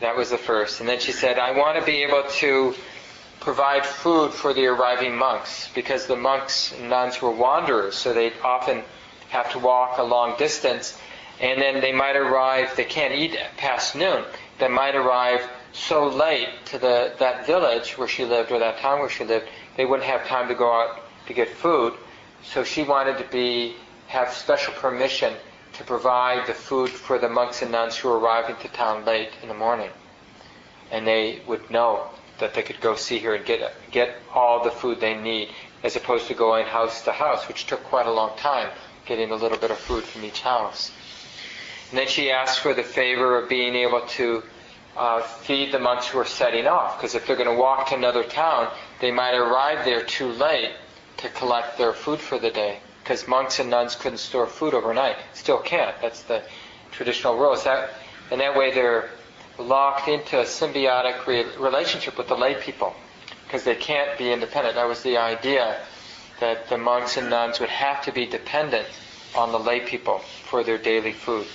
that 0.00 0.16
was 0.16 0.30
the 0.30 0.38
first. 0.38 0.80
And 0.80 0.88
then 0.88 1.00
she 1.00 1.12
said, 1.12 1.38
I 1.38 1.58
want 1.58 1.78
to 1.78 1.84
be 1.84 2.04
able 2.04 2.22
to 2.22 2.74
provide 3.44 3.84
food 3.84 4.32
for 4.32 4.54
the 4.54 4.64
arriving 4.66 5.14
monks, 5.14 5.68
because 5.74 6.06
the 6.06 6.16
monks 6.16 6.72
and 6.72 6.88
nuns 6.88 7.20
were 7.20 7.30
wanderers, 7.30 7.94
so 7.94 8.14
they 8.14 8.32
often 8.42 8.82
have 9.28 9.52
to 9.52 9.58
walk 9.58 9.98
a 9.98 10.02
long 10.02 10.34
distance, 10.38 10.98
and 11.40 11.60
then 11.60 11.82
they 11.82 11.92
might 11.92 12.16
arrive, 12.16 12.74
they 12.74 12.84
can't 12.84 13.12
eat 13.12 13.36
past 13.58 13.94
noon. 13.94 14.24
They 14.58 14.68
might 14.68 14.94
arrive 14.94 15.42
so 15.74 16.08
late 16.08 16.48
to 16.66 16.78
the, 16.78 17.12
that 17.18 17.46
village 17.46 17.98
where 17.98 18.08
she 18.08 18.24
lived 18.24 18.50
or 18.50 18.58
that 18.60 18.78
town 18.78 19.00
where 19.00 19.10
she 19.10 19.24
lived, 19.24 19.46
they 19.76 19.84
wouldn't 19.84 20.08
have 20.08 20.26
time 20.26 20.48
to 20.48 20.54
go 20.54 20.72
out 20.72 21.02
to 21.26 21.34
get 21.34 21.48
food. 21.48 21.92
So 22.42 22.64
she 22.64 22.82
wanted 22.82 23.18
to 23.18 23.24
be 23.24 23.76
have 24.06 24.32
special 24.32 24.72
permission 24.74 25.34
to 25.74 25.84
provide 25.84 26.46
the 26.46 26.54
food 26.54 26.88
for 26.88 27.18
the 27.18 27.28
monks 27.28 27.60
and 27.60 27.72
nuns 27.72 27.96
who 27.96 28.08
were 28.08 28.18
arriving 28.18 28.56
to 28.62 28.68
town 28.68 29.04
late 29.04 29.30
in 29.42 29.48
the 29.48 29.54
morning. 29.54 29.90
And 30.90 31.06
they 31.06 31.42
would 31.46 31.68
know 31.70 32.08
that 32.38 32.54
they 32.54 32.62
could 32.62 32.80
go 32.80 32.94
see 32.94 33.18
her 33.20 33.34
and 33.34 33.44
get 33.44 33.72
get 33.90 34.16
all 34.32 34.64
the 34.64 34.70
food 34.70 35.00
they 35.00 35.14
need, 35.14 35.48
as 35.82 35.96
opposed 35.96 36.26
to 36.28 36.34
going 36.34 36.66
house 36.66 37.02
to 37.02 37.12
house, 37.12 37.46
which 37.48 37.66
took 37.66 37.82
quite 37.84 38.06
a 38.06 38.12
long 38.12 38.36
time, 38.36 38.70
getting 39.06 39.30
a 39.30 39.36
little 39.36 39.58
bit 39.58 39.70
of 39.70 39.78
food 39.78 40.04
from 40.04 40.24
each 40.24 40.40
house. 40.40 40.90
And 41.90 41.98
then 41.98 42.08
she 42.08 42.30
asked 42.30 42.60
for 42.60 42.74
the 42.74 42.82
favor 42.82 43.38
of 43.38 43.48
being 43.48 43.74
able 43.74 44.00
to 44.00 44.42
uh, 44.96 45.22
feed 45.22 45.72
the 45.72 45.78
monks 45.78 46.08
who 46.08 46.18
are 46.18 46.24
setting 46.24 46.66
off, 46.66 46.96
because 46.96 47.14
if 47.14 47.26
they're 47.26 47.36
going 47.36 47.48
to 47.48 47.60
walk 47.60 47.88
to 47.88 47.94
another 47.94 48.24
town, 48.24 48.68
they 49.00 49.10
might 49.10 49.34
arrive 49.34 49.84
there 49.84 50.02
too 50.02 50.28
late 50.28 50.72
to 51.18 51.28
collect 51.30 51.78
their 51.78 51.92
food 51.92 52.18
for 52.18 52.38
the 52.38 52.50
day, 52.50 52.78
because 53.02 53.28
monks 53.28 53.58
and 53.60 53.70
nuns 53.70 53.94
couldn't 53.94 54.18
store 54.18 54.46
food 54.46 54.74
overnight. 54.74 55.16
Still 55.34 55.58
can't. 55.58 55.94
That's 56.00 56.22
the 56.22 56.42
traditional 56.90 57.36
rules. 57.36 57.64
That, 57.64 57.90
and 58.30 58.40
that 58.40 58.56
way 58.56 58.72
they're 58.72 59.10
locked 59.58 60.08
into 60.08 60.40
a 60.40 60.44
symbiotic 60.44 61.26
re- 61.26 61.46
relationship 61.58 62.18
with 62.18 62.28
the 62.28 62.36
lay 62.36 62.54
people, 62.54 62.94
because 63.44 63.64
they 63.64 63.74
can't 63.74 64.16
be 64.18 64.32
independent. 64.32 64.74
That 64.74 64.88
was 64.88 65.02
the 65.02 65.16
idea 65.16 65.80
that 66.40 66.68
the 66.68 66.78
monks 66.78 67.16
and 67.16 67.30
nuns 67.30 67.60
would 67.60 67.68
have 67.68 68.04
to 68.04 68.12
be 68.12 68.26
dependent 68.26 68.86
on 69.34 69.52
the 69.52 69.58
lay 69.58 69.80
people 69.80 70.18
for 70.50 70.64
their 70.64 70.78
daily 70.78 71.12
food. 71.12 71.46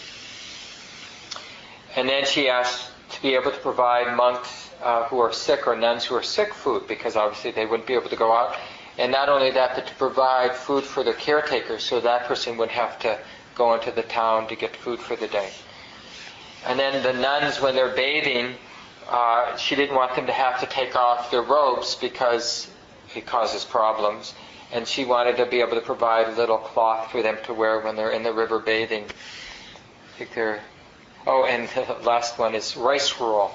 And 1.95 2.07
then 2.07 2.25
she 2.25 2.49
asked 2.49 2.91
to 3.11 3.21
be 3.21 3.35
able 3.35 3.51
to 3.51 3.57
provide 3.57 4.15
monks 4.15 4.69
uh, 4.81 5.03
who 5.05 5.19
are 5.19 5.33
sick 5.33 5.67
or 5.67 5.75
nuns 5.75 6.05
who 6.05 6.15
are 6.15 6.23
sick 6.23 6.53
food, 6.53 6.87
because 6.87 7.15
obviously 7.15 7.51
they 7.51 7.65
wouldn't 7.65 7.87
be 7.87 7.93
able 7.93 8.09
to 8.09 8.15
go 8.15 8.31
out. 8.31 8.55
And 8.97 9.11
not 9.11 9.29
only 9.29 9.51
that, 9.51 9.75
but 9.75 9.87
to 9.87 9.95
provide 9.95 10.55
food 10.55 10.83
for 10.83 11.03
their 11.03 11.13
caretakers, 11.13 11.83
so 11.83 11.99
that 12.01 12.25
person 12.25 12.57
would 12.57 12.69
have 12.69 12.99
to 12.99 13.17
go 13.55 13.73
into 13.73 13.91
the 13.91 14.03
town 14.03 14.47
to 14.47 14.55
get 14.55 14.75
food 14.75 14.99
for 14.99 15.15
the 15.15 15.27
day. 15.27 15.49
And 16.69 16.77
then 16.77 17.01
the 17.01 17.13
nuns, 17.13 17.59
when 17.59 17.73
they're 17.73 17.95
bathing, 17.95 18.53
uh, 19.09 19.57
she 19.57 19.75
didn't 19.75 19.95
want 19.95 20.15
them 20.15 20.27
to 20.27 20.31
have 20.31 20.59
to 20.59 20.67
take 20.67 20.95
off 20.95 21.31
their 21.31 21.41
robes 21.41 21.95
because 21.95 22.69
it 23.15 23.25
causes 23.25 23.65
problems. 23.65 24.35
And 24.71 24.87
she 24.87 25.03
wanted 25.03 25.37
to 25.37 25.47
be 25.47 25.61
able 25.61 25.77
to 25.77 25.81
provide 25.81 26.27
a 26.27 26.35
little 26.35 26.59
cloth 26.59 27.09
for 27.09 27.23
them 27.23 27.39
to 27.45 27.55
wear 27.55 27.79
when 27.79 27.95
they're 27.95 28.11
in 28.11 28.21
the 28.21 28.31
river 28.31 28.59
bathing. 28.59 29.05
Oh, 31.25 31.43
and 31.45 31.67
the 31.87 31.97
last 32.03 32.37
one 32.37 32.53
is 32.53 32.77
rice 32.77 33.11
gruel. 33.13 33.49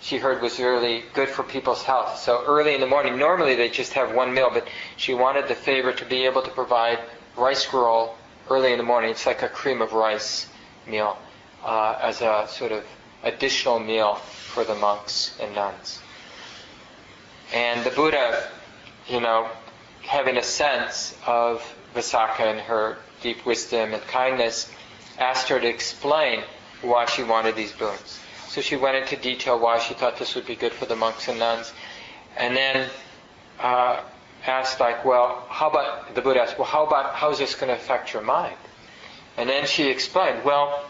She 0.00 0.18
heard 0.18 0.42
was 0.42 0.58
really 0.58 1.04
good 1.14 1.28
for 1.28 1.44
people's 1.44 1.84
health. 1.84 2.18
So 2.18 2.42
early 2.44 2.74
in 2.74 2.80
the 2.80 2.88
morning, 2.88 3.16
normally 3.16 3.54
they 3.54 3.68
just 3.68 3.92
have 3.92 4.16
one 4.16 4.34
meal, 4.34 4.50
but 4.52 4.66
she 4.96 5.14
wanted 5.14 5.46
the 5.46 5.54
favor 5.54 5.92
to 5.92 6.04
be 6.04 6.24
able 6.24 6.42
to 6.42 6.50
provide 6.50 6.98
rice 7.36 7.64
gruel 7.66 8.18
early 8.50 8.72
in 8.72 8.78
the 8.78 8.84
morning. 8.84 9.10
It's 9.12 9.26
like 9.26 9.42
a 9.42 9.48
cream 9.48 9.80
of 9.80 9.92
rice 9.92 10.48
meal 10.84 11.18
uh, 11.64 11.98
as 12.00 12.20
a 12.20 12.46
sort 12.48 12.72
of 12.72 12.84
additional 13.22 13.78
meal 13.78 14.14
for 14.14 14.64
the 14.64 14.74
monks 14.74 15.36
and 15.40 15.54
nuns. 15.54 16.00
And 17.52 17.84
the 17.84 17.90
Buddha, 17.90 18.48
you 19.08 19.20
know, 19.20 19.48
having 20.02 20.36
a 20.36 20.42
sense 20.42 21.16
of 21.26 21.62
Visakha 21.94 22.40
and 22.40 22.60
her 22.60 22.96
deep 23.22 23.44
wisdom 23.46 23.94
and 23.94 24.02
kindness, 24.02 24.70
asked 25.18 25.48
her 25.48 25.58
to 25.58 25.66
explain 25.66 26.42
why 26.82 27.06
she 27.06 27.22
wanted 27.22 27.56
these 27.56 27.72
boons. 27.72 28.20
So 28.48 28.60
she 28.60 28.76
went 28.76 28.96
into 28.96 29.16
detail 29.16 29.58
why 29.58 29.78
she 29.78 29.94
thought 29.94 30.18
this 30.18 30.34
would 30.34 30.46
be 30.46 30.56
good 30.56 30.72
for 30.72 30.86
the 30.86 30.96
monks 30.96 31.28
and 31.28 31.38
nuns. 31.38 31.72
And 32.36 32.56
then 32.56 32.88
uh, 33.58 34.00
asked, 34.46 34.80
like, 34.80 35.04
well, 35.04 35.44
how 35.48 35.68
about, 35.68 36.14
the 36.14 36.22
Buddha 36.22 36.40
asked, 36.40 36.58
well, 36.58 36.68
how 36.68 36.86
about, 36.86 37.14
how 37.14 37.30
is 37.30 37.38
this 37.38 37.54
going 37.54 37.68
to 37.68 37.74
affect 37.74 38.12
your 38.12 38.22
mind? 38.22 38.56
And 39.36 39.48
then 39.48 39.66
she 39.66 39.88
explained, 39.88 40.44
well, 40.44 40.87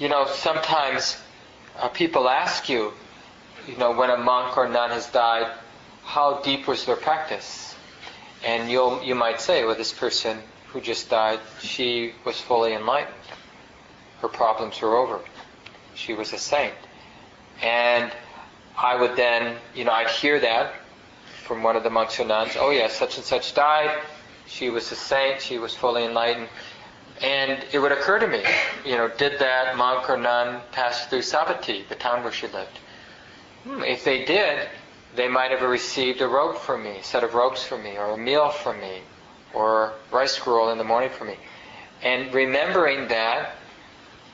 you 0.00 0.08
know, 0.08 0.26
sometimes 0.26 1.16
uh, 1.78 1.88
people 1.88 2.28
ask 2.28 2.68
you, 2.68 2.92
you 3.68 3.76
know, 3.76 3.92
when 3.92 4.10
a 4.10 4.16
monk 4.16 4.56
or 4.56 4.68
nun 4.68 4.90
has 4.90 5.06
died, 5.06 5.52
how 6.02 6.40
deep 6.40 6.66
was 6.66 6.84
their 6.86 6.96
practice? 6.96 7.76
And 8.44 8.68
you'll, 8.68 9.02
you 9.04 9.14
might 9.14 9.40
say, 9.40 9.64
well, 9.64 9.76
this 9.76 9.92
person 9.92 10.38
who 10.72 10.80
just 10.80 11.08
died, 11.10 11.38
she 11.60 12.14
was 12.24 12.40
fully 12.40 12.72
enlightened 12.72 13.14
her 14.20 14.28
problems 14.28 14.80
were 14.80 14.96
over. 14.96 15.20
She 15.94 16.14
was 16.14 16.32
a 16.32 16.38
saint. 16.38 16.74
And 17.62 18.12
I 18.76 18.96
would 19.00 19.16
then, 19.16 19.56
you 19.74 19.84
know, 19.84 19.92
I'd 19.92 20.08
hear 20.10 20.38
that 20.40 20.74
from 21.44 21.62
one 21.62 21.76
of 21.76 21.82
the 21.82 21.90
monks 21.90 22.20
or 22.20 22.24
nuns. 22.26 22.52
Oh 22.58 22.70
yes, 22.70 22.96
such 22.96 23.16
and 23.16 23.24
such 23.24 23.54
died. 23.54 23.98
She 24.46 24.70
was 24.70 24.90
a 24.92 24.96
saint. 24.96 25.40
She 25.40 25.58
was 25.58 25.74
fully 25.74 26.04
enlightened. 26.04 26.48
And 27.22 27.64
it 27.72 27.78
would 27.78 27.92
occur 27.92 28.18
to 28.18 28.26
me, 28.26 28.42
you 28.84 28.96
know, 28.96 29.08
did 29.08 29.38
that 29.40 29.76
monk 29.76 30.08
or 30.08 30.16
nun 30.16 30.62
pass 30.72 31.06
through 31.06 31.20
Savatthi, 31.22 31.86
the 31.88 31.94
town 31.94 32.22
where 32.22 32.32
she 32.32 32.46
lived? 32.48 32.78
Hmm, 33.64 33.82
if 33.82 34.04
they 34.04 34.24
did, 34.24 34.68
they 35.16 35.28
might 35.28 35.50
have 35.50 35.62
received 35.62 36.20
a 36.22 36.28
robe 36.28 36.56
from 36.56 36.84
me, 36.84 36.98
a 36.98 37.04
set 37.04 37.22
of 37.24 37.34
robes 37.34 37.62
from 37.62 37.82
me, 37.82 37.98
or 37.98 38.10
a 38.12 38.16
meal 38.16 38.50
from 38.50 38.80
me, 38.80 39.02
or 39.52 39.92
rice 40.10 40.38
gruel 40.38 40.70
in 40.70 40.78
the 40.78 40.84
morning 40.84 41.10
for 41.10 41.24
me. 41.24 41.36
And 42.02 42.32
remembering 42.32 43.08
that 43.08 43.52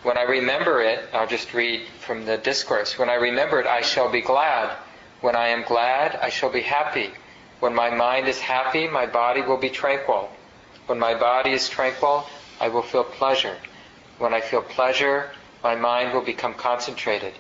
When 0.03 0.17
I 0.17 0.23
remember 0.23 0.81
it, 0.83 1.09
I'll 1.13 1.27
just 1.27 1.53
read 1.53 1.89
from 1.99 2.27
the 2.27 2.39
discourse. 2.39 2.97
When 2.99 3.09
I 3.11 3.15
remember 3.15 3.61
it, 3.61 3.67
I 3.67 3.81
shall 3.81 4.09
be 4.11 4.21
glad. 4.21 4.77
When 5.21 5.35
I 5.35 5.49
am 5.49 5.65
glad, 5.65 6.17
I 6.23 6.29
shall 6.29 6.51
be 6.53 6.61
happy. 6.61 7.11
When 7.59 7.75
my 7.75 7.91
mind 7.91 8.29
is 8.29 8.39
happy, 8.39 8.87
my 8.87 9.07
body 9.07 9.41
will 9.41 9.57
be 9.57 9.71
tranquil. 9.71 10.31
When 10.87 10.99
my 11.01 11.15
body 11.15 11.51
is 11.53 11.69
tranquil, 11.69 12.25
I 12.61 12.69
will 12.69 12.83
feel 12.83 13.05
pleasure. 13.05 13.57
When 14.19 14.33
I 14.33 14.41
feel 14.41 14.63
pleasure, 14.63 15.31
my 15.63 15.75
mind 15.75 16.13
will 16.13 16.23
become 16.25 16.55
concentrated. 16.55 17.35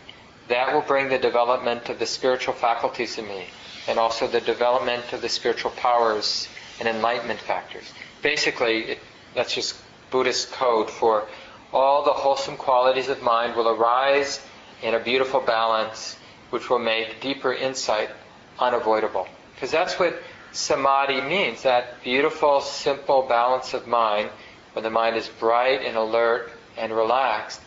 That 0.49 0.73
will 0.73 0.83
bring 0.83 1.09
the 1.09 1.19
development 1.19 1.89
of 1.89 1.99
the 1.99 2.07
spiritual 2.07 2.55
faculties 2.55 3.19
in 3.19 3.27
me 3.27 3.47
and 3.89 3.99
also 3.99 4.27
the 4.27 4.41
development 4.41 5.13
of 5.13 5.23
the 5.23 5.29
spiritual 5.29 5.71
powers 5.73 6.49
and 6.79 6.89
enlightenment 6.89 7.41
factors. 7.41 7.93
Basically, 8.23 8.79
it, 8.93 8.99
that's 9.35 9.55
just 9.55 9.77
Buddhist 10.11 10.53
code 10.53 10.91
for 10.91 11.27
all 11.73 12.05
the 12.05 12.13
wholesome 12.13 12.57
qualities 12.57 13.09
of 13.09 13.23
mind 13.23 13.57
will 13.57 13.69
arise 13.69 14.41
in 14.83 14.95
a 14.95 15.01
beautiful 15.01 15.41
balance 15.41 16.17
which 16.51 16.71
will 16.71 16.79
make 16.79 17.21
deeper 17.21 17.53
insight 17.53 18.11
unavoidable. 18.59 19.27
Because 19.55 19.71
that's 19.71 19.99
what 19.99 20.23
samadhi 20.53 21.21
means, 21.21 21.63
that 21.63 22.03
beautiful, 22.03 22.61
simple 22.61 23.23
balance 23.23 23.75
of 23.75 23.87
mind, 23.87 24.31
when 24.77 24.83
the 24.83 24.91
mind 24.91 25.17
is 25.17 25.27
bright 25.27 25.81
and 25.87 25.97
alert 25.97 26.53
and 26.77 26.95
relaxed, 26.95 27.62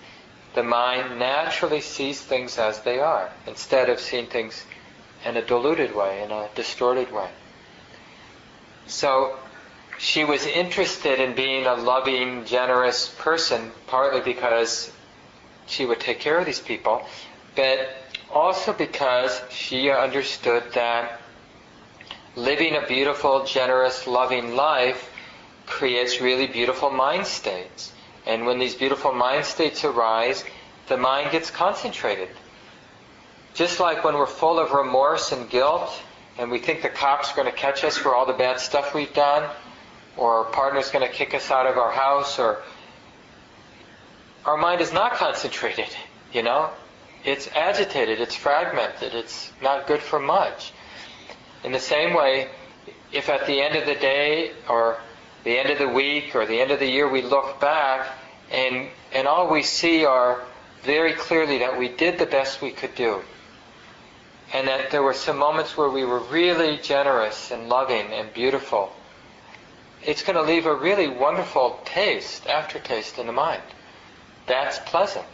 the 0.53 0.61
mind 0.61 1.17
naturally 1.17 1.81
sees 1.81 2.21
things 2.21 2.59
as 2.59 2.81
they 2.81 2.99
are, 2.99 3.31
instead 3.47 3.89
of 3.89 3.99
seeing 3.99 4.27
things 4.27 4.63
in 5.25 5.35
a 5.35 5.41
diluted 5.43 5.95
way, 5.95 6.21
in 6.21 6.29
a 6.29 6.47
distorted 6.53 7.11
way. 7.11 7.27
So 8.85 9.39
she 9.97 10.23
was 10.23 10.45
interested 10.45 11.19
in 11.19 11.33
being 11.33 11.65
a 11.65 11.73
loving, 11.73 12.45
generous 12.45 13.11
person, 13.17 13.71
partly 13.87 14.21
because 14.21 14.91
she 15.65 15.87
would 15.87 15.99
take 15.99 16.19
care 16.19 16.37
of 16.37 16.45
these 16.45 16.61
people, 16.61 17.07
but 17.55 17.89
also 18.31 18.71
because 18.71 19.41
she 19.49 19.89
understood 19.89 20.61
that 20.75 21.19
living 22.35 22.75
a 22.75 22.85
beautiful, 22.85 23.45
generous, 23.45 24.05
loving 24.05 24.55
life 24.55 25.09
creates 25.69 26.19
really 26.19 26.47
beautiful 26.47 26.89
mind 26.89 27.25
states. 27.25 27.93
And 28.25 28.45
when 28.45 28.59
these 28.59 28.75
beautiful 28.75 29.13
mind 29.13 29.45
states 29.45 29.85
arise, 29.85 30.43
the 30.87 30.97
mind 30.97 31.31
gets 31.31 31.49
concentrated. 31.49 32.29
Just 33.53 33.79
like 33.79 34.03
when 34.03 34.15
we're 34.15 34.25
full 34.25 34.59
of 34.59 34.71
remorse 34.71 35.31
and 35.31 35.49
guilt, 35.49 35.89
and 36.37 36.51
we 36.51 36.59
think 36.59 36.81
the 36.81 36.89
cop's 36.89 37.31
are 37.31 37.35
going 37.35 37.51
to 37.51 37.57
catch 37.57 37.83
us 37.83 37.97
for 37.97 38.15
all 38.15 38.25
the 38.25 38.33
bad 38.33 38.59
stuff 38.59 38.93
we've 38.93 39.13
done, 39.13 39.49
or 40.17 40.39
our 40.39 40.51
partner's 40.51 40.89
going 40.89 41.07
to 41.07 41.13
kick 41.13 41.33
us 41.33 41.49
out 41.51 41.65
of 41.65 41.77
our 41.77 41.91
house, 41.91 42.39
or 42.39 42.61
our 44.45 44.57
mind 44.57 44.81
is 44.81 44.91
not 44.91 45.13
concentrated, 45.13 45.89
you 46.33 46.43
know? 46.43 46.69
It's 47.25 47.47
agitated, 47.49 48.21
it's 48.21 48.35
fragmented, 48.35 49.13
it's 49.13 49.51
not 49.61 49.87
good 49.87 50.01
for 50.01 50.19
much. 50.19 50.71
In 51.63 51.71
the 51.71 51.79
same 51.79 52.13
way, 52.13 52.49
if 53.11 53.29
at 53.29 53.45
the 53.45 53.61
end 53.61 53.75
of 53.75 53.85
the 53.85 53.95
day, 53.95 54.51
or 54.69 54.99
the 55.43 55.57
end 55.57 55.69
of 55.69 55.79
the 55.79 55.87
week, 55.87 56.35
or 56.35 56.45
the 56.45 56.59
end 56.59 56.71
of 56.71 56.79
the 56.79 56.89
year, 56.89 57.09
we 57.09 57.21
look 57.21 57.59
back 57.59 58.07
and, 58.51 58.87
and 59.13 59.27
all 59.27 59.49
we 59.49 59.63
see 59.63 60.05
are 60.05 60.43
very 60.83 61.13
clearly 61.13 61.59
that 61.59 61.77
we 61.77 61.87
did 61.87 62.17
the 62.17 62.25
best 62.25 62.61
we 62.61 62.71
could 62.71 62.95
do. 62.95 63.21
And 64.53 64.67
that 64.67 64.89
there 64.89 65.03
were 65.03 65.13
some 65.13 65.37
moments 65.37 65.77
where 65.77 65.89
we 65.89 66.03
were 66.05 66.19
really 66.19 66.77
generous 66.77 67.51
and 67.51 67.69
loving 67.69 68.07
and 68.07 68.33
beautiful. 68.33 68.91
It's 70.03 70.23
going 70.23 70.35
to 70.35 70.41
leave 70.41 70.65
a 70.65 70.73
really 70.73 71.07
wonderful 71.07 71.79
taste, 71.85 72.47
aftertaste 72.47 73.19
in 73.19 73.27
the 73.27 73.33
mind. 73.33 73.61
That's 74.47 74.79
pleasant. 74.79 75.25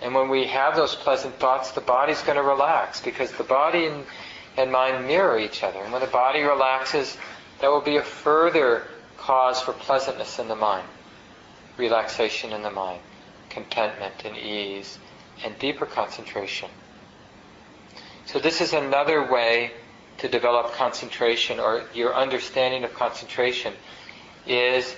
And 0.00 0.14
when 0.14 0.28
we 0.28 0.46
have 0.46 0.76
those 0.76 0.94
pleasant 0.94 1.40
thoughts, 1.40 1.72
the 1.72 1.80
body's 1.80 2.22
going 2.22 2.36
to 2.36 2.42
relax 2.42 3.00
because 3.00 3.32
the 3.32 3.42
body 3.42 3.86
and, 3.86 4.04
and 4.56 4.70
mind 4.70 5.08
mirror 5.08 5.38
each 5.38 5.64
other. 5.64 5.80
And 5.80 5.92
when 5.92 6.02
the 6.02 6.06
body 6.06 6.42
relaxes, 6.42 7.16
that 7.60 7.68
will 7.68 7.80
be 7.80 7.96
a 7.96 8.02
further 8.02 8.86
cause 9.18 9.60
for 9.60 9.72
pleasantness 9.72 10.38
in 10.38 10.48
the 10.48 10.56
mind, 10.56 10.86
relaxation 11.76 12.52
in 12.52 12.62
the 12.62 12.70
mind, 12.70 13.00
contentment 13.50 14.14
and 14.24 14.36
ease, 14.36 14.98
and 15.44 15.58
deeper 15.58 15.86
concentration. 15.86 16.68
So 18.26 18.38
this 18.38 18.60
is 18.60 18.72
another 18.72 19.30
way 19.30 19.72
to 20.18 20.28
develop 20.28 20.72
concentration 20.72 21.60
or 21.60 21.84
your 21.94 22.14
understanding 22.14 22.84
of 22.84 22.94
concentration 22.94 23.72
is 24.46 24.94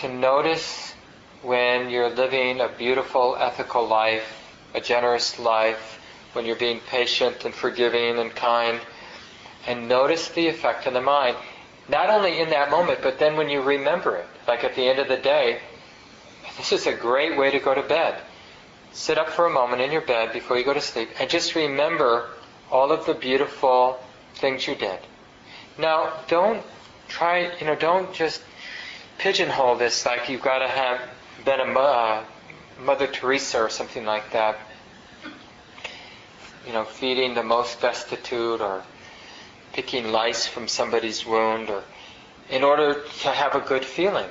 to 0.00 0.12
notice 0.12 0.94
when 1.42 1.90
you're 1.90 2.10
living 2.10 2.60
a 2.60 2.68
beautiful 2.68 3.36
ethical 3.38 3.86
life, 3.86 4.40
a 4.74 4.80
generous 4.80 5.38
life, 5.38 6.00
when 6.32 6.44
you're 6.44 6.56
being 6.56 6.80
patient 6.80 7.44
and 7.44 7.54
forgiving 7.54 8.18
and 8.18 8.34
kind, 8.34 8.80
and 9.66 9.88
notice 9.88 10.28
the 10.30 10.48
effect 10.48 10.86
on 10.86 10.94
the 10.94 11.00
mind, 11.00 11.36
not 11.88 12.10
only 12.10 12.40
in 12.40 12.50
that 12.50 12.70
moment, 12.70 13.00
but 13.02 13.18
then 13.18 13.36
when 13.36 13.48
you 13.48 13.60
remember 13.60 14.16
it, 14.16 14.26
like 14.48 14.64
at 14.64 14.74
the 14.74 14.88
end 14.88 14.98
of 14.98 15.08
the 15.08 15.16
day, 15.16 15.60
this 16.56 16.72
is 16.72 16.86
a 16.86 16.94
great 16.94 17.36
way 17.36 17.50
to 17.50 17.58
go 17.58 17.74
to 17.74 17.82
bed. 17.82 18.20
Sit 18.92 19.18
up 19.18 19.28
for 19.28 19.46
a 19.46 19.50
moment 19.50 19.82
in 19.82 19.90
your 19.90 20.00
bed 20.00 20.32
before 20.32 20.56
you 20.56 20.64
go 20.64 20.72
to 20.72 20.80
sleep 20.80 21.08
and 21.18 21.28
just 21.28 21.54
remember 21.54 22.28
all 22.70 22.92
of 22.92 23.06
the 23.06 23.14
beautiful 23.14 23.98
things 24.36 24.66
you 24.66 24.74
did. 24.74 24.98
Now, 25.78 26.12
don't 26.28 26.62
try, 27.08 27.50
you 27.58 27.66
know, 27.66 27.74
don't 27.74 28.12
just 28.12 28.40
pigeonhole 29.18 29.76
this 29.76 30.06
like 30.06 30.28
you've 30.28 30.42
got 30.42 30.60
to 30.60 30.68
have 30.68 31.00
been 31.44 31.60
a 31.60 31.78
uh, 31.78 32.24
Mother 32.80 33.06
Teresa 33.06 33.58
or 33.60 33.68
something 33.68 34.04
like 34.04 34.30
that. 34.32 34.58
You 36.66 36.72
know, 36.72 36.84
feeding 36.84 37.34
the 37.34 37.42
most 37.42 37.80
destitute 37.80 38.60
or 38.60 38.82
picking 39.74 40.12
lice 40.12 40.46
from 40.46 40.68
somebody's 40.68 41.26
wound 41.26 41.68
or 41.68 41.82
in 42.48 42.62
order 42.62 43.02
to 43.22 43.28
have 43.28 43.54
a 43.54 43.60
good 43.60 43.84
feeling. 43.84 44.28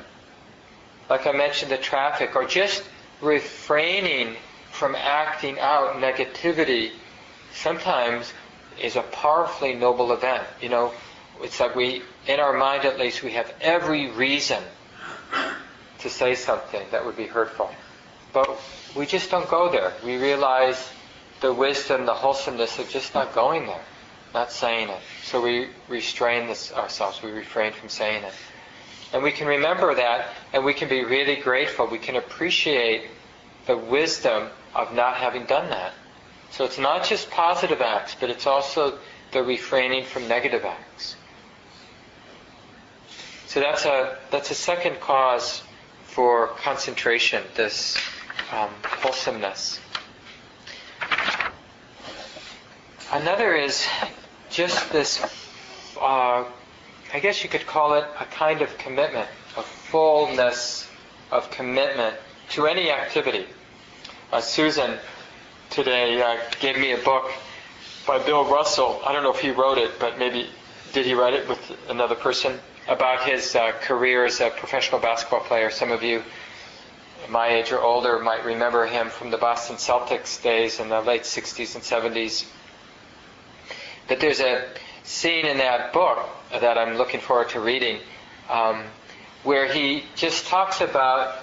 Like 1.10 1.28
I 1.28 1.32
mentioned, 1.34 1.72
the 1.72 1.78
traffic, 1.78 2.36
or 2.36 2.46
just 2.46 2.84
refraining 3.22 4.36
from 4.72 4.96
acting 4.96 5.60
out 5.60 5.96
negativity 5.96 6.92
sometimes 7.54 8.34
is 8.82 8.96
a 8.96 9.02
powerfully 9.02 9.76
noble 9.76 10.14
event. 10.14 10.44
You 10.62 10.70
know, 10.70 10.94
it's 11.42 11.60
like 11.60 11.76
we, 11.76 12.02
in 12.28 12.40
our 12.40 12.54
mind 12.54 12.86
at 12.86 12.98
least, 12.98 13.22
we 13.22 13.32
have 13.32 13.54
every 13.62 14.10
reason 14.12 14.64
to 16.00 16.10
say 16.10 16.36
something 16.36 16.86
that 16.92 17.06
would 17.06 17.18
be 17.18 17.28
hurtful. 17.28 17.70
But 18.32 18.50
we 18.96 19.06
just 19.06 19.30
don't 19.30 19.50
go 19.50 19.72
there. 19.72 19.94
We 20.04 20.18
realize 20.18 20.90
the 21.42 21.54
wisdom, 21.54 22.06
the 22.06 22.14
wholesomeness 22.14 22.80
of 22.80 22.90
just 22.90 23.14
not 23.14 23.34
going 23.36 23.68
there, 23.68 23.84
not 24.34 24.52
saying 24.52 24.90
it. 24.90 25.00
So 25.24 25.42
we 25.42 25.68
restrain 25.88 26.48
this 26.48 26.74
ourselves. 26.74 27.22
We 27.22 27.32
refrain 27.32 27.74
from 27.74 27.90
saying 27.90 28.24
it. 28.24 28.34
And 29.14 29.22
we 29.22 29.32
can 29.32 29.48
remember 29.48 29.94
that 29.96 30.30
and 30.54 30.66
we 30.66 30.74
can 30.74 30.90
be 30.90 31.04
really 31.04 31.36
grateful. 31.36 31.86
We 31.88 32.00
can 32.00 32.16
appreciate 32.16 33.10
the 33.68 33.78
wisdom 33.78 34.50
of 34.74 34.94
not 34.94 35.18
having 35.18 35.46
done 35.46 35.70
that. 35.70 35.94
So 36.52 36.66
it's 36.66 36.80
not 36.80 37.04
just 37.06 37.30
positive 37.30 37.82
acts, 37.82 38.16
but 38.20 38.30
it's 38.30 38.48
also 38.48 38.98
the 39.32 39.44
refraining 39.44 40.06
from 40.06 40.28
negative 40.28 40.66
acts. 40.66 41.16
So 43.48 43.60
that's 43.60 43.86
a 43.86 44.18
that's 44.32 44.50
a 44.50 44.56
second 44.56 45.00
cause 45.00 45.62
for 46.06 46.48
concentration, 46.48 47.44
this 47.56 47.98
um, 48.52 48.70
wholesomeness. 48.84 49.80
Another 53.12 53.56
is 53.56 53.86
just 54.54 54.92
this, 54.92 55.20
uh, 56.00 56.46
I 57.12 57.20
guess 57.20 57.44
you 57.44 57.50
could 57.50 57.66
call 57.66 57.96
it 57.96 58.06
a 58.20 58.26
kind 58.26 58.62
of 58.62 58.78
commitment, 58.78 59.28
a 59.58 59.64
fullness 59.64 60.88
of 61.32 61.50
commitment 61.50 62.16
to 62.52 62.68
any 62.68 62.92
activity. 62.92 63.48
Uh, 64.32 64.42
Susan 64.42 65.00
today 65.72 66.22
uh, 66.22 66.38
gave 66.60 66.78
me 66.78 66.92
a 66.92 66.98
book 67.00 67.32
by 68.06 68.24
Bill 68.24 68.46
Russell. 68.46 69.02
I 69.04 69.12
don't 69.12 69.24
know 69.24 69.34
if 69.34 69.40
he 69.40 69.50
wrote 69.50 69.80
it, 69.80 70.00
but 70.00 70.20
maybe 70.20 70.48
did 70.94 71.08
he 71.08 71.16
write 71.16 71.34
it 71.34 71.50
with 71.50 71.76
another 71.90 72.16
person 72.16 72.60
about 72.88 73.28
his 73.28 73.56
uh, 73.56 73.72
career 73.82 74.26
as 74.26 74.40
a 74.40 74.52
professional 74.52 75.02
basketball 75.02 75.40
player. 75.40 75.72
Some 75.72 75.92
of 75.92 76.04
you 76.04 76.22
my 77.30 77.48
age 77.48 77.72
or 77.72 77.82
older 77.82 78.20
might 78.20 78.46
remember 78.46 78.86
him 78.86 79.10
from 79.10 79.32
the 79.32 79.38
Boston 79.38 79.78
Celtics 79.78 80.44
days 80.44 80.80
in 80.80 80.90
the 80.90 81.02
late 81.02 81.24
60s 81.24 81.76
and 81.76 81.84
70s. 81.84 82.46
But 84.08 84.20
there's 84.20 84.40
a 84.40 84.68
scene 85.04 85.46
in 85.46 85.58
that 85.58 85.94
book 85.94 86.30
that 86.52 86.78
I'm 86.78 86.96
looking 86.98 87.20
forward 87.20 87.50
to 87.50 87.60
reading 87.60 88.00
um, 88.50 88.84
where 89.44 89.72
he 89.72 90.04
just 90.16 90.48
talks 90.48 90.82
about 90.82 91.40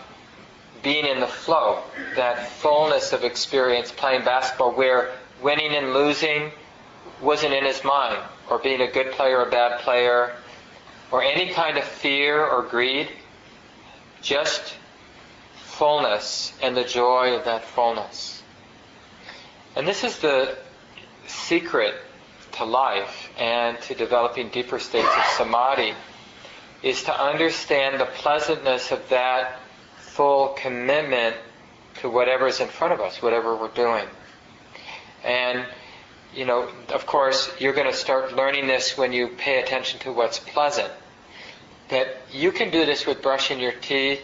being 0.83 1.05
in 1.05 1.20
the 1.20 1.27
flow, 1.27 1.83
that 2.16 2.49
fullness 2.49 3.12
of 3.12 3.25
experience 3.25 3.92
playing 3.92 4.25
basketball 4.25 4.73
where 4.73 5.12
winning 5.42 5.75
and 5.75 5.92
losing 5.92 6.51
wasn't 7.20 7.53
in 7.53 7.64
his 7.64 7.85
mind, 7.85 8.18
or 8.49 8.59
being 8.59 8.81
a 8.81 8.90
good 8.90 9.12
player 9.12 9.38
or 9.38 9.49
a 9.49 9.51
bad 9.51 9.81
player, 9.81 10.35
or 11.11 11.23
any 11.23 11.53
kind 11.53 11.77
of 11.77 11.85
fear 11.85 12.42
or 12.42 12.62
greed, 12.62 13.09
just 14.23 14.75
fullness 15.57 16.53
and 16.62 16.77
the 16.77 16.85
joy 16.85 17.35
of 17.35 17.44
that 17.44 17.64
fullness. 17.64 18.42
And 19.77 19.87
this 19.87 20.05
is 20.05 20.18
the 20.18 20.57
secret 21.27 21.94
to 22.53 22.65
life 22.65 23.31
and 23.39 23.81
to 23.83 23.95
developing 23.95 24.49
deeper 24.49 24.79
states 24.79 25.09
of 25.17 25.25
samadhi 25.37 25.95
is 26.83 27.03
to 27.05 27.21
understand 27.21 28.01
the 28.01 28.07
pleasantness 28.07 28.91
of 28.91 29.09
that 29.11 29.61
full 29.99 30.49
commitment 30.49 31.37
to 32.01 32.09
whatever 32.09 32.47
is 32.47 32.61
in 32.61 32.69
front 32.69 32.93
of 32.93 33.01
us, 33.01 33.21
whatever 33.21 33.57
we're 33.57 33.69
doing. 33.69 34.07
And, 35.25 35.67
you 36.35 36.47
know, 36.47 36.71
of 36.89 37.07
course, 37.07 37.51
you're 37.59 37.75
going 37.75 37.91
to 37.91 37.97
start 37.97 38.35
learning 38.35 38.67
this 38.67 38.97
when 38.97 39.13
you 39.13 39.29
pay 39.29 39.63
attention 39.63 40.01
to 40.01 40.13
what's 40.13 40.39
pleasant. 40.39 40.91
That 41.89 42.17
you 42.33 42.53
can 42.53 42.71
do 42.71 42.87
this 42.87 43.07
with 43.07 43.21
brushing 43.21 43.61
your 43.61 43.73
teeth 43.73 44.23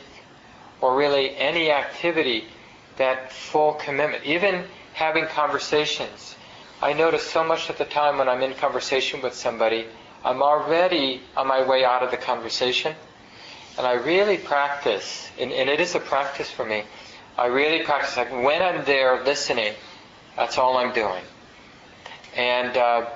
or 0.81 0.97
really 0.97 1.37
any 1.37 1.71
activity, 1.71 2.45
that 2.97 3.33
full 3.33 3.75
commitment. 3.75 4.25
Even 4.25 4.65
having 4.95 5.27
conversations. 5.27 6.36
I 6.83 6.93
notice 6.93 7.27
so 7.27 7.43
much 7.43 7.71
at 7.71 7.79
the 7.79 7.85
time 7.87 8.19
when 8.19 8.29
I'm 8.29 8.43
in 8.43 8.53
conversation 8.55 9.23
with 9.23 9.35
somebody, 9.35 9.87
I'm 10.25 10.43
already 10.43 11.23
on 11.37 11.47
my 11.47 11.67
way 11.67 11.85
out 11.85 12.03
of 12.03 12.11
the 12.11 12.19
conversation. 12.19 12.95
And 13.79 13.87
I 13.87 13.95
really 13.95 14.37
practice, 14.37 15.31
and, 15.39 15.53
and 15.53 15.71
it 15.71 15.81
is 15.81 15.95
a 15.95 16.01
practice 16.01 16.51
for 16.51 16.65
me. 16.65 16.85
I 17.39 17.47
really 17.47 17.85
practice, 17.85 18.17
like 18.17 18.31
when 18.31 18.63
I'm 18.63 18.85
there 18.85 19.23
listening, 19.25 19.75
that's 20.37 20.59
all 20.59 20.77
I'm 20.77 20.93
doing. 20.93 21.23
And, 22.35 22.77
uh, 22.77 23.07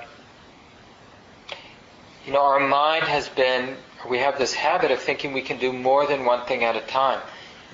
you 2.25 2.33
know, 2.33 2.43
our 2.43 2.59
mind 2.59 3.03
has 3.03 3.29
been, 3.29 3.75
we 4.09 4.19
have 4.19 4.37
this 4.37 4.53
habit 4.53 4.91
of 4.91 4.99
thinking 4.99 5.33
we 5.33 5.41
can 5.41 5.57
do 5.57 5.71
more 5.71 6.07
than 6.07 6.25
one 6.25 6.45
thing 6.45 6.63
at 6.63 6.75
a 6.75 6.81
time. 6.81 7.19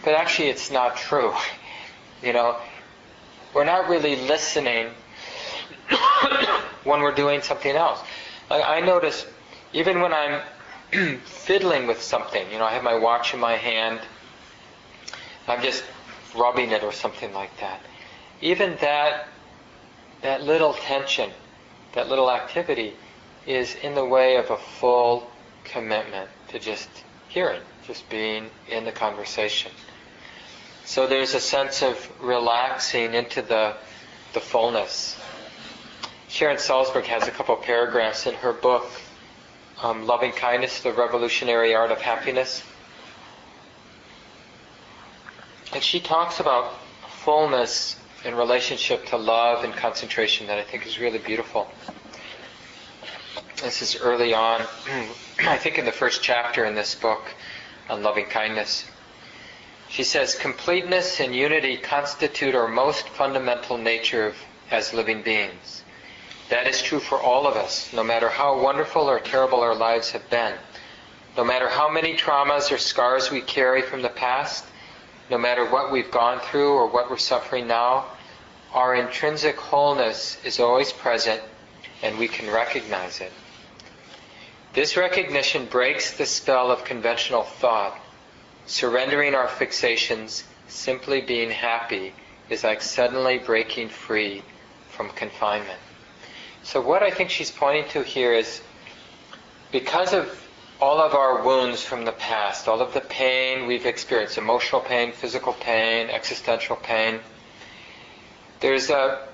But 0.03 0.15
actually, 0.15 0.49
it's 0.49 0.71
not 0.71 0.97
true. 0.97 1.33
You 2.23 2.33
know, 2.33 2.57
we're 3.53 3.63
not 3.63 3.89
really 3.89 4.15
listening 4.15 4.89
when 6.83 7.01
we're 7.01 7.15
doing 7.15 7.41
something 7.41 7.75
else. 7.75 8.01
Like 8.49 8.63
I 8.65 8.79
notice, 8.79 9.25
even 9.73 10.01
when 10.01 10.13
I'm 10.13 10.41
fiddling 11.25 11.87
with 11.87 12.01
something, 12.01 12.49
you 12.51 12.57
know, 12.57 12.65
I 12.65 12.73
have 12.73 12.83
my 12.83 12.95
watch 12.95 13.33
in 13.33 13.39
my 13.39 13.53
hand, 13.53 13.99
I'm 15.47 15.61
just 15.61 15.83
rubbing 16.35 16.71
it 16.71 16.83
or 16.83 16.91
something 16.91 17.33
like 17.33 17.57
that. 17.59 17.81
Even 18.41 18.77
that, 18.81 19.27
that 20.21 20.43
little 20.43 20.73
tension, 20.73 21.31
that 21.93 22.09
little 22.09 22.29
activity, 22.31 22.93
is 23.45 23.75
in 23.75 23.95
the 23.95 24.05
way 24.05 24.35
of 24.35 24.49
a 24.51 24.57
full 24.57 25.29
commitment 25.63 26.29
to 26.49 26.59
just 26.59 26.89
hearing, 27.29 27.61
just 27.85 28.09
being 28.09 28.49
in 28.69 28.85
the 28.85 28.91
conversation. 28.91 29.71
So 30.85 31.07
there's 31.07 31.33
a 31.33 31.39
sense 31.39 31.81
of 31.81 32.09
relaxing 32.21 33.13
into 33.13 33.41
the, 33.41 33.75
the 34.33 34.39
fullness. 34.39 35.19
Sharon 36.29 36.57
Salzberg 36.57 37.05
has 37.05 37.27
a 37.27 37.31
couple 37.31 37.55
paragraphs 37.55 38.27
in 38.27 38.33
her 38.35 38.51
book, 38.51 38.85
um, 39.81 40.05
Loving 40.05 40.33
Kindness, 40.33 40.81
The 40.81 40.91
Revolutionary 40.91 41.73
Art 41.73 41.89
of 41.91 42.01
Happiness. 42.01 42.63
And 45.73 45.81
she 45.81 46.01
talks 46.01 46.39
about 46.41 46.73
fullness 47.23 47.95
in 48.25 48.35
relationship 48.35 49.05
to 49.05 49.17
love 49.17 49.63
and 49.63 49.73
concentration 49.73 50.47
that 50.47 50.57
I 50.57 50.63
think 50.63 50.85
is 50.85 50.99
really 50.99 51.19
beautiful. 51.19 51.69
This 53.61 53.81
is 53.81 53.95
early 53.95 54.33
on, 54.33 54.61
I 55.39 55.57
think 55.57 55.77
in 55.77 55.85
the 55.85 55.91
first 55.93 56.21
chapter 56.21 56.65
in 56.65 56.75
this 56.75 56.93
book 56.93 57.23
on 57.89 58.03
loving 58.03 58.25
kindness. 58.25 58.85
She 59.89 60.03
says, 60.03 60.35
completeness 60.35 61.21
and 61.21 61.33
unity 61.33 61.77
constitute 61.77 62.53
our 62.53 62.67
most 62.67 63.07
fundamental 63.09 63.77
nature 63.77 64.27
of, 64.27 64.35
as 64.69 64.93
living 64.93 65.23
beings. 65.23 65.83
That 66.49 66.67
is 66.67 66.81
true 66.81 66.99
for 66.99 67.19
all 67.19 67.45
of 67.45 67.57
us, 67.57 67.91
no 67.91 68.03
matter 68.03 68.29
how 68.29 68.61
wonderful 68.61 69.09
or 69.09 69.19
terrible 69.19 69.59
our 69.59 69.75
lives 69.75 70.11
have 70.11 70.29
been. 70.29 70.53
No 71.35 71.43
matter 71.43 71.67
how 71.67 71.89
many 71.89 72.15
traumas 72.15 72.71
or 72.71 72.77
scars 72.77 73.29
we 73.29 73.41
carry 73.41 73.81
from 73.81 74.01
the 74.01 74.09
past, 74.09 74.65
no 75.29 75.37
matter 75.37 75.65
what 75.65 75.91
we've 75.91 76.09
gone 76.09 76.39
through 76.39 76.73
or 76.73 76.87
what 76.87 77.09
we're 77.09 77.17
suffering 77.17 77.67
now, 77.67 78.05
our 78.73 78.95
intrinsic 78.95 79.57
wholeness 79.57 80.37
is 80.45 80.59
always 80.59 80.91
present 80.93 81.41
and 82.01 82.17
we 82.17 82.27
can 82.27 82.49
recognize 82.49 83.19
it. 83.19 83.31
This 84.73 84.95
recognition 84.95 85.65
breaks 85.65 86.17
the 86.17 86.25
spell 86.25 86.71
of 86.71 86.85
conventional 86.85 87.43
thought. 87.43 87.99
Surrendering 88.67 89.35
our 89.35 89.47
fixations, 89.47 90.43
simply 90.67 91.21
being 91.21 91.51
happy, 91.51 92.13
is 92.49 92.63
like 92.63 92.81
suddenly 92.81 93.37
breaking 93.37 93.89
free 93.89 94.43
from 94.89 95.09
confinement. 95.09 95.79
So, 96.67 96.81
what 96.81 97.01
I 97.01 97.11
think 97.11 97.29
she's 97.29 97.51
pointing 97.51 97.89
to 97.91 98.03
here 98.03 98.33
is 98.33 98.61
because 99.71 100.13
of 100.13 100.47
all 100.79 100.99
of 100.99 101.15
our 101.15 101.43
wounds 101.43 101.81
from 101.81 102.05
the 102.05 102.11
past, 102.11 102.67
all 102.67 102.81
of 102.81 102.93
the 102.93 103.01
pain 103.01 103.67
we've 103.67 103.85
experienced 103.85 104.37
emotional 104.37 104.81
pain, 104.81 105.11
physical 105.11 105.53
pain, 105.53 106.09
existential 106.09 106.75
pain 106.75 107.19
there's 108.59 108.89
a, 108.89 109.27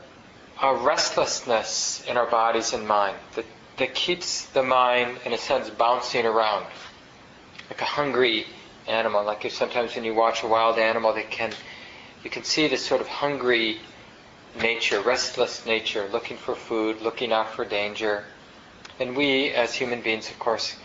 a 0.61 0.75
restlessness 0.75 2.03
in 2.07 2.17
our 2.17 2.29
bodies 2.29 2.73
and 2.73 2.87
mind 2.87 3.17
that, 3.35 3.45
that 3.77 3.95
keeps 3.95 4.45
the 4.47 4.63
mind, 4.63 5.17
in 5.25 5.33
a 5.33 5.37
sense, 5.37 5.69
bouncing 5.69 6.25
around 6.25 6.65
like 7.69 7.81
a 7.81 7.85
hungry 7.85 8.45
animal. 8.87 9.23
Like 9.23 9.45
if 9.45 9.53
sometimes 9.53 9.95
when 9.95 10.03
you 10.03 10.13
watch 10.13 10.43
a 10.43 10.47
wild 10.47 10.77
animal, 10.77 11.13
they 11.13 11.23
can 11.23 11.53
you 12.23 12.29
can 12.29 12.43
see 12.43 12.67
this 12.67 12.85
sort 12.85 13.01
of 13.01 13.07
hungry 13.07 13.79
nature, 14.61 15.01
restless 15.01 15.65
nature, 15.65 16.07
looking 16.11 16.37
for 16.37 16.55
food, 16.55 17.01
looking 17.01 17.31
out 17.31 17.51
for 17.51 17.65
danger. 17.65 18.23
And 18.99 19.15
we, 19.15 19.49
as 19.49 19.73
human 19.73 20.01
beings, 20.01 20.29
of 20.29 20.37
course, 20.39 20.75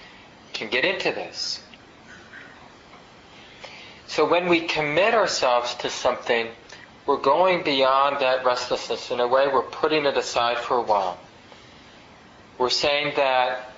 can 0.53 0.69
get 0.69 0.85
into 0.85 1.11
this. 1.11 1.61
So 4.07 4.29
when 4.29 4.49
we 4.49 4.63
commit 4.63 5.15
ourselves 5.15 5.75
to 5.77 5.91
something, 5.91 6.49
we're 7.07 7.19
going 7.19 7.63
beyond 7.63 8.21
that 8.21 8.45
restlessness. 8.45 9.11
In 9.11 9.21
a 9.21 9.29
way, 9.29 9.49
we're 9.49 9.63
putting 9.63 10.07
it 10.07 10.17
aside 10.17 10.59
for 10.59 10.79
a 10.79 10.83
while. 10.83 11.19
We're 12.57 12.71
saying 12.71 13.15
that, 13.17 13.71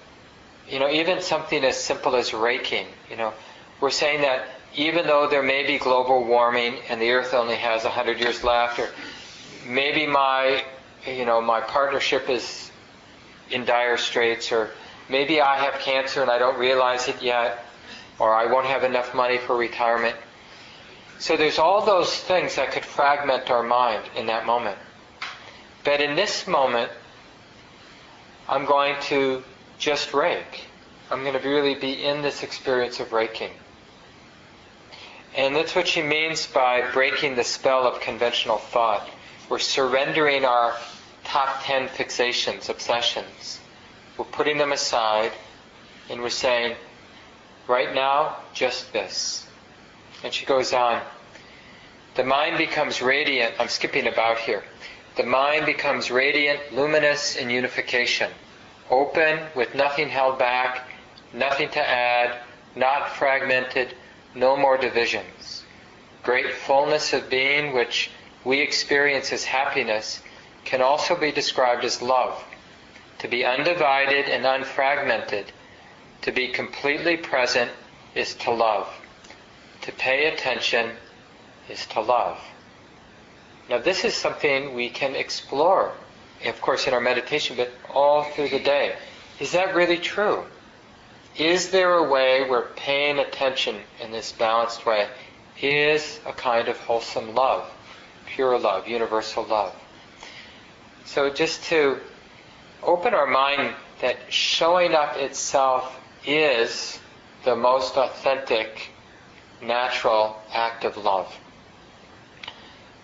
you 0.69 0.79
know, 0.79 0.89
even 0.89 1.21
something 1.21 1.65
as 1.65 1.77
simple 1.77 2.17
as 2.17 2.33
raking, 2.33 2.87
you 3.11 3.17
know, 3.17 3.33
we're 3.81 3.91
saying 3.91 4.23
that 4.23 4.47
even 4.77 5.07
though 5.07 5.29
there 5.29 5.43
may 5.43 5.67
be 5.67 5.79
global 5.79 6.25
warming 6.25 6.79
and 6.89 7.01
the 7.01 7.11
earth 7.11 7.35
only 7.35 7.57
has 7.57 7.85
100 7.85 8.21
years 8.21 8.45
left, 8.45 8.79
or 8.79 8.89
maybe 9.71 10.07
my, 10.07 10.65
you 11.07 11.25
know, 11.25 11.41
my 11.41 11.61
partnership 11.61 12.29
is 12.29 12.71
in 13.51 13.65
dire 13.65 13.97
straits, 13.97 14.53
or 14.53 14.71
maybe 15.09 15.41
I 15.41 15.57
have 15.59 15.81
cancer 15.81 16.23
and 16.23 16.31
I 16.31 16.39
don't 16.39 16.59
realize 16.59 17.09
it 17.09 17.23
yet, 17.23 17.65
or 18.19 18.35
I 18.35 18.47
won't 18.47 18.67
have 18.67 18.85
enough 18.85 19.15
money 19.15 19.39
for 19.39 19.57
retirement. 19.57 20.17
So 21.19 21.37
there's 21.37 21.59
all 21.59 21.85
those 21.85 22.15
things 22.15 22.57
that 22.57 22.73
could 22.73 22.85
fragment 22.85 23.51
our 23.51 23.63
mind 23.63 24.03
in 24.17 24.27
that 24.27 24.47
moment. 24.47 24.79
But 25.85 26.01
in 26.01 26.17
this 26.17 26.47
moment, 26.47 26.91
I'm 28.49 28.65
going 28.65 28.97
to 29.03 29.43
just 29.79 30.13
rake. 30.13 30.65
I'm 31.11 31.23
going 31.23 31.41
to 31.41 31.49
really 31.49 31.75
be 31.75 32.05
in 32.05 32.23
this 32.23 32.43
experience 32.43 33.01
of 33.01 33.13
raking. 33.13 33.51
And 35.37 35.55
that's 35.55 35.75
what 35.77 35.87
she 35.87 36.03
means 36.03 36.47
by 36.47 36.91
breaking 36.93 37.37
the 37.37 37.45
spell 37.45 37.87
of 37.87 38.01
conventional 38.01 38.59
thought. 38.59 39.09
We're 39.51 39.59
surrendering 39.59 40.45
our 40.45 40.77
top 41.25 41.65
10 41.65 41.89
fixations, 41.89 42.69
obsessions. 42.69 43.59
We're 44.17 44.25
putting 44.27 44.59
them 44.59 44.71
aside 44.71 45.33
and 46.09 46.23
we're 46.23 46.31
saying, 46.31 46.77
right 47.67 47.93
now, 47.93 48.37
just 48.55 48.93
this. 48.93 49.45
And 50.23 50.33
she 50.33 50.47
goes 50.47 50.73
on, 50.73 51.03
the 52.15 52.23
mind 52.23 52.59
becomes 52.59 53.03
radiant. 53.03 53.55
I'm 53.59 53.67
skipping 53.67 54.07
about 54.07 54.39
here. 54.39 54.63
The 55.17 55.25
mind 55.25 55.67
becomes 55.67 56.13
radiant, 56.13 56.73
luminous 56.73 57.35
in 57.35 57.51
unification, 57.51 58.31
open 58.89 59.41
with 59.57 59.75
nothing 59.75 60.09
held 60.09 60.39
back, 60.39 60.89
nothing 61.33 61.71
to 61.71 61.81
add, 61.81 62.39
not 62.77 63.17
fragmented, 63.17 63.97
no 64.33 64.57
more 64.57 64.77
divisions. 64.77 65.65
Great 66.23 66.53
fullness 66.55 67.13
of 67.13 67.29
being, 67.29 67.75
which 67.75 68.11
we 68.45 68.61
experience 68.61 69.33
as 69.33 69.45
happiness, 69.45 70.23
can 70.65 70.83
also 70.83 71.17
be 71.17 71.33
described 71.33 71.85
as 71.85 72.03
love. 72.03 72.43
To 73.19 73.29
be 73.29 73.45
undivided 73.45 74.27
and 74.29 74.45
unfragmented, 74.45 75.47
to 76.23 76.33
be 76.33 76.49
completely 76.49 77.17
present, 77.17 77.71
is 78.15 78.35
to 78.37 78.51
love. 78.51 78.89
To 79.83 79.93
pay 79.93 80.27
attention 80.33 80.93
is 81.69 81.87
to 81.87 82.01
love. 82.01 82.41
Now, 83.69 83.79
this 83.79 84.05
is 84.05 84.15
something 84.15 84.75
we 84.75 84.91
can 84.91 85.15
explore, 85.15 85.93
of 86.45 86.61
course, 86.61 86.87
in 86.87 86.95
our 86.95 87.01
meditation, 87.01 87.57
but 87.57 87.71
all 87.93 88.25
through 88.25 88.49
the 88.49 88.59
day. 88.59 88.97
Is 89.39 89.53
that 89.53 89.75
really 89.75 89.99
true? 89.99 90.45
Is 91.37 91.71
there 91.71 91.95
a 91.95 92.11
way 92.11 92.45
we're 92.49 92.69
paying 92.71 93.19
attention 93.19 93.77
in 94.01 94.11
this 94.11 94.33
balanced 94.33 94.85
way 94.85 95.09
is 95.63 96.21
a 96.27 96.33
kind 96.33 96.69
of 96.69 96.77
wholesome 96.79 97.35
love, 97.35 97.71
pure 98.35 98.59
love, 98.59 98.89
universal 98.89 99.45
love. 99.45 99.75
So 101.05 101.31
just 101.31 101.65
to 101.65 101.99
open 102.83 103.15
our 103.15 103.27
mind 103.27 103.75
that 104.01 104.17
showing 104.33 104.95
up 104.95 105.17
itself 105.17 105.99
is 106.27 106.99
the 107.45 107.57
most 107.57 107.97
authentic, 107.97 108.91
natural 109.63 110.41
act 110.53 110.85
of 110.85 110.97
love. 110.97 111.35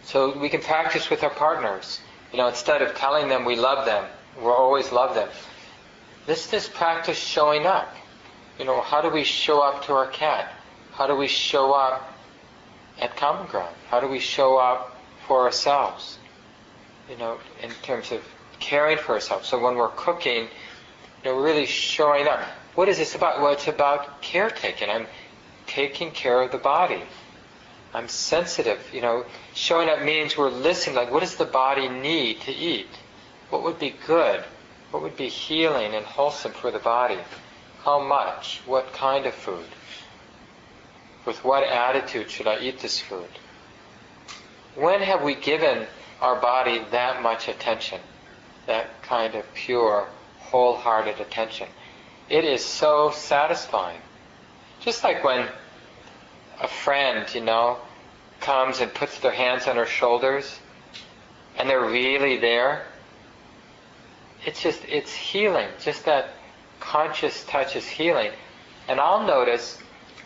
So 0.04 0.38
we 0.38 0.48
can 0.48 0.60
practice 0.60 1.10
with 1.10 1.22
our 1.24 1.30
partners. 1.30 2.00
You 2.32 2.38
know, 2.38 2.48
instead 2.48 2.82
of 2.82 2.94
telling 2.94 3.28
them 3.28 3.44
we 3.44 3.56
love 3.56 3.86
them, 3.86 4.04
we'll 4.40 4.52
always 4.52 4.92
love 4.92 5.14
them. 5.14 5.28
This 6.26 6.52
is 6.52 6.68
practice 6.68 7.18
showing 7.18 7.66
up. 7.66 7.94
You 8.58 8.64
know, 8.64 8.80
how 8.80 9.00
do 9.00 9.10
we 9.10 9.24
show 9.24 9.60
up 9.60 9.84
to 9.86 9.92
our 9.92 10.06
cat? 10.06 10.52
How 10.92 11.06
do 11.06 11.14
we 11.14 11.28
show 11.28 11.72
up 11.72 12.12
at 13.00 13.16
common 13.16 13.46
ground? 13.46 13.74
How 13.88 14.00
do 14.00 14.08
we 14.08 14.18
show 14.18 14.56
up 14.56 14.95
for 15.26 15.42
ourselves? 15.42 16.18
You 17.10 17.16
know, 17.16 17.38
in 17.62 17.70
terms 17.82 18.12
of 18.12 18.22
caring 18.58 18.98
for 18.98 19.14
ourselves. 19.14 19.48
So 19.48 19.58
when 19.62 19.76
we're 19.76 19.88
cooking, 19.88 20.48
you 21.24 21.30
know, 21.30 21.38
really 21.40 21.66
showing 21.66 22.26
up. 22.26 22.40
What 22.74 22.88
is 22.88 22.98
this 22.98 23.14
about? 23.14 23.40
Well, 23.40 23.52
it's 23.52 23.68
about 23.68 24.22
caretaking. 24.22 24.90
I'm 24.90 25.06
taking 25.66 26.10
care 26.10 26.42
of 26.42 26.52
the 26.52 26.58
body. 26.58 27.02
I'm 27.94 28.08
sensitive. 28.08 28.80
You 28.92 29.00
know, 29.00 29.24
showing 29.54 29.88
up 29.88 30.02
means 30.02 30.36
we're 30.36 30.50
listening. 30.50 30.96
Like, 30.96 31.10
what 31.10 31.20
does 31.20 31.36
the 31.36 31.46
body 31.46 31.88
need 31.88 32.40
to 32.42 32.52
eat? 32.52 32.88
What 33.50 33.62
would 33.62 33.78
be 33.78 33.94
good? 34.06 34.44
What 34.90 35.02
would 35.02 35.16
be 35.16 35.28
healing 35.28 35.94
and 35.94 36.04
wholesome 36.04 36.52
for 36.52 36.70
the 36.70 36.78
body? 36.78 37.18
How 37.82 38.02
much? 38.02 38.60
What 38.66 38.92
kind 38.92 39.26
of 39.26 39.34
food? 39.34 39.66
With 41.24 41.42
what 41.44 41.64
attitude 41.64 42.30
should 42.30 42.46
I 42.46 42.58
eat 42.60 42.80
this 42.80 43.00
food? 43.00 43.28
When 44.76 45.00
have 45.00 45.22
we 45.22 45.34
given 45.34 45.86
our 46.20 46.36
body 46.36 46.82
that 46.90 47.22
much 47.22 47.48
attention? 47.48 47.98
That 48.66 49.02
kind 49.02 49.34
of 49.34 49.54
pure, 49.54 50.06
wholehearted 50.38 51.18
attention. 51.18 51.66
It 52.28 52.44
is 52.44 52.62
so 52.62 53.10
satisfying. 53.10 54.00
Just 54.80 55.02
like 55.02 55.24
when 55.24 55.48
a 56.60 56.68
friend, 56.68 57.26
you 57.34 57.40
know, 57.40 57.78
comes 58.40 58.80
and 58.80 58.92
puts 58.92 59.18
their 59.20 59.32
hands 59.32 59.66
on 59.66 59.78
our 59.78 59.86
shoulders 59.86 60.58
and 61.56 61.70
they're 61.70 61.80
really 61.80 62.36
there. 62.36 62.84
It's 64.44 64.62
just, 64.62 64.84
it's 64.86 65.14
healing. 65.14 65.68
Just 65.80 66.04
that 66.04 66.28
conscious 66.80 67.44
touch 67.44 67.76
is 67.76 67.88
healing. 67.88 68.30
And 68.88 69.00
I'll 69.00 69.26
notice 69.26 69.78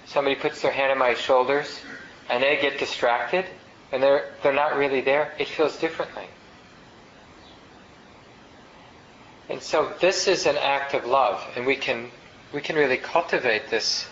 somebody 0.07 0.35
puts 0.35 0.61
their 0.61 0.73
hand 0.73 0.91
on 0.91 0.99
my 0.99 1.15
shoulders 1.15 1.81
and 2.29 2.43
they 2.43 2.59
get 2.61 2.81
distracted 2.81 3.45
and 3.93 4.03
they're, 4.03 4.33
they're 4.43 4.53
not 4.53 4.77
really 4.77 5.01
there. 5.01 5.33
It 5.39 5.49
feels 5.49 5.77
differently. 5.77 6.27
And 9.49 9.61
so 9.61 9.93
this 10.01 10.29
is 10.29 10.47
an 10.47 10.57
act 10.57 10.95
of 10.95 11.05
love 11.07 11.45
and 11.57 11.67
we 11.67 11.75
can, 11.77 12.11
we 12.53 12.61
can 12.61 12.77
really 12.77 12.97
cultivate 12.97 13.69
this 13.69 14.07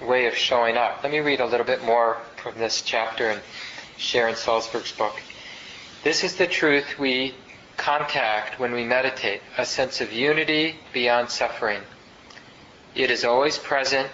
way 0.00 0.26
of 0.26 0.36
showing 0.36 0.76
up. 0.76 1.00
Let 1.02 1.12
me 1.12 1.20
read 1.20 1.40
a 1.40 1.46
little 1.46 1.66
bit 1.66 1.84
more 1.84 2.18
from 2.36 2.56
this 2.58 2.82
chapter 2.82 3.30
in 3.30 3.40
Sharon 3.96 4.34
Salzberg's 4.34 4.92
book. 4.92 5.20
This 6.04 6.24
is 6.24 6.36
the 6.36 6.46
truth 6.46 6.98
we 6.98 7.34
contact 7.76 8.58
when 8.60 8.72
we 8.72 8.84
meditate, 8.84 9.40
a 9.58 9.64
sense 9.64 10.00
of 10.00 10.12
unity 10.12 10.76
beyond 10.92 11.30
suffering. 11.30 11.80
It 12.94 13.10
is 13.10 13.24
always 13.24 13.58
present. 13.58 14.08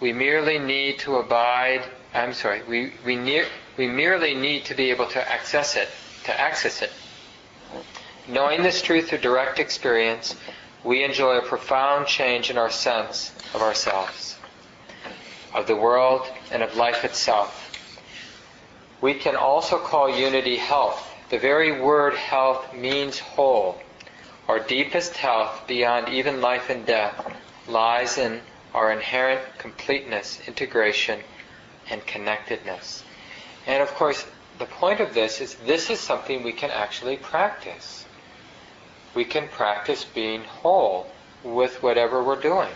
We 0.00 0.12
merely 0.12 0.58
need 0.58 0.98
to 1.00 1.16
abide, 1.16 1.82
I'm 2.14 2.32
sorry, 2.32 2.62
we, 2.68 2.92
we, 3.04 3.16
near, 3.16 3.46
we 3.76 3.86
merely 3.86 4.34
need 4.34 4.64
to 4.66 4.74
be 4.74 4.90
able 4.90 5.06
to 5.08 5.30
access 5.30 5.76
it, 5.76 5.88
to 6.24 6.40
access 6.40 6.82
it. 6.82 6.92
Knowing 8.28 8.62
this 8.62 8.82
truth 8.82 9.08
through 9.08 9.18
direct 9.18 9.58
experience, 9.58 10.36
we 10.84 11.04
enjoy 11.04 11.36
a 11.36 11.42
profound 11.42 12.06
change 12.06 12.50
in 12.50 12.58
our 12.58 12.70
sense 12.70 13.32
of 13.54 13.62
ourselves 13.62 14.36
of 15.54 15.66
the 15.66 15.76
world, 15.76 16.26
and 16.50 16.62
of 16.62 16.76
life 16.76 17.04
itself. 17.04 17.66
We 19.00 19.14
can 19.14 19.36
also 19.36 19.78
call 19.78 20.08
unity 20.08 20.56
health. 20.56 21.06
The 21.30 21.38
very 21.38 21.80
word 21.80 22.14
health 22.14 22.74
means 22.74 23.18
whole. 23.18 23.80
Our 24.48 24.60
deepest 24.60 25.16
health, 25.16 25.66
beyond 25.66 26.08
even 26.08 26.40
life 26.40 26.70
and 26.70 26.84
death, 26.86 27.34
lies 27.68 28.18
in 28.18 28.40
our 28.74 28.92
inherent 28.92 29.40
completeness, 29.58 30.40
integration, 30.46 31.20
and 31.88 32.04
connectedness. 32.06 33.04
And 33.70 33.84
of 33.84 33.94
course, 33.94 34.26
the 34.58 34.66
point 34.66 34.98
of 34.98 35.14
this 35.14 35.40
is 35.40 35.54
this 35.64 35.90
is 35.90 36.00
something 36.00 36.42
we 36.42 36.52
can 36.52 36.72
actually 36.72 37.16
practice. 37.16 38.04
We 39.14 39.24
can 39.24 39.46
practice 39.46 40.04
being 40.04 40.42
whole 40.42 41.06
with 41.44 41.80
whatever 41.80 42.24
we're 42.24 42.40
doing. 42.40 42.72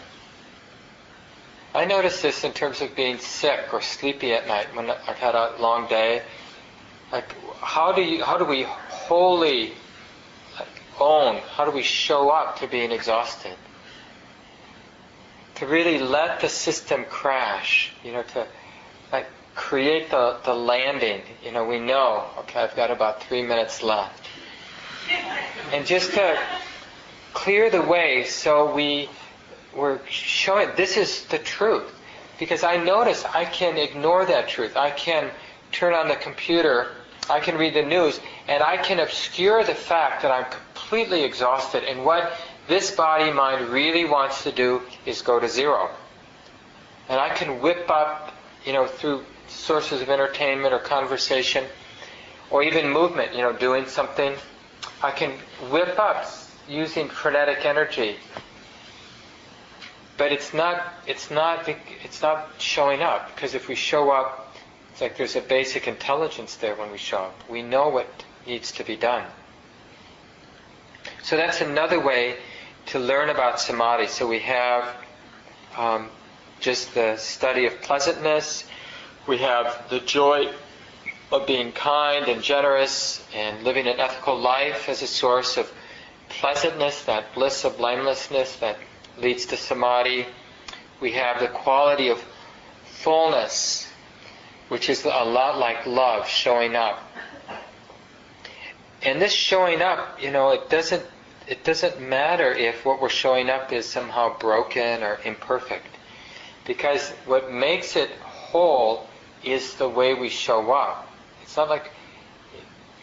I 1.75 1.85
notice 1.85 2.23
this 2.23 2.45
in 2.45 2.53
terms 2.53 2.81
of 2.81 2.95
being 2.95 3.19
sick 3.19 3.75
or 3.75 3.83
sleepy 3.83 4.35
at 4.35 4.47
night 4.47 4.69
when 4.77 4.89
I've 4.89 5.19
had 5.19 5.35
a 5.35 5.57
long 5.59 5.89
day. 5.89 6.23
Like, 7.11 7.35
how 7.61 7.91
do 7.91 8.01
you, 8.01 8.23
how 8.23 8.39
do 8.39 8.45
we 8.45 8.63
wholly 8.63 9.73
own, 11.01 11.39
how 11.57 11.65
do 11.65 11.73
we 11.73 11.83
show 11.83 12.31
up 12.31 12.61
to 12.61 12.69
being 12.69 12.93
exhausted? 12.93 13.57
To 15.57 15.67
really 15.67 15.99
let 15.99 16.39
the 16.39 16.49
system 16.49 17.05
crash, 17.07 17.93
you 18.05 18.13
know, 18.13 18.23
to 18.23 18.47
create 19.55 20.11
the, 20.11 20.39
the 20.45 20.55
landing. 20.55 21.23
You 21.45 21.53
know, 21.53 21.65
we 21.65 21.79
know, 21.79 22.27
okay, 22.41 22.61
I've 22.61 22.77
got 22.77 22.91
about 22.91 23.23
three 23.23 23.43
minutes 23.43 23.83
left. 23.83 24.27
And 25.73 25.87
just 25.87 26.13
to 26.15 26.39
clear 27.33 27.71
the 27.71 27.83
way 27.83 28.25
so 28.25 28.75
we 28.75 29.09
we're 29.75 29.99
showing 30.07 30.71
this 30.77 30.97
is 30.97 31.25
the 31.27 31.39
truth. 31.39 31.93
Because 32.39 32.65
I 32.65 32.77
notice 32.77 33.25
I 33.25 33.45
can 33.45 33.77
ignore 33.77 34.25
that 34.27 34.49
truth. 34.49 34.77
I 34.77 34.91
can 34.91 35.31
turn 35.73 35.95
on 35.95 36.09
the 36.09 36.17
computer, 36.17 36.93
I 37.29 37.41
can 37.41 37.57
read 37.57 37.75
the 37.75 37.83
news, 37.83 38.21
and 38.49 38.63
I 38.63 38.77
can 38.77 39.01
obscure 39.01 39.65
the 39.65 39.75
fact 39.75 40.23
that 40.23 40.31
I'm 40.31 40.51
completely 40.51 41.25
exhausted. 41.25 41.85
And 41.85 42.05
what 42.05 42.33
this 42.69 42.91
body 42.93 43.33
mind 43.33 43.69
really 43.69 44.05
wants 44.05 44.45
to 44.45 44.53
do 44.53 44.83
is 45.07 45.23
go 45.23 45.41
to 45.41 45.49
zero. 45.49 45.91
And 47.09 47.21
I 47.21 47.31
can 47.31 47.61
whip 47.61 47.91
up, 47.91 48.33
you 48.65 48.73
know, 48.73 48.87
through 48.87 49.25
sources 49.49 50.01
of 50.03 50.11
entertainment 50.11 50.75
or 50.75 50.79
conversation, 50.79 51.65
or 52.51 52.63
even 52.63 52.89
movement, 52.89 53.35
you 53.35 53.43
know, 53.43 53.53
doing 53.53 53.87
something. 53.87 54.35
I 55.03 55.11
can 55.11 55.33
whip 55.71 55.99
up 55.99 56.27
using 56.69 57.09
frenetic 57.09 57.65
energy. 57.65 58.17
But 60.17 60.33
it's 60.33 60.55
not 60.55 60.95
it's 61.07 61.31
not 61.31 61.69
it's 62.05 62.23
not 62.23 62.49
showing 62.59 63.03
up 63.03 63.35
because 63.35 63.55
if 63.55 63.69
we 63.69 63.75
show 63.75 64.11
up 64.11 64.57
it's 64.93 65.01
like 65.01 65.17
there's 65.17 65.35
a 65.35 65.41
basic 65.41 65.89
intelligence 65.89 66.55
there 66.57 66.77
when 66.77 66.93
we 66.93 66.99
show 66.99 67.19
up. 67.19 67.51
We 67.51 67.63
know 67.63 67.89
what 67.89 68.07
needs 68.47 68.71
to 68.73 68.85
be 68.85 68.95
done. 68.95 69.27
So 71.25 71.37
that's 71.37 71.61
another 71.61 71.99
way 71.99 72.37
to 72.87 73.01
learn 73.01 73.29
about 73.29 73.61
samadhi. 73.61 74.07
So 74.07 74.29
we 74.29 74.39
have 74.41 74.95
um, 75.77 76.11
just 76.61 76.95
the 76.95 77.17
study 77.17 77.67
of 77.67 77.81
pleasantness 77.83 78.65
we 79.27 79.39
have 79.39 79.89
the 79.89 80.01
joy 80.01 80.53
of 81.33 81.47
being 81.47 81.73
kind 81.73 82.29
and 82.29 82.43
generous 82.43 83.25
and 83.35 83.65
living 83.65 83.87
an 83.87 83.99
ethical 83.99 84.39
life 84.39 84.89
as 84.89 85.03
a 85.03 85.07
source 85.07 85.57
of 85.57 85.73
pleasantness 86.29 87.05
that 87.05 87.35
bliss 87.35 87.65
of 87.65 87.77
blamelessness 87.79 88.57
that 88.57 88.77
leads 89.19 89.47
to 89.47 89.57
samadhi. 89.57 90.27
We 91.01 91.13
have 91.13 91.41
the 91.41 91.49
quality 91.49 92.09
of 92.09 92.23
fullness, 92.85 93.89
which 94.69 94.89
is 94.89 95.05
a 95.05 95.09
lot 95.09 95.59
like 95.59 95.87
love 95.87 96.29
showing 96.29 96.77
up. 96.77 97.03
And 99.03 99.21
this 99.21 99.33
showing 99.33 99.83
up, 99.83 100.23
you 100.23 100.31
know, 100.31 100.51
it 100.51 100.69
doesn't 100.69 101.05
it 101.47 101.63
doesn't 101.63 102.01
matter 102.01 102.53
if 102.53 102.87
what 102.87 103.03
we're 103.03 103.11
showing 103.11 103.51
up 103.51 103.71
is 103.71 103.85
somehow 103.85 104.39
broken 104.39 105.03
or 105.03 105.21
imperfect. 105.25 105.87
Because 106.65 107.11
what 107.27 107.53
makes 107.53 107.97
it 107.97 108.11
whole 108.55 109.07
is 109.45 109.75
the 109.75 109.89
way 109.89 110.15
we 110.15 110.29
show 110.29 110.73
up. 110.73 111.09
It's 111.43 111.57
not 111.57 111.69
like 111.69 111.91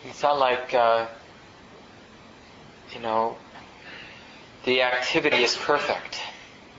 it's 0.06 0.24
not 0.24 0.39
like 0.39 0.74
uh, 0.74 1.08
you 2.94 3.00
know 3.00 3.38
the 4.66 4.82
activity 4.82 5.44
is 5.44 5.56
perfect. 5.56 6.20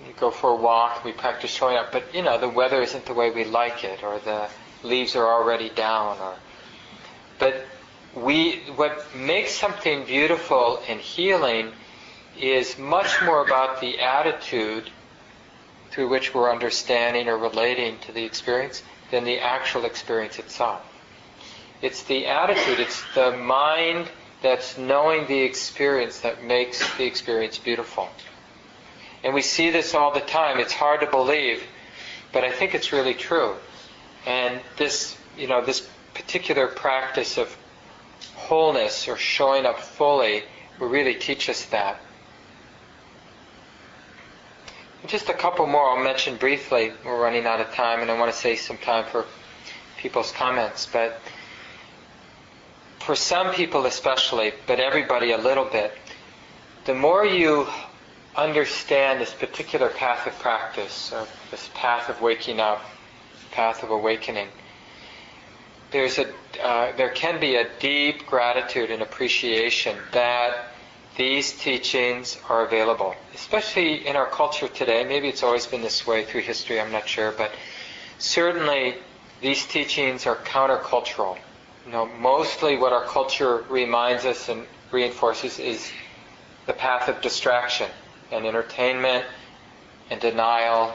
We 0.07 0.13
go 0.15 0.31
for 0.31 0.51
a 0.51 0.57
walk, 0.57 1.05
we 1.05 1.13
practice 1.13 1.51
showing 1.51 1.77
up, 1.77 1.93
but 1.93 2.15
you 2.15 2.23
know, 2.23 2.39
the 2.39 2.49
weather 2.49 2.83
isn't 2.83 3.07
the 3.07 3.15
way 3.15 3.31
we 3.31 3.45
like 3.45 3.85
it, 3.85 4.03
or 4.03 4.19
the 4.19 4.49
leaves 4.83 5.15
are 5.17 5.27
already 5.27 5.69
down, 5.71 6.19
or 6.19 6.35
but 7.39 7.65
we 8.15 8.57
what 8.77 9.15
makes 9.17 9.53
something 9.53 10.05
beautiful 10.05 10.83
and 10.89 11.01
healing 11.01 11.73
is 12.39 12.79
much 12.79 13.23
more 13.23 13.45
about 13.45 13.81
the 13.81 14.01
attitude 14.01 14.91
through 15.91 16.09
which 16.09 16.35
we're 16.35 16.51
understanding 16.51 17.29
or 17.29 17.37
relating 17.37 17.99
to 18.01 18.13
the 18.13 18.25
experience 18.25 18.83
than 19.13 19.25
the 19.25 19.39
actual 19.39 19.85
experience 19.85 20.41
itself. 20.41 20.83
It's 21.83 22.03
the 22.05 22.27
attitude, 22.27 22.81
it's 22.81 23.05
the 23.15 23.37
mind 23.37 24.09
that's 24.43 24.77
knowing 24.77 25.29
the 25.29 25.41
experience 25.43 26.21
that 26.21 26.43
makes 26.43 26.97
the 26.97 27.05
experience 27.05 27.59
beautiful. 27.59 28.09
And 29.23 29.35
we 29.35 29.43
see 29.43 29.71
this 29.71 29.95
all 29.95 30.13
the 30.13 30.21
time. 30.21 30.59
It's 30.59 30.73
hard 30.73 31.01
to 31.01 31.07
believe, 31.07 31.63
but 32.33 32.43
I 32.43 32.51
think 32.51 32.75
it's 32.75 32.93
really 32.93 33.15
true. 33.15 33.55
And 34.27 34.61
this, 34.79 35.17
you 35.37 35.47
know, 35.47 35.65
this 35.65 35.87
particular 36.15 36.67
practice 36.67 37.39
of 37.39 37.55
wholeness 38.35 39.09
or 39.09 39.17
showing 39.17 39.67
up 39.67 39.79
fully 39.79 40.43
will 40.81 40.89
really 40.89 41.15
teach 41.15 41.49
us 41.51 41.67
that. 41.67 42.01
Just 45.07 45.29
a 45.29 45.35
couple 45.35 45.67
more 45.67 45.91
I'll 45.91 46.03
mention 46.03 46.37
briefly. 46.37 46.93
We're 47.05 47.21
running 47.21 47.45
out 47.45 47.61
of 47.61 47.75
time 47.75 48.01
and 48.01 48.11
I 48.11 48.19
want 48.19 48.33
to 48.33 48.39
save 48.39 48.61
some 48.61 48.79
time 48.79 49.05
for 49.11 49.27
people's 49.99 50.31
comments. 50.31 50.89
But 50.93 51.21
for 53.01 53.17
some 53.17 53.53
people 53.53 53.87
especially, 53.87 54.53
but 54.67 54.79
everybody 54.79 55.33
a 55.33 55.39
little 55.39 55.65
bit, 55.65 55.93
the 56.85 56.95
more 56.95 57.27
you 57.27 57.67
understand 58.37 59.21
this 59.21 59.35
particular 59.35 59.89
path 59.89 60.27
of 60.27 60.39
practice, 60.39 61.13
or 61.13 61.27
this 61.51 61.69
path 61.75 62.09
of 62.09 62.21
waking 62.21 62.61
up, 62.61 62.83
path 63.51 63.83
of 63.83 63.91
awakening, 63.91 64.49
there's 65.91 66.19
a, 66.19 66.33
uh, 66.63 66.97
there 66.97 67.11
can 67.11 67.41
be 67.41 67.57
a 67.57 67.69
deep 67.81 68.25
gratitude 68.27 68.91
and 68.91 69.03
appreciation 69.03 69.97
that 70.13 70.72
these 71.17 71.53
teachings 71.53 72.39
are 72.49 72.65
available, 72.65 73.15
especially 73.35 74.07
in 74.07 74.17
our 74.17 74.27
culture 74.27 74.69
today. 74.69 75.05
Maybe 75.05 75.29
it's 75.29 75.43
always 75.43 75.67
been 75.67 75.83
this 75.83 76.07
way 76.07 76.25
through 76.25 76.43
history, 76.43 76.81
I'm 76.81 76.93
not 76.93 77.07
sure, 77.07 77.33
but 77.33 77.53
certainly 78.19 78.97
these 79.41 79.67
teachings 79.67 80.27
are 80.27 80.37
countercultural. 80.37 81.37
You 81.87 81.93
know, 81.93 82.07
mostly 82.07 82.77
what 82.77 82.93
our 82.93 83.05
culture 83.05 83.65
reminds 83.69 84.25
us 84.25 84.49
and 84.49 84.67
reinforces 84.91 85.59
is 85.59 85.91
the 86.67 86.73
path 86.73 87.09
of 87.09 87.21
distraction 87.21 87.91
and 88.31 88.47
entertainment 88.47 89.25
and 90.11 90.21
denial. 90.21 90.93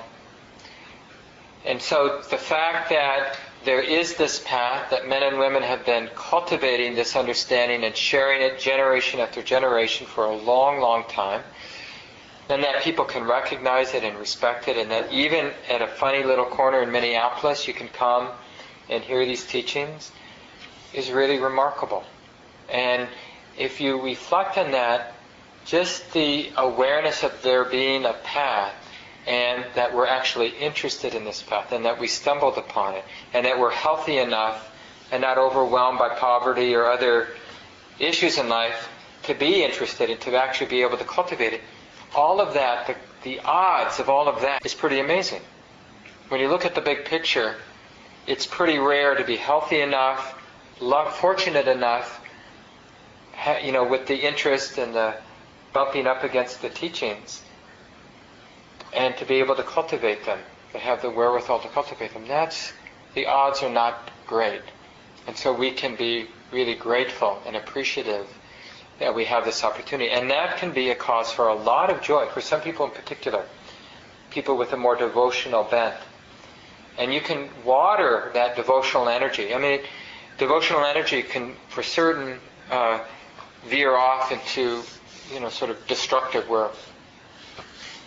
And 1.65 1.81
so 1.81 2.21
the 2.29 2.37
fact 2.37 2.89
that 2.89 3.37
there 3.65 3.81
is 3.81 4.15
this 4.15 4.41
path 4.45 4.91
that 4.91 5.07
men 5.07 5.23
and 5.23 5.37
women 5.37 5.63
have 5.63 5.85
been 5.85 6.09
cultivating 6.15 6.95
this 6.95 7.15
understanding 7.15 7.83
and 7.83 7.95
sharing 7.95 8.41
it 8.41 8.59
generation 8.59 9.19
after 9.19 9.41
generation 9.41 10.07
for 10.07 10.25
a 10.25 10.35
long, 10.35 10.79
long 10.79 11.03
time. 11.09 11.43
And 12.49 12.63
that 12.63 12.81
people 12.81 13.03
can 13.03 13.25
recognize 13.25 13.93
it 13.93 14.05
and 14.05 14.17
respect 14.17 14.69
it, 14.69 14.77
and 14.77 14.89
that 14.89 15.11
even 15.11 15.51
at 15.69 15.81
a 15.81 15.87
funny 15.87 16.23
little 16.23 16.45
corner 16.45 16.81
in 16.81 16.91
Minneapolis, 16.91 17.67
you 17.67 17.73
can 17.73 17.89
come 17.89 18.29
and 18.89 19.03
hear 19.03 19.25
these 19.25 19.45
teachings, 19.45 20.11
is 20.93 21.11
really 21.11 21.39
remarkable. 21.39 22.05
And 22.69 23.09
if 23.57 23.81
you 23.81 24.01
reflect 24.01 24.57
on 24.57 24.71
that, 24.71 25.13
just 25.65 26.13
the 26.13 26.49
awareness 26.55 27.23
of 27.23 27.41
there 27.41 27.65
being 27.65 28.05
a 28.05 28.13
path 28.13 28.73
and 29.27 29.65
that 29.75 29.93
we're 29.93 30.07
actually 30.07 30.49
interested 30.57 31.13
in 31.13 31.25
this 31.25 31.43
path 31.43 31.73
and 31.73 31.83
that 31.83 31.99
we 31.99 32.07
stumbled 32.07 32.57
upon 32.57 32.95
it 32.95 33.03
and 33.33 33.45
that 33.45 33.59
we're 33.59 33.69
healthy 33.69 34.17
enough 34.17 34.71
and 35.11 35.21
not 35.21 35.37
overwhelmed 35.37 35.99
by 35.99 36.09
poverty 36.15 36.73
or 36.73 36.85
other 36.85 37.27
issues 37.99 38.37
in 38.37 38.47
life 38.47 38.89
to 39.23 39.33
be 39.33 39.63
interested 39.63 40.09
and 40.09 40.21
to 40.21 40.35
actually 40.37 40.67
be 40.67 40.81
able 40.81 40.97
to 40.97 41.03
cultivate 41.03 41.51
it. 41.51 41.61
All 42.15 42.39
of 42.39 42.53
that, 42.53 42.87
the, 42.87 42.95
the 43.23 43.39
odds 43.41 43.99
of 43.99 44.09
all 44.09 44.29
of 44.29 44.41
that 44.41 44.65
is 44.65 44.73
pretty 44.73 44.99
amazing. 44.99 45.41
When 46.29 46.39
you 46.39 46.47
look 46.47 46.65
at 46.65 46.73
the 46.73 46.81
big 46.81 47.03
picture, 47.03 47.55
it's 48.27 48.45
pretty 48.45 48.79
rare 48.79 49.15
to 49.15 49.25
be 49.25 49.35
healthy 49.35 49.81
enough, 49.81 50.41
fortunate 50.79 51.67
enough, 51.67 52.21
you 53.61 53.73
know, 53.73 53.83
with 53.83 54.07
the 54.07 54.15
interest 54.15 54.77
and 54.77 54.95
the 54.95 55.15
bumping 55.73 56.07
up 56.07 56.23
against 56.23 56.61
the 56.61 56.69
teachings 56.69 57.41
and 58.93 59.15
to 59.17 59.25
be 59.25 59.35
able 59.35 59.55
to 59.55 59.63
cultivate 59.63 60.25
them, 60.25 60.39
to 60.73 60.79
have 60.79 61.01
the 61.01 61.09
wherewithal 61.09 61.59
to 61.61 61.67
cultivate 61.69 62.13
them. 62.13 62.27
That's 62.27 62.73
the 63.13 63.25
odds 63.25 63.63
are 63.63 63.69
not 63.69 64.11
great, 64.25 64.61
and 65.25 65.35
so 65.35 65.53
we 65.53 65.71
can 65.71 65.95
be 65.95 66.27
really 66.51 66.75
grateful 66.75 67.41
and 67.45 67.55
appreciative 67.55 68.27
that 68.99 69.13
we 69.13 69.25
have 69.25 69.45
this 69.45 69.63
opportunity, 69.63 70.09
and 70.09 70.31
that 70.31 70.57
can 70.57 70.71
be 70.71 70.89
a 70.89 70.95
cause 70.95 71.31
for 71.31 71.47
a 71.49 71.55
lot 71.55 71.89
of 71.89 72.01
joy 72.01 72.25
for 72.27 72.41
some 72.41 72.61
people 72.61 72.85
in 72.85 72.91
particular, 72.91 73.45
people 74.31 74.57
with 74.57 74.73
a 74.73 74.77
more 74.77 74.95
devotional 74.95 75.63
bent, 75.63 75.95
and 76.97 77.13
you 77.13 77.21
can 77.21 77.49
water 77.63 78.31
that 78.33 78.55
devotional 78.55 79.07
energy. 79.07 79.53
I 79.53 79.59
mean, 79.59 79.81
devotional 80.37 80.83
energy 80.83 81.21
can, 81.21 81.55
for 81.69 81.83
certain, 81.83 82.39
uh, 82.71 82.99
veer 83.65 83.95
off 83.95 84.31
into 84.31 84.81
you 85.33 85.39
know 85.39 85.49
sort 85.49 85.71
of 85.71 85.87
destructive 85.87 86.47
where 86.49 86.69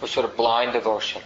or 0.01 0.09
sort 0.09 0.25
of 0.25 0.37
blind 0.37 0.73
devotion. 0.73 1.23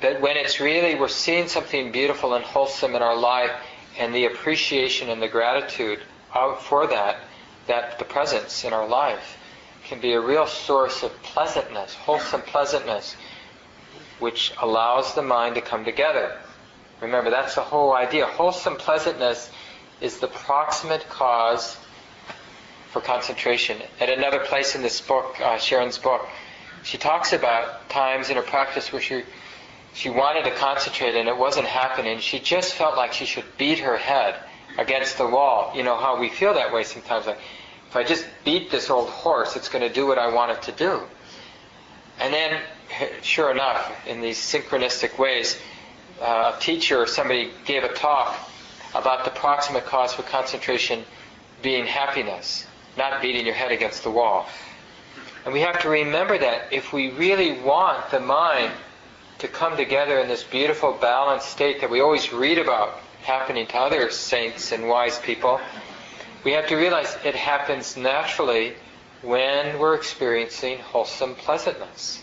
That 0.00 0.20
when 0.20 0.36
it's 0.36 0.60
really, 0.60 0.94
we're 0.94 1.08
seeing 1.08 1.48
something 1.48 1.92
beautiful 1.92 2.34
and 2.34 2.44
wholesome 2.44 2.94
in 2.94 3.02
our 3.02 3.16
life, 3.16 3.52
and 3.98 4.14
the 4.14 4.26
appreciation 4.26 5.08
and 5.08 5.22
the 5.22 5.28
gratitude 5.28 6.00
for 6.60 6.86
that, 6.88 7.18
that 7.66 7.98
the 7.98 8.04
presence 8.04 8.64
in 8.64 8.72
our 8.72 8.86
life 8.88 9.38
can 9.84 10.00
be 10.00 10.12
a 10.12 10.20
real 10.20 10.46
source 10.46 11.02
of 11.02 11.22
pleasantness, 11.22 11.94
wholesome 11.94 12.42
pleasantness, 12.42 13.16
which 14.18 14.52
allows 14.60 15.14
the 15.14 15.22
mind 15.22 15.54
to 15.54 15.60
come 15.60 15.84
together. 15.84 16.36
Remember, 17.00 17.30
that's 17.30 17.54
the 17.54 17.60
whole 17.60 17.92
idea. 17.92 18.26
Wholesome 18.26 18.76
pleasantness 18.76 19.50
is 20.00 20.18
the 20.18 20.28
proximate 20.28 21.06
cause 21.08 21.76
for 22.90 23.00
concentration. 23.00 23.76
At 24.00 24.08
another 24.08 24.40
place 24.40 24.74
in 24.74 24.82
this 24.82 25.00
book, 25.00 25.40
uh, 25.40 25.58
Sharon's 25.58 25.98
book, 25.98 26.26
she 26.84 26.98
talks 26.98 27.32
about 27.32 27.88
times 27.88 28.30
in 28.30 28.36
her 28.36 28.42
practice 28.42 28.92
where 28.92 29.02
she 29.02 29.24
she 29.94 30.10
wanted 30.10 30.44
to 30.44 30.50
concentrate 30.50 31.14
and 31.14 31.28
it 31.28 31.36
wasn't 31.36 31.66
happening. 31.66 32.18
She 32.18 32.40
just 32.40 32.74
felt 32.74 32.96
like 32.96 33.12
she 33.12 33.26
should 33.26 33.44
beat 33.56 33.78
her 33.78 33.96
head 33.96 34.34
against 34.76 35.18
the 35.18 35.26
wall. 35.26 35.72
You 35.74 35.84
know 35.84 35.96
how 35.96 36.18
we 36.18 36.28
feel 36.28 36.54
that 36.54 36.72
way 36.72 36.82
sometimes. 36.82 37.26
Like 37.26 37.38
if 37.88 37.96
I 37.96 38.02
just 38.02 38.26
beat 38.44 38.70
this 38.72 38.90
old 38.90 39.08
horse, 39.08 39.54
it's 39.54 39.68
going 39.68 39.86
to 39.86 39.92
do 39.92 40.06
what 40.06 40.18
I 40.18 40.34
want 40.34 40.50
it 40.50 40.62
to 40.62 40.72
do. 40.72 41.00
And 42.18 42.34
then, 42.34 42.60
sure 43.22 43.52
enough, 43.52 43.92
in 44.06 44.20
these 44.20 44.38
synchronistic 44.38 45.16
ways, 45.16 45.60
uh, 46.20 46.54
a 46.56 46.60
teacher 46.60 47.02
or 47.02 47.06
somebody 47.06 47.50
gave 47.64 47.84
a 47.84 47.92
talk 47.92 48.36
about 48.96 49.24
the 49.24 49.30
proximate 49.30 49.84
cause 49.84 50.12
for 50.12 50.22
concentration 50.22 51.04
being 51.62 51.86
happiness, 51.86 52.66
not 52.96 53.22
beating 53.22 53.46
your 53.46 53.54
head 53.54 53.70
against 53.70 54.02
the 54.02 54.10
wall. 54.10 54.48
And 55.44 55.52
we 55.52 55.60
have 55.60 55.80
to 55.82 55.90
remember 55.90 56.38
that 56.38 56.72
if 56.72 56.92
we 56.92 57.10
really 57.10 57.60
want 57.60 58.10
the 58.10 58.20
mind 58.20 58.72
to 59.38 59.48
come 59.48 59.76
together 59.76 60.18
in 60.18 60.28
this 60.28 60.42
beautiful 60.42 60.92
balanced 60.92 61.50
state 61.50 61.82
that 61.82 61.90
we 61.90 62.00
always 62.00 62.32
read 62.32 62.58
about 62.58 62.98
happening 63.22 63.66
to 63.66 63.76
other 63.76 64.10
saints 64.10 64.72
and 64.72 64.88
wise 64.88 65.18
people, 65.18 65.60
we 66.44 66.52
have 66.52 66.66
to 66.68 66.76
realize 66.76 67.16
it 67.24 67.34
happens 67.34 67.96
naturally 67.96 68.72
when 69.20 69.78
we're 69.78 69.94
experiencing 69.94 70.78
wholesome 70.78 71.34
pleasantness. 71.34 72.22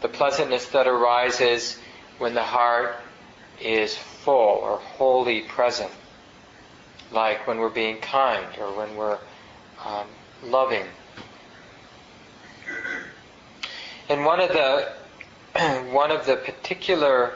The 0.00 0.08
pleasantness 0.08 0.66
that 0.68 0.86
arises 0.86 1.78
when 2.16 2.32
the 2.32 2.42
heart 2.42 2.96
is 3.60 3.94
full 3.96 4.58
or 4.62 4.78
wholly 4.78 5.42
present, 5.42 5.90
like 7.12 7.46
when 7.46 7.58
we're 7.58 7.68
being 7.68 7.98
kind 7.98 8.46
or 8.58 8.74
when 8.74 8.96
we're 8.96 9.18
um, 9.84 10.06
loving 10.42 10.84
and 14.10 14.24
one 14.24 14.40
of 14.40 14.48
the 14.48 14.92
one 15.92 16.10
of 16.10 16.26
the 16.26 16.36
particular 16.36 17.34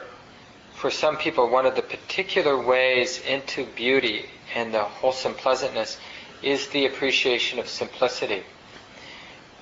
for 0.73 0.91
some 0.91 1.17
people 1.17 1.49
one 1.49 1.65
of 1.65 1.75
the 1.75 1.81
particular 1.81 2.61
ways 2.61 3.21
into 3.21 3.65
beauty 3.75 4.25
and 4.53 4.73
the 4.73 4.83
wholesome 4.83 5.33
pleasantness 5.33 5.97
is 6.43 6.67
the 6.67 6.85
appreciation 6.85 7.59
of 7.59 7.67
simplicity. 7.67 8.43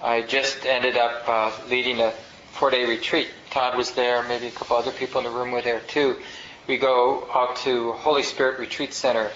I 0.02 0.22
just 0.22 0.66
ended 0.66 0.98
up 0.98 1.24
uh, 1.30 1.52
leading 1.70 2.02
a 2.02 2.12
four-day 2.52 2.86
retreat. 2.86 3.30
Todd 3.52 3.78
was 3.78 3.92
there, 3.92 4.22
maybe 4.24 4.48
a 4.48 4.52
couple 4.52 4.76
other 4.76 4.92
people 4.92 5.20
in 5.20 5.24
the 5.24 5.30
room 5.30 5.52
were 5.52 5.62
there 5.62 5.80
too. 5.82 6.18
We 6.68 6.78
go 6.78 7.28
out 7.34 7.56
to 7.58 7.94
Holy 7.94 8.24
Spirit 8.24 8.60
Retreat 8.60 8.94
Center 8.94 9.32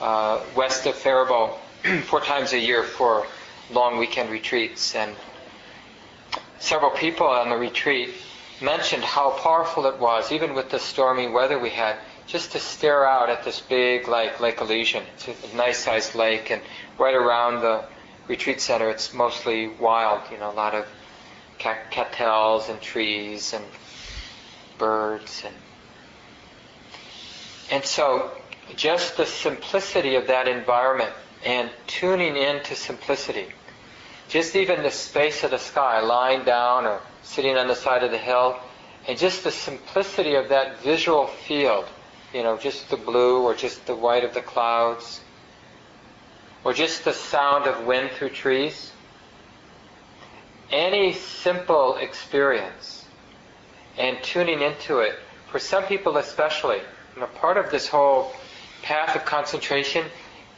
uh, 0.00 0.42
west 0.54 0.86
of 0.86 0.94
Faribault 0.94 1.58
four 2.04 2.20
times 2.20 2.52
a 2.52 2.58
year 2.58 2.84
for 2.84 3.26
long 3.70 3.98
weekend 3.98 4.30
retreats, 4.30 4.94
and 4.94 5.16
several 6.58 6.90
people 6.90 7.26
on 7.26 7.50
the 7.50 7.56
retreat 7.56 8.10
mentioned 8.60 9.04
how 9.04 9.30
powerful 9.30 9.86
it 9.86 9.98
was, 9.98 10.32
even 10.32 10.54
with 10.54 10.70
the 10.70 10.78
stormy 10.78 11.28
weather 11.28 11.58
we 11.58 11.70
had, 11.70 11.96
just 12.26 12.52
to 12.52 12.58
stare 12.58 13.06
out 13.06 13.28
at 13.28 13.44
this 13.44 13.60
big 13.60 14.08
lake, 14.08 14.40
Lake 14.40 14.60
Elysian. 14.60 15.04
It's 15.14 15.52
a 15.52 15.56
nice 15.56 15.78
sized 15.78 16.14
lake, 16.14 16.50
and 16.50 16.62
right 16.98 17.14
around 17.14 17.60
the 17.60 17.84
retreat 18.28 18.60
center, 18.60 18.90
it's 18.90 19.12
mostly 19.12 19.68
wild, 19.68 20.22
you 20.32 20.38
know, 20.38 20.50
a 20.50 20.54
lot 20.54 20.74
of 20.74 20.86
cattails 21.58 22.68
and 22.68 22.80
trees 22.80 23.52
and 23.54 23.64
birds 24.78 25.42
and 25.44 25.54
and 27.70 27.84
so 27.84 28.30
just 28.76 29.16
the 29.16 29.26
simplicity 29.26 30.14
of 30.16 30.26
that 30.28 30.46
environment 30.46 31.10
and 31.44 31.70
tuning 31.86 32.36
into 32.36 32.74
simplicity. 32.74 33.48
Just 34.28 34.56
even 34.56 34.82
the 34.82 34.90
space 34.90 35.44
of 35.44 35.52
the 35.52 35.58
sky, 35.58 36.00
lying 36.00 36.44
down 36.44 36.84
or 36.84 37.00
sitting 37.22 37.56
on 37.56 37.68
the 37.68 37.74
side 37.74 38.02
of 38.02 38.10
the 38.10 38.18
hill, 38.18 38.58
and 39.06 39.16
just 39.16 39.44
the 39.44 39.52
simplicity 39.52 40.34
of 40.34 40.48
that 40.48 40.80
visual 40.80 41.26
field, 41.26 41.86
you 42.34 42.42
know, 42.42 42.56
just 42.56 42.90
the 42.90 42.96
blue 42.96 43.42
or 43.42 43.54
just 43.54 43.86
the 43.86 43.94
white 43.94 44.24
of 44.24 44.34
the 44.34 44.40
clouds, 44.40 45.20
or 46.64 46.72
just 46.72 47.04
the 47.04 47.12
sound 47.12 47.66
of 47.66 47.86
wind 47.86 48.10
through 48.10 48.30
trees. 48.30 48.90
Any 50.70 51.12
simple 51.12 51.96
experience 51.96 53.04
and 53.96 54.20
tuning 54.22 54.60
into 54.60 54.98
it, 54.98 55.14
for 55.50 55.60
some 55.60 55.84
people 55.84 56.16
especially, 56.16 56.80
you 57.14 57.20
know, 57.20 57.26
part 57.26 57.56
of 57.56 57.70
this 57.70 57.86
whole 57.86 58.32
path 58.82 59.14
of 59.14 59.24
concentration 59.24 60.04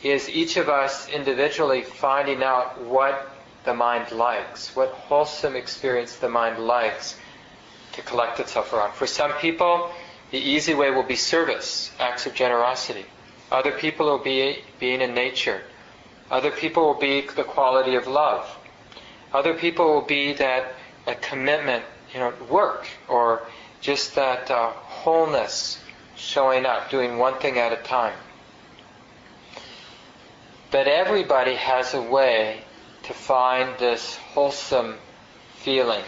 is 0.03 0.29
each 0.31 0.57
of 0.57 0.71
us 0.71 1.09
individually 1.11 1.83
finding 1.83 2.43
out 2.43 2.83
what 2.85 3.31
the 3.65 3.75
mind 3.75 4.13
likes, 4.13 4.75
what 4.75 4.91
wholesome 4.91 5.57
experience 5.57 6.17
the 6.17 6.29
mind 6.29 6.59
likes 6.59 7.17
to 7.93 8.03
collect 8.03 8.41
itself 8.41 8.73
around. 8.73 8.95
For 8.95 9.07
some 9.07 9.33
people, 9.35 9.91
the 10.31 10.39
easy 10.39 10.75
way 10.75 10.91
will 10.91 11.03
be 11.03 11.17
service, 11.17 11.91
acts 11.99 12.27
of 12.27 12.35
generosity. 12.35 13.05
Other 13.51 13.73
people 13.73 14.07
will 14.07 14.23
be 14.23 14.59
being 14.79 15.01
in 15.01 15.15
nature. 15.15 15.63
Other 16.31 16.51
people 16.51 16.85
will 16.85 17.01
be 17.01 17.23
the 17.23 17.45
quality 17.45 17.95
of 17.95 18.07
love. 18.07 18.47
Other 19.33 19.55
people 19.55 19.87
will 19.87 20.03
be 20.03 20.35
that, 20.35 20.75
that 21.07 21.23
commitment, 21.23 21.85
you 22.13 22.21
know, 22.21 22.33
work 22.51 22.87
or 23.09 23.43
just 23.81 24.15
that 24.15 24.51
uh, 24.51 24.71
wholeness 24.71 25.79
showing 26.17 26.67
up, 26.67 26.91
doing 26.91 27.19
one 27.19 27.35
thing 27.39 27.59
at 27.59 27.73
a 27.73 27.77
time. 27.77 28.17
But 30.71 30.87
everybody 30.87 31.55
has 31.55 31.95
a 31.95 32.03
way 32.03 32.63
to 33.09 33.15
find 33.15 33.77
this 33.79 34.17
wholesome 34.17 34.97
feeling 35.57 36.05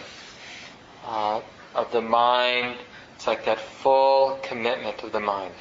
uh, 1.05 1.41
of 1.73 1.91
the 1.91 2.01
mind. 2.01 2.77
It's 3.15 3.25
like 3.25 3.45
that 3.45 3.59
full 3.59 4.39
commitment 4.43 5.01
of 5.03 5.11
the 5.11 5.19
mind. 5.19 5.53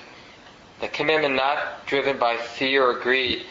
The 0.82 0.88
commitment 0.88 1.34
not 1.34 1.86
driven 1.86 2.18
by 2.18 2.36
fear 2.36 2.84
or 2.84 2.98
greed, 2.98 3.46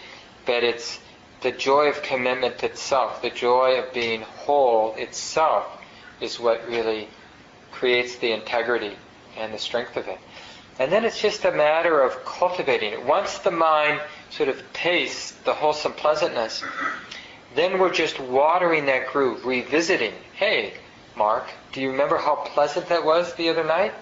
but 0.45 0.63
it's 0.63 0.99
the 1.41 1.51
joy 1.51 1.87
of 1.89 2.03
commitment 2.03 2.63
itself, 2.63 3.23
the 3.23 3.31
joy 3.31 3.79
of 3.79 3.91
being 3.91 4.21
whole 4.21 4.93
itself 4.95 5.65
is 6.21 6.39
what 6.39 6.67
really 6.67 7.07
creates 7.71 8.17
the 8.17 8.31
integrity 8.33 8.95
and 9.35 9.51
the 9.51 9.57
strength 9.57 9.97
of 9.97 10.07
it. 10.07 10.19
And 10.77 10.91
then 10.91 11.05
it's 11.05 11.19
just 11.19 11.43
a 11.43 11.51
matter 11.51 12.01
of 12.01 12.23
cultivating 12.23 12.93
it. 12.93 13.03
Once 13.03 13.39
the 13.39 13.51
mind 13.51 13.99
sort 14.29 14.49
of 14.49 14.61
tastes 14.73 15.31
the 15.43 15.53
wholesome 15.53 15.93
pleasantness, 15.93 16.63
then 17.55 17.79
we're 17.79 17.93
just 17.93 18.19
watering 18.19 18.85
that 18.85 19.07
groove, 19.11 19.45
revisiting. 19.45 20.13
Hey, 20.33 20.73
Mark, 21.15 21.47
do 21.71 21.81
you 21.81 21.91
remember 21.91 22.17
how 22.17 22.35
pleasant 22.35 22.89
that 22.89 23.03
was 23.03 23.33
the 23.35 23.49
other 23.49 23.63
night? 23.63 23.93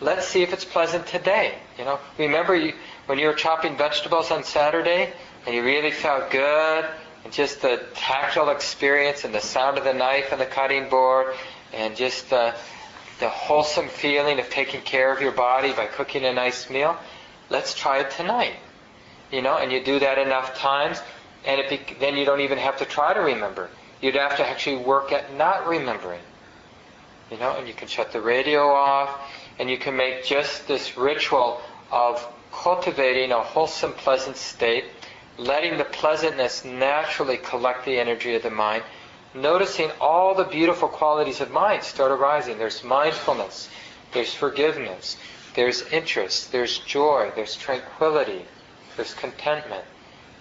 Let's 0.00 0.28
see 0.28 0.42
if 0.42 0.52
it's 0.52 0.64
pleasant 0.64 1.06
today. 1.06 1.54
You 1.78 1.84
know, 1.84 1.98
remember 2.18 2.54
you, 2.54 2.74
when 3.06 3.18
you 3.18 3.26
were 3.26 3.34
chopping 3.34 3.76
vegetables 3.76 4.30
on 4.30 4.44
Saturday 4.44 5.12
and 5.46 5.54
you 5.54 5.64
really 5.64 5.90
felt 5.90 6.30
good, 6.30 6.84
and 7.24 7.32
just 7.32 7.62
the 7.62 7.84
tactile 7.94 8.50
experience 8.50 9.24
and 9.24 9.34
the 9.34 9.40
sound 9.40 9.78
of 9.78 9.84
the 9.84 9.92
knife 9.92 10.32
on 10.32 10.38
the 10.38 10.46
cutting 10.46 10.88
board, 10.88 11.34
and 11.72 11.96
just 11.96 12.30
the, 12.30 12.54
the 13.20 13.28
wholesome 13.28 13.88
feeling 13.88 14.38
of 14.38 14.48
taking 14.50 14.80
care 14.82 15.12
of 15.12 15.20
your 15.20 15.32
body 15.32 15.72
by 15.72 15.86
cooking 15.86 16.24
a 16.24 16.32
nice 16.32 16.70
meal. 16.70 16.96
Let's 17.50 17.74
try 17.74 18.00
it 18.00 18.10
tonight. 18.12 18.54
You 19.32 19.42
know, 19.42 19.58
and 19.58 19.70
you 19.72 19.82
do 19.84 19.98
that 19.98 20.18
enough 20.18 20.56
times, 20.56 21.00
and 21.48 21.68
be, 21.68 21.80
then 21.98 22.16
you 22.16 22.24
don't 22.24 22.40
even 22.40 22.58
have 22.58 22.78
to 22.78 22.84
try 22.84 23.12
to 23.12 23.20
remember. 23.20 23.68
You'd 24.00 24.14
have 24.14 24.36
to 24.36 24.46
actually 24.46 24.76
work 24.76 25.10
at 25.10 25.34
not 25.34 25.66
remembering. 25.66 26.20
You 27.32 27.38
know, 27.38 27.56
and 27.56 27.66
you 27.66 27.74
can 27.74 27.88
shut 27.88 28.12
the 28.12 28.20
radio 28.20 28.68
off, 28.68 29.10
and 29.58 29.68
you 29.68 29.78
can 29.78 29.96
make 29.96 30.24
just 30.24 30.68
this 30.68 30.96
ritual 30.96 31.60
of 31.90 32.24
cultivating 32.52 33.32
a 33.32 33.42
wholesome, 33.42 33.92
pleasant 33.94 34.36
state 34.36 34.84
letting 35.38 35.78
the 35.78 35.84
pleasantness 35.84 36.64
naturally 36.64 37.36
collect 37.36 37.84
the 37.84 37.98
energy 37.98 38.34
of 38.34 38.42
the 38.42 38.50
mind, 38.50 38.82
noticing 39.34 39.90
all 40.00 40.34
the 40.34 40.44
beautiful 40.44 40.88
qualities 40.88 41.40
of 41.40 41.50
mind 41.50 41.82
start 41.82 42.10
arising. 42.10 42.58
There's 42.58 42.82
mindfulness, 42.82 43.68
there's 44.12 44.34
forgiveness, 44.34 45.16
there's 45.54 45.82
interest, 45.92 46.50
there's 46.50 46.78
joy, 46.80 47.30
there's 47.36 47.54
tranquility, 47.54 48.44
there's 48.96 49.14
contentment, 49.14 49.84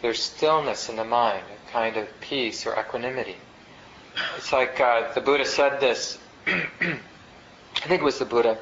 there's 0.01 0.21
stillness 0.21 0.89
in 0.89 0.95
the 0.95 1.03
mind, 1.03 1.43
a 1.67 1.71
kind 1.71 1.97
of 1.97 2.07
peace 2.21 2.65
or 2.65 2.79
equanimity. 2.79 3.35
It's 4.37 4.51
like 4.51 4.79
uh, 4.79 5.13
the 5.13 5.21
Buddha 5.21 5.45
said 5.45 5.79
this, 5.79 6.17
I 6.47 6.99
think 7.81 8.01
it 8.01 8.05
was 8.05 8.19
the 8.19 8.25
Buddha, 8.25 8.57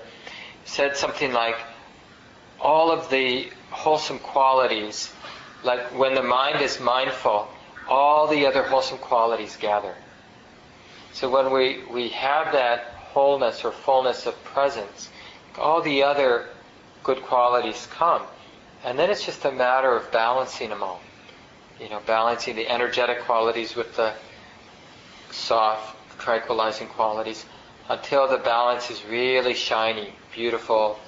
said 0.66 0.98
something 0.98 1.32
like, 1.32 1.58
all 2.60 2.92
of 2.92 3.10
the 3.10 3.50
wholesome 3.70 4.20
qualities 4.20 5.12
like 5.66 5.98
when 5.98 6.14
the 6.14 6.24
mind 6.24 6.62
is 6.62 6.80
mindful, 6.80 7.48
all 7.90 8.28
the 8.28 8.46
other 8.46 8.64
wholesome 8.64 9.00
qualities 9.00 9.58
gather. 9.58 9.96
So 11.12 11.30
when 11.30 11.52
we, 11.52 11.82
we 11.92 12.10
have 12.10 12.54
that 12.54 12.86
wholeness 13.14 13.66
or 13.66 13.72
fullness 13.72 14.28
of 14.28 14.42
presence, 14.44 15.10
all 15.58 15.82
the 15.82 16.04
other 16.04 16.50
good 17.04 17.22
qualities 17.24 17.88
come. 17.92 18.22
And 18.84 19.00
then 19.00 19.10
it's 19.10 19.26
just 19.26 19.44
a 19.46 19.52
matter 19.52 19.96
of 19.96 20.12
balancing 20.12 20.70
them 20.70 20.84
all. 20.84 21.02
You 21.80 21.90
know, 21.90 22.02
balancing 22.06 22.56
the 22.56 22.70
energetic 22.70 23.22
qualities 23.22 23.76
with 23.76 23.96
the 23.96 24.14
soft, 25.32 25.96
tranquilizing 26.20 26.88
qualities 26.88 27.46
until 27.90 28.28
the 28.28 28.38
balance 28.38 28.90
is 28.90 29.04
really 29.06 29.54
shiny, 29.54 30.14
beautiful, 30.34 31.00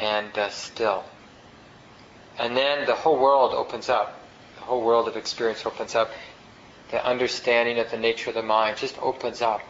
and 0.00 0.36
uh, 0.38 0.48
still. 0.50 1.04
And 2.38 2.56
then 2.56 2.86
the 2.86 2.94
whole 2.94 3.18
world 3.18 3.52
opens 3.52 3.88
up. 3.88 4.20
The 4.56 4.62
whole 4.62 4.82
world 4.82 5.08
of 5.08 5.16
experience 5.16 5.66
opens 5.66 5.94
up. 5.94 6.10
The 6.90 7.04
understanding 7.04 7.78
of 7.78 7.90
the 7.90 7.98
nature 7.98 8.30
of 8.30 8.36
the 8.36 8.42
mind 8.42 8.78
just 8.78 8.96
opens 9.02 9.42
up. 9.42 9.60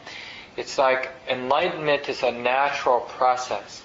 It's 0.56 0.76
like 0.76 1.10
enlightenment 1.28 2.08
is 2.08 2.22
a 2.22 2.30
natural 2.30 3.00
process. 3.00 3.82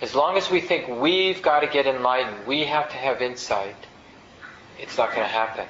As 0.00 0.14
long 0.14 0.36
as 0.36 0.50
we 0.50 0.60
think 0.60 0.88
we've 1.00 1.42
got 1.42 1.60
to 1.60 1.66
get 1.66 1.86
enlightened, 1.86 2.46
we 2.46 2.64
have 2.64 2.88
to 2.90 2.96
have 2.96 3.20
insight, 3.20 3.74
it's 4.78 4.96
not 4.96 5.10
going 5.10 5.22
to 5.22 5.32
happen. 5.32 5.66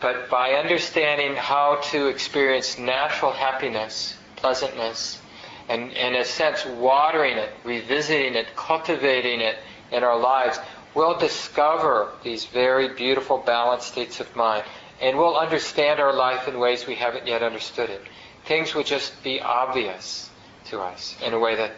But 0.00 0.28
by 0.28 0.54
understanding 0.54 1.36
how 1.36 1.76
to 1.90 2.08
experience 2.08 2.78
natural 2.78 3.32
happiness, 3.32 4.16
pleasantness, 4.36 5.20
and 5.68 5.92
in 5.92 6.16
a 6.16 6.24
sense 6.24 6.66
watering 6.66 7.38
it, 7.38 7.50
revisiting 7.64 8.34
it, 8.34 8.46
cultivating 8.56 9.40
it 9.40 9.58
in 9.92 10.02
our 10.02 10.18
lives, 10.18 10.58
we'll 10.94 11.18
discover 11.18 12.10
these 12.24 12.44
very 12.46 12.88
beautiful 12.94 13.38
balanced 13.38 13.88
states 13.88 14.20
of 14.20 14.34
mind 14.34 14.64
and 15.00 15.18
we'll 15.18 15.36
understand 15.36 15.98
our 15.98 16.12
life 16.12 16.46
in 16.46 16.58
ways 16.58 16.86
we 16.86 16.94
haven't 16.94 17.26
yet 17.26 17.42
understood 17.42 17.90
it. 17.90 18.02
Things 18.44 18.74
will 18.74 18.84
just 18.84 19.22
be 19.24 19.40
obvious 19.40 20.30
to 20.66 20.80
us 20.80 21.16
in 21.24 21.34
a 21.34 21.38
way 21.38 21.56
that 21.56 21.72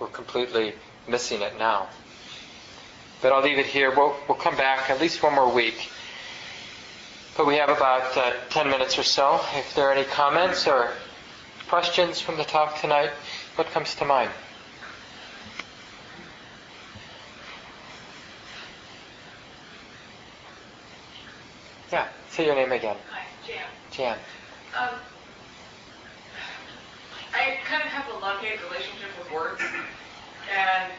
we're 0.00 0.06
completely 0.08 0.74
missing 1.06 1.42
it 1.42 1.58
now. 1.58 1.88
But 3.24 3.32
I'll 3.32 3.40
leave 3.40 3.58
it 3.58 3.64
here. 3.64 3.90
We'll, 3.90 4.14
we'll 4.28 4.36
come 4.36 4.54
back 4.54 4.90
at 4.90 5.00
least 5.00 5.22
one 5.22 5.34
more 5.34 5.50
week. 5.50 5.90
But 7.38 7.46
we 7.46 7.54
have 7.54 7.70
about 7.70 8.14
uh, 8.18 8.34
10 8.50 8.68
minutes 8.68 8.98
or 8.98 9.02
so. 9.02 9.40
If 9.54 9.74
there 9.74 9.88
are 9.88 9.92
any 9.94 10.04
comments 10.04 10.66
or 10.66 10.90
questions 11.66 12.20
from 12.20 12.36
the 12.36 12.44
talk 12.44 12.78
tonight, 12.82 13.08
what 13.54 13.66
comes 13.68 13.94
to 13.94 14.04
mind? 14.04 14.30
Yeah, 21.90 22.06
say 22.28 22.44
your 22.44 22.56
name 22.56 22.72
again. 22.72 22.96
Hi, 23.10 23.24
Jan. 23.46 23.64
Jan. 23.90 24.18
Um, 24.78 24.98
I 27.32 27.56
kind 27.64 27.82
of 27.82 27.88
have 27.88 28.14
a 28.14 28.18
love-hate 28.18 28.62
relationship 28.68 29.08
with 29.18 29.32
words, 29.32 29.62
and 30.54 30.92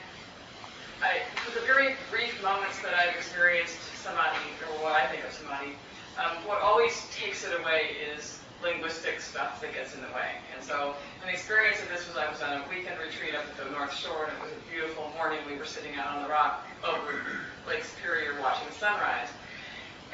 I, 1.05 1.21
for 1.37 1.53
the 1.53 1.65
very 1.65 1.93
brief 2.09 2.41
moments 2.41 2.81
that 2.81 2.97
I've 2.97 3.15
experienced 3.15 3.77
samadhi, 4.01 4.49
or 4.65 4.73
what 4.81 4.93
I 4.93 5.05
think 5.05 5.23
of 5.23 5.31
samadhi, 5.31 5.77
um, 6.17 6.41
what 6.49 6.61
always 6.61 7.05
takes 7.13 7.45
it 7.45 7.53
away 7.61 7.93
is 8.09 8.41
linguistic 8.63 9.21
stuff 9.21 9.61
that 9.61 9.73
gets 9.73 9.93
in 9.93 10.01
the 10.01 10.09
way. 10.17 10.41
And 10.55 10.63
so 10.63 10.95
an 11.21 11.29
experience 11.29 11.77
of 11.83 11.89
this 11.89 12.07
was 12.07 12.17
I 12.17 12.25
was 12.25 12.41
on 12.41 12.57
a 12.57 12.63
weekend 12.69 12.97
retreat 12.97 13.35
up 13.35 13.45
at 13.45 13.53
the 13.53 13.69
North 13.69 13.93
Shore, 13.93 14.25
and 14.25 14.33
it 14.33 14.41
was 14.41 14.51
a 14.57 14.63
beautiful 14.73 15.11
morning. 15.13 15.39
We 15.45 15.57
were 15.57 15.69
sitting 15.69 15.93
out 15.93 16.17
on 16.17 16.23
the 16.23 16.29
rock 16.29 16.65
over 16.81 17.21
Lake 17.67 17.83
Superior 17.83 18.41
watching 18.41 18.65
the 18.67 18.73
sunrise. 18.73 19.29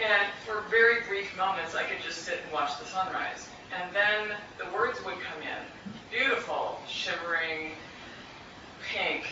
And 0.04 0.28
for 0.44 0.68
very 0.70 1.08
brief 1.08 1.32
moments, 1.38 1.76
I 1.76 1.84
could 1.84 2.04
just 2.04 2.24
sit 2.28 2.40
and 2.44 2.52
watch 2.52 2.78
the 2.80 2.86
sunrise. 2.86 3.48
And 3.72 3.96
then 3.96 4.36
the 4.60 4.68
words 4.76 5.00
would 5.06 5.16
come 5.24 5.40
in. 5.40 5.64
Beautiful, 6.12 6.80
shimmering, 6.90 7.72
pink. 8.92 9.24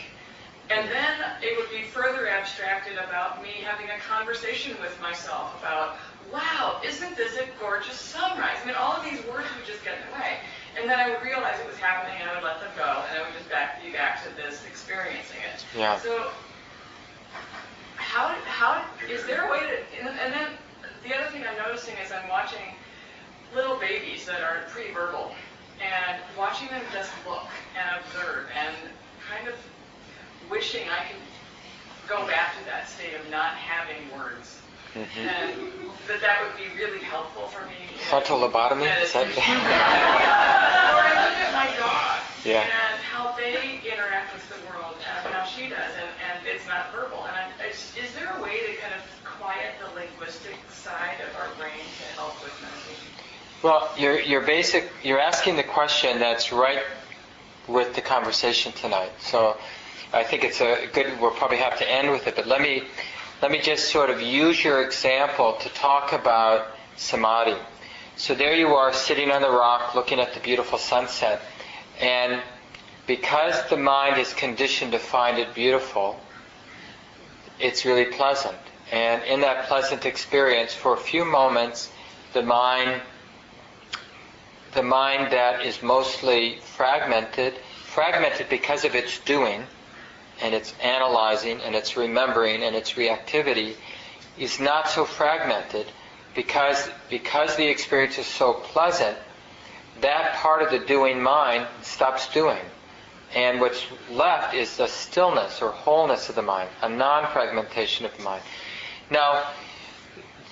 And 0.70 0.88
then 0.88 1.18
it 1.42 1.58
would 1.58 1.70
be 1.70 1.82
further 1.82 2.28
abstracted 2.28 2.96
about 2.96 3.42
me 3.42 3.64
having 3.64 3.90
a 3.90 3.98
conversation 3.98 4.76
with 4.80 4.98
myself 5.00 5.58
about, 5.58 5.96
wow, 6.32 6.80
isn't 6.84 7.16
this 7.16 7.36
a 7.38 7.46
gorgeous 7.58 7.98
sunrise? 7.98 8.56
I 8.62 8.66
mean, 8.66 8.76
all 8.76 8.92
of 8.92 9.04
these 9.04 9.18
words 9.26 9.46
would 9.56 9.66
just 9.66 9.82
get 9.84 9.98
in 9.98 10.06
the 10.06 10.14
way. 10.14 10.38
And 10.78 10.88
then 10.88 11.00
I 11.00 11.10
would 11.10 11.22
realize 11.22 11.58
it 11.58 11.66
was 11.66 11.76
happening 11.76 12.16
and 12.20 12.30
I 12.30 12.34
would 12.34 12.44
let 12.44 12.60
them 12.60 12.70
go 12.76 13.02
and 13.10 13.18
I 13.18 13.26
would 13.26 13.36
just 13.36 13.50
back 13.50 13.82
be 13.82 13.90
back 13.90 14.22
to 14.22 14.30
this 14.36 14.64
experiencing 14.64 15.42
it. 15.52 15.64
Yeah. 15.76 15.98
So 15.98 16.30
how 17.96 18.28
how 18.46 18.84
is 19.10 19.26
there 19.26 19.48
a 19.48 19.50
way 19.50 19.60
to 19.60 20.00
and, 20.00 20.08
and 20.20 20.32
then 20.32 20.48
the 21.02 21.16
other 21.16 21.30
thing 21.32 21.44
I'm 21.44 21.56
noticing 21.58 21.96
is 22.04 22.12
I'm 22.12 22.28
watching 22.28 22.74
little 23.54 23.76
babies 23.76 24.24
that 24.26 24.42
are 24.42 24.62
pre-verbal 24.68 25.32
and 25.82 26.22
watching 26.38 26.68
them 26.68 26.82
just 26.92 27.10
look 27.26 27.46
and 27.76 28.00
observe 28.04 28.46
and 28.54 28.76
kind 29.28 29.48
of 29.48 29.54
wishing 30.50 30.88
I 30.88 31.04
could 31.08 31.20
go 32.08 32.26
back 32.26 32.58
to 32.58 32.64
that 32.66 32.88
state 32.88 33.14
of 33.14 33.30
not 33.30 33.54
having 33.54 34.10
words. 34.18 34.58
Mhm. 34.94 35.06
And 35.22 35.54
that 36.08 36.20
that 36.20 36.42
would 36.42 36.56
be 36.56 36.66
really 36.76 36.98
helpful 36.98 37.46
for 37.46 37.64
me. 37.66 37.74
Frontal 38.08 38.40
lobotomy? 38.40 38.90
Is 39.02 39.12
that- 39.12 39.26
or 39.26 39.30
I 39.38 41.14
look 41.24 41.38
at 41.38 41.52
my 41.54 41.76
dog 41.78 42.20
Yeah. 42.44 42.62
and 42.62 43.00
how 43.02 43.30
they 43.36 43.78
interact 43.86 44.34
with 44.34 44.48
the 44.48 44.58
world 44.68 44.96
and 45.24 45.32
how 45.34 45.44
she 45.44 45.68
does, 45.68 45.92
and, 45.94 46.10
and 46.26 46.46
it's 46.46 46.66
not 46.66 46.90
verbal. 46.92 47.24
And 47.26 47.36
I'm, 47.36 47.70
is, 47.70 47.92
is 47.96 48.12
there 48.16 48.34
a 48.36 48.42
way 48.42 48.58
to 48.66 48.80
kind 48.80 48.94
of 48.94 49.02
quiet 49.24 49.74
the 49.78 49.94
linguistic 49.94 50.56
side 50.70 51.18
of 51.22 51.36
our 51.40 51.54
brain 51.56 51.78
to 51.78 52.18
help 52.18 52.42
with 52.42 52.52
meditation? 52.60 53.06
Well, 53.62 53.88
you're, 53.96 54.18
you're 54.20 54.40
basic. 54.40 54.90
You're 55.04 55.20
asking 55.20 55.54
the 55.56 55.62
question 55.62 56.18
that's 56.18 56.50
right 56.52 56.82
with 57.68 57.94
the 57.94 58.00
conversation 58.00 58.72
tonight. 58.72 59.12
So, 59.20 59.56
I 60.12 60.24
think 60.24 60.42
it's 60.42 60.60
a 60.60 60.88
good. 60.92 61.20
We'll 61.20 61.30
probably 61.30 61.58
have 61.58 61.78
to 61.78 61.88
end 61.88 62.10
with 62.10 62.26
it, 62.26 62.34
but 62.34 62.46
let 62.46 62.60
me 62.60 62.82
let 63.40 63.50
me 63.50 63.60
just 63.60 63.90
sort 63.90 64.10
of 64.10 64.20
use 64.20 64.62
your 64.62 64.82
example 64.82 65.56
to 65.60 65.68
talk 65.70 66.12
about 66.12 66.66
samadhi. 66.96 67.56
So 68.16 68.34
there 68.34 68.54
you 68.54 68.74
are, 68.74 68.92
sitting 68.92 69.30
on 69.30 69.40
the 69.40 69.50
rock, 69.50 69.94
looking 69.94 70.18
at 70.18 70.34
the 70.34 70.40
beautiful 70.40 70.78
sunset, 70.78 71.40
and 72.00 72.42
because 73.06 73.68
the 73.70 73.76
mind 73.76 74.18
is 74.18 74.34
conditioned 74.34 74.92
to 74.92 74.98
find 74.98 75.38
it 75.38 75.54
beautiful, 75.54 76.20
it's 77.58 77.84
really 77.84 78.06
pleasant. 78.06 78.58
And 78.92 79.22
in 79.24 79.40
that 79.42 79.68
pleasant 79.68 80.04
experience, 80.04 80.74
for 80.74 80.94
a 80.94 80.98
few 80.98 81.24
moments, 81.24 81.90
the 82.32 82.42
mind 82.42 83.00
the 84.72 84.82
mind 84.82 85.32
that 85.32 85.66
is 85.66 85.82
mostly 85.82 86.58
fragmented, 86.76 87.54
fragmented 87.86 88.48
because 88.48 88.84
of 88.84 88.94
its 88.94 89.18
doing 89.20 89.66
and 90.42 90.54
its 90.54 90.74
analyzing 90.82 91.60
and 91.60 91.74
its 91.74 91.96
remembering 91.96 92.62
and 92.62 92.74
its 92.74 92.92
reactivity, 92.92 93.74
is 94.38 94.58
not 94.60 94.88
so 94.88 95.04
fragmented 95.04 95.86
because 96.34 96.88
because 97.08 97.56
the 97.56 97.66
experience 97.66 98.18
is 98.18 98.26
so 98.26 98.54
pleasant, 98.54 99.16
that 100.00 100.34
part 100.36 100.62
of 100.62 100.70
the 100.70 100.78
doing 100.78 101.22
mind 101.22 101.66
stops 101.82 102.32
doing. 102.32 102.58
And 103.34 103.60
what's 103.60 103.84
left 104.10 104.54
is 104.54 104.76
the 104.76 104.88
stillness 104.88 105.62
or 105.62 105.70
wholeness 105.70 106.28
of 106.28 106.34
the 106.34 106.42
mind, 106.42 106.68
a 106.82 106.88
non-fragmentation 106.88 108.06
of 108.06 108.16
the 108.16 108.22
mind. 108.24 108.42
Now, 109.08 109.50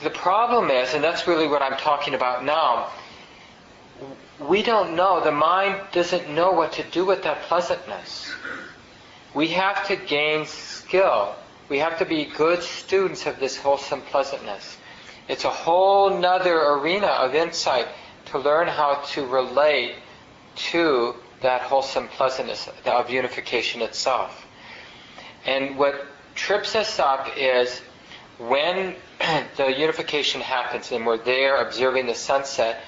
the 0.03 0.11
problem 0.11 0.71
is, 0.71 0.95
and 0.95 1.03
that's 1.03 1.27
really 1.27 1.49
what 1.49 1.61
I'm 1.61 1.77
talking 1.77 2.15
about 2.15 2.45
now, 2.45 2.91
we 4.39 4.63
don't 4.63 4.95
know, 4.95 5.23
the 5.25 5.33
mind 5.33 5.81
doesn't 5.91 6.31
know 6.31 6.53
what 6.53 6.73
to 6.75 6.85
do 6.85 7.05
with 7.05 7.25
that 7.25 7.43
pleasantness. 7.43 8.31
We 9.35 9.49
have 9.49 9.87
to 9.89 9.97
gain 9.97 10.47
skill. 10.47 11.35
We 11.69 11.79
have 11.79 11.99
to 11.99 12.05
be 12.05 12.25
good 12.25 12.63
students 12.63 13.27
of 13.27 13.39
this 13.39 13.57
wholesome 13.57 14.03
pleasantness. 14.03 14.77
It's 15.29 15.45
a 15.45 15.51
whole 15.51 16.19
nother 16.19 16.59
arena 16.59 17.09
of 17.09 17.35
insight 17.35 17.89
to 18.27 18.39
learn 18.39 18.69
how 18.69 19.03
to 19.13 19.27
relate 19.27 19.97
to 20.73 21.15
that 21.43 21.63
wholesome 21.63 22.09
pleasantness 22.09 22.69
of 22.87 23.11
unification 23.11 23.83
itself. 23.83 24.47
And 25.45 25.77
what 25.77 26.07
trips 26.35 26.75
us 26.75 26.99
up 26.99 27.29
is 27.37 27.81
when 28.39 28.97
the 29.57 29.75
unification 29.79 30.41
happens 30.41 30.91
and 30.91 31.07
we're 31.07 31.19
there 31.19 31.61
observing 31.61 32.07
the 32.07 32.15
sunset, 32.15 32.81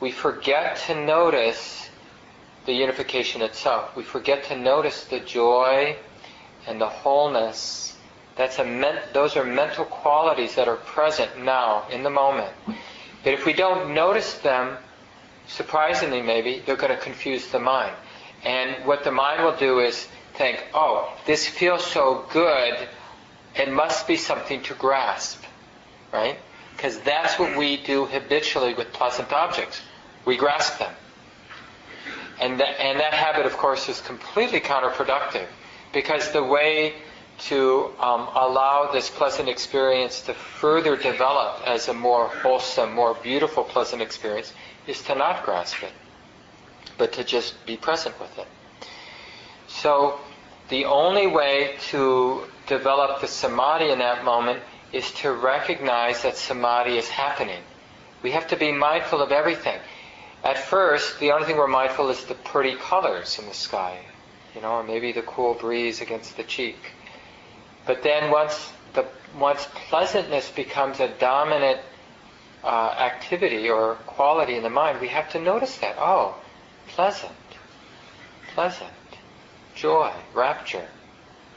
we 0.00 0.10
forget 0.10 0.76
to 0.86 0.94
notice 0.94 1.88
the 2.66 2.72
unification 2.72 3.42
itself. 3.42 3.94
We 3.96 4.02
forget 4.02 4.44
to 4.44 4.56
notice 4.56 5.04
the 5.04 5.20
joy 5.20 5.96
and 6.66 6.80
the 6.80 6.88
wholeness. 6.88 7.96
That's 8.36 8.58
a 8.58 8.64
men- 8.64 9.02
those 9.12 9.36
are 9.36 9.44
mental 9.44 9.84
qualities 9.84 10.54
that 10.56 10.68
are 10.68 10.76
present 10.76 11.38
now 11.38 11.86
in 11.90 12.02
the 12.02 12.10
moment. 12.10 12.52
But 13.22 13.34
if 13.34 13.46
we 13.46 13.52
don't 13.52 13.94
notice 13.94 14.34
them, 14.34 14.76
surprisingly 15.46 16.22
maybe, 16.22 16.62
they're 16.64 16.76
going 16.76 16.96
to 16.96 17.02
confuse 17.02 17.46
the 17.48 17.58
mind. 17.60 17.94
And 18.44 18.84
what 18.86 19.04
the 19.04 19.12
mind 19.12 19.42
will 19.42 19.56
do 19.56 19.80
is 19.80 20.08
think, 20.34 20.62
oh, 20.74 21.16
this 21.26 21.46
feels 21.46 21.84
so 21.84 22.26
good, 22.30 22.88
it 23.54 23.70
must 23.70 24.06
be 24.06 24.16
something 24.16 24.62
to 24.62 24.74
grasp, 24.74 25.42
right? 26.12 26.38
Because 26.76 26.98
that's 27.00 27.38
what 27.38 27.56
we 27.56 27.76
do 27.76 28.04
habitually 28.04 28.74
with 28.74 28.92
pleasant 28.92 29.32
objects. 29.32 29.80
We 30.24 30.36
grasp 30.36 30.78
them. 30.78 30.92
And, 32.40 32.60
that 32.60 32.80
and 32.80 32.98
that 33.00 33.14
habit, 33.14 33.46
of 33.46 33.56
course, 33.56 33.88
is 33.88 34.00
completely 34.00 34.60
counterproductive 34.60 35.46
because 35.92 36.32
the 36.32 36.42
way 36.42 36.94
to 37.36 37.90
um, 37.98 38.28
allow 38.34 38.90
this 38.92 39.10
pleasant 39.10 39.48
experience 39.48 40.22
to 40.22 40.34
further 40.34 40.96
develop 40.96 41.60
as 41.66 41.88
a 41.88 41.94
more 41.94 42.28
wholesome, 42.28 42.94
more 42.94 43.14
beautiful 43.14 43.64
pleasant 43.64 44.02
experience 44.02 44.52
is 44.86 45.02
to 45.02 45.14
not 45.14 45.44
grasp 45.44 45.82
it, 45.82 45.92
but 46.98 47.12
to 47.12 47.24
just 47.24 47.64
be 47.66 47.76
present 47.76 48.18
with 48.20 48.38
it. 48.38 48.46
So 49.66 50.20
the 50.68 50.84
only 50.84 51.26
way 51.26 51.76
to 51.90 52.44
develop 52.66 53.20
the 53.20 53.26
samadhi 53.26 53.90
in 53.90 53.98
that 53.98 54.24
moment 54.24 54.60
is 54.92 55.10
to 55.12 55.32
recognize 55.32 56.22
that 56.22 56.36
samadhi 56.36 56.96
is 56.96 57.08
happening. 57.08 57.60
We 58.22 58.30
have 58.30 58.46
to 58.48 58.56
be 58.56 58.72
mindful 58.72 59.20
of 59.20 59.32
everything. 59.32 59.78
At 60.44 60.58
first, 60.58 61.18
the 61.20 61.32
only 61.32 61.46
thing 61.46 61.56
we're 61.56 61.66
mindful 61.66 62.10
is 62.10 62.22
the 62.26 62.34
pretty 62.34 62.76
colors 62.76 63.38
in 63.38 63.46
the 63.46 63.54
sky, 63.54 63.98
you 64.54 64.60
know, 64.60 64.72
or 64.72 64.82
maybe 64.82 65.10
the 65.10 65.22
cool 65.22 65.54
breeze 65.54 66.02
against 66.02 66.36
the 66.36 66.42
cheek. 66.42 66.76
But 67.86 68.02
then 68.02 68.30
once 68.30 68.70
the 68.92 69.06
once 69.38 69.66
pleasantness 69.88 70.50
becomes 70.50 71.00
a 71.00 71.08
dominant 71.08 71.80
uh, 72.62 72.94
activity 72.98 73.70
or 73.70 73.94
quality 74.06 74.56
in 74.56 74.62
the 74.62 74.70
mind, 74.70 75.00
we 75.00 75.08
have 75.08 75.30
to 75.32 75.40
notice 75.40 75.78
that. 75.78 75.96
Oh, 75.98 76.36
pleasant, 76.88 77.32
pleasant, 78.54 78.90
joy, 79.74 80.12
rapture. 80.34 80.86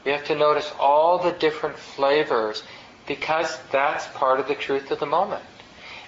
We 0.06 0.12
have 0.12 0.24
to 0.24 0.34
notice 0.34 0.72
all 0.80 1.18
the 1.18 1.32
different 1.32 1.78
flavors 1.78 2.62
because 3.06 3.58
that's 3.70 4.06
part 4.08 4.40
of 4.40 4.48
the 4.48 4.54
truth 4.54 4.90
of 4.90 4.98
the 4.98 5.06
moment. 5.06 5.44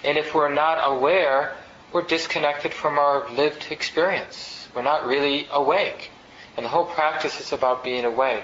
And 0.03 0.17
if 0.17 0.33
we're 0.33 0.53
not 0.53 0.79
aware, 0.83 1.55
we're 1.93 2.03
disconnected 2.03 2.73
from 2.73 2.97
our 2.97 3.29
lived 3.31 3.67
experience. 3.71 4.67
We're 4.75 4.81
not 4.81 5.05
really 5.05 5.47
awake. 5.51 6.11
And 6.55 6.65
the 6.65 6.69
whole 6.69 6.85
practice 6.85 7.39
is 7.39 7.53
about 7.53 7.83
being 7.83 8.05
awake. 8.05 8.43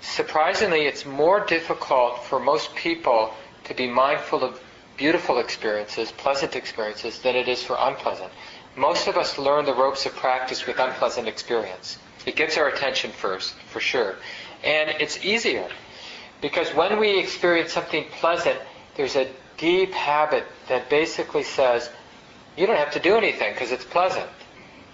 Surprisingly, 0.00 0.86
it's 0.86 1.04
more 1.04 1.44
difficult 1.44 2.24
for 2.24 2.38
most 2.38 2.74
people 2.74 3.34
to 3.64 3.74
be 3.74 3.88
mindful 3.88 4.44
of 4.44 4.60
beautiful 4.96 5.38
experiences, 5.38 6.12
pleasant 6.12 6.56
experiences, 6.56 7.20
than 7.20 7.36
it 7.36 7.48
is 7.48 7.62
for 7.62 7.76
unpleasant. 7.78 8.30
Most 8.76 9.08
of 9.08 9.16
us 9.16 9.38
learn 9.38 9.64
the 9.64 9.74
ropes 9.74 10.06
of 10.06 10.14
practice 10.14 10.66
with 10.66 10.78
unpleasant 10.78 11.26
experience. 11.26 11.98
It 12.26 12.36
gets 12.36 12.56
our 12.56 12.68
attention 12.68 13.10
first, 13.10 13.54
for 13.70 13.80
sure. 13.80 14.16
And 14.62 14.90
it's 15.00 15.24
easier. 15.24 15.68
Because 16.40 16.68
when 16.74 16.98
we 17.00 17.18
experience 17.18 17.72
something 17.72 18.04
pleasant, 18.20 18.58
there's 18.96 19.16
a 19.16 19.28
deep 19.56 19.92
habit 19.92 20.44
that 20.68 20.88
basically 20.88 21.42
says, 21.42 21.90
you 22.58 22.66
don't 22.66 22.76
have 22.76 22.92
to 22.92 23.00
do 23.00 23.16
anything 23.16 23.52
because 23.52 23.70
it's 23.70 23.84
pleasant. 23.84 24.28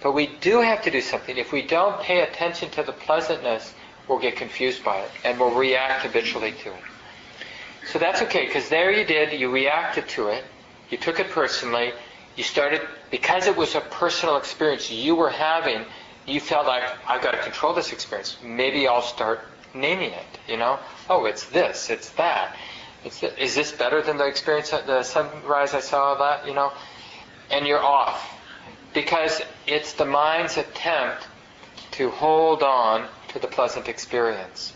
But 0.01 0.11
we 0.11 0.27
do 0.27 0.61
have 0.61 0.83
to 0.83 0.91
do 0.91 1.01
something. 1.01 1.35
If 1.35 1.51
we 1.51 1.63
don't 1.63 1.99
pay 1.99 2.21
attention 2.21 2.69
to 2.71 2.83
the 2.83 2.91
pleasantness, 2.91 3.73
we'll 4.07 4.19
get 4.19 4.35
confused 4.35 4.83
by 4.83 4.97
it 4.97 5.09
and 5.23 5.39
we'll 5.39 5.55
react 5.55 6.05
habitually 6.05 6.51
to 6.51 6.69
it. 6.69 6.83
So 7.91 7.97
that's 7.97 8.21
okay 8.23 8.45
because 8.45 8.69
there 8.69 8.91
you 8.91 9.03
did, 9.03 9.39
you 9.39 9.49
reacted 9.49 10.07
to 10.09 10.27
it, 10.27 10.43
you 10.89 10.97
took 10.97 11.19
it 11.19 11.29
personally, 11.31 11.91
you 12.35 12.43
started, 12.43 12.81
because 13.09 13.47
it 13.47 13.55
was 13.55 13.73
a 13.73 13.81
personal 13.81 14.37
experience 14.37 14.91
you 14.91 15.15
were 15.15 15.29
having, 15.29 15.85
you 16.27 16.39
felt 16.39 16.67
like, 16.67 16.83
I've 17.07 17.21
got 17.21 17.31
to 17.31 17.39
control 17.39 17.73
this 17.73 17.91
experience. 17.91 18.37
Maybe 18.43 18.87
I'll 18.87 19.01
start 19.01 19.41
naming 19.73 20.11
it, 20.11 20.25
you 20.47 20.57
know? 20.57 20.79
Oh, 21.09 21.25
it's 21.25 21.45
this, 21.45 21.89
it's 21.89 22.09
that. 22.11 22.55
It's 23.03 23.21
is 23.23 23.55
this 23.55 23.71
better 23.71 24.01
than 24.01 24.17
the 24.17 24.25
experience, 24.25 24.71
the 24.71 25.03
sunrise 25.03 25.73
I 25.73 25.79
saw 25.79 26.15
that, 26.15 26.47
you 26.47 26.53
know? 26.53 26.71
And 27.51 27.67
you're 27.67 27.83
off. 27.83 28.31
Because 28.93 29.41
it's 29.67 29.93
the 29.93 30.05
mind's 30.05 30.57
attempt 30.57 31.27
to 31.91 32.09
hold 32.09 32.63
on 32.63 33.07
to 33.29 33.39
the 33.39 33.47
pleasant 33.47 33.87
experience. 33.87 34.73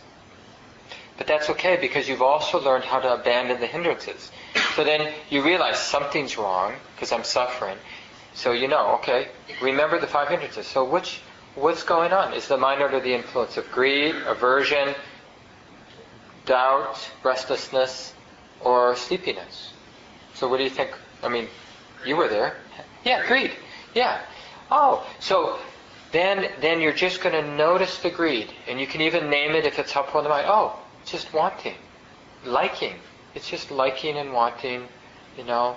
But 1.18 1.28
that's 1.28 1.50
okay 1.50 1.78
because 1.80 2.08
you've 2.08 2.22
also 2.22 2.64
learned 2.64 2.86
how 2.86 3.00
to 3.00 3.14
abandon 3.14 3.60
the 3.60 3.68
hindrances. 3.68 4.32
So 4.76 4.86
then 4.86 5.14
you 5.30 5.44
realize 5.44 5.78
something's 5.78 6.38
wrong 6.38 6.74
because 6.96 7.12
I'm 7.12 7.26
suffering. 7.26 7.78
So 8.34 8.54
you 8.54 8.70
know, 8.70 8.94
okay, 8.96 9.28
remember 9.62 10.00
the 10.00 10.08
five 10.08 10.30
hindrances. 10.30 10.66
So 10.66 10.86
which 10.86 11.20
what's 11.56 11.84
going 11.84 12.14
on? 12.14 12.34
Is 12.34 12.48
the 12.48 12.58
mind 12.58 12.82
under 12.82 13.02
the 13.02 13.14
influence 13.14 13.58
of 13.58 13.70
greed, 13.70 14.16
aversion, 14.28 14.96
doubt, 16.46 16.98
restlessness, 17.22 18.14
or 18.62 18.96
sleepiness? 18.96 19.74
So 20.36 20.48
what 20.48 20.58
do 20.58 20.64
you 20.64 20.70
think? 20.70 20.92
I 21.22 21.28
mean, 21.28 21.50
you 22.06 22.16
were 22.16 22.28
there. 22.28 22.56
Yeah, 23.04 23.26
greed. 23.28 23.52
Yeah. 23.94 24.22
Oh, 24.72 25.08
so 25.20 25.60
then 26.12 26.50
then 26.62 26.82
you're 26.82 26.94
just 26.94 27.22
going 27.22 27.34
to 27.34 27.56
notice 27.56 28.00
the 28.00 28.10
greed, 28.10 28.52
and 28.68 28.80
you 28.80 28.88
can 28.88 29.02
even 29.02 29.30
name 29.30 29.52
it 29.52 29.66
if 29.66 29.80
it's 29.80 29.92
helpful 29.92 30.20
in 30.20 30.24
the 30.24 30.30
mind. 30.30 30.48
Oh, 30.50 30.80
just 31.06 31.34
wanting, 31.34 31.76
liking. 32.46 32.96
It's 33.36 33.50
just 33.50 33.72
liking 33.72 34.18
and 34.18 34.34
wanting, 34.34 34.88
you 35.38 35.44
know. 35.44 35.76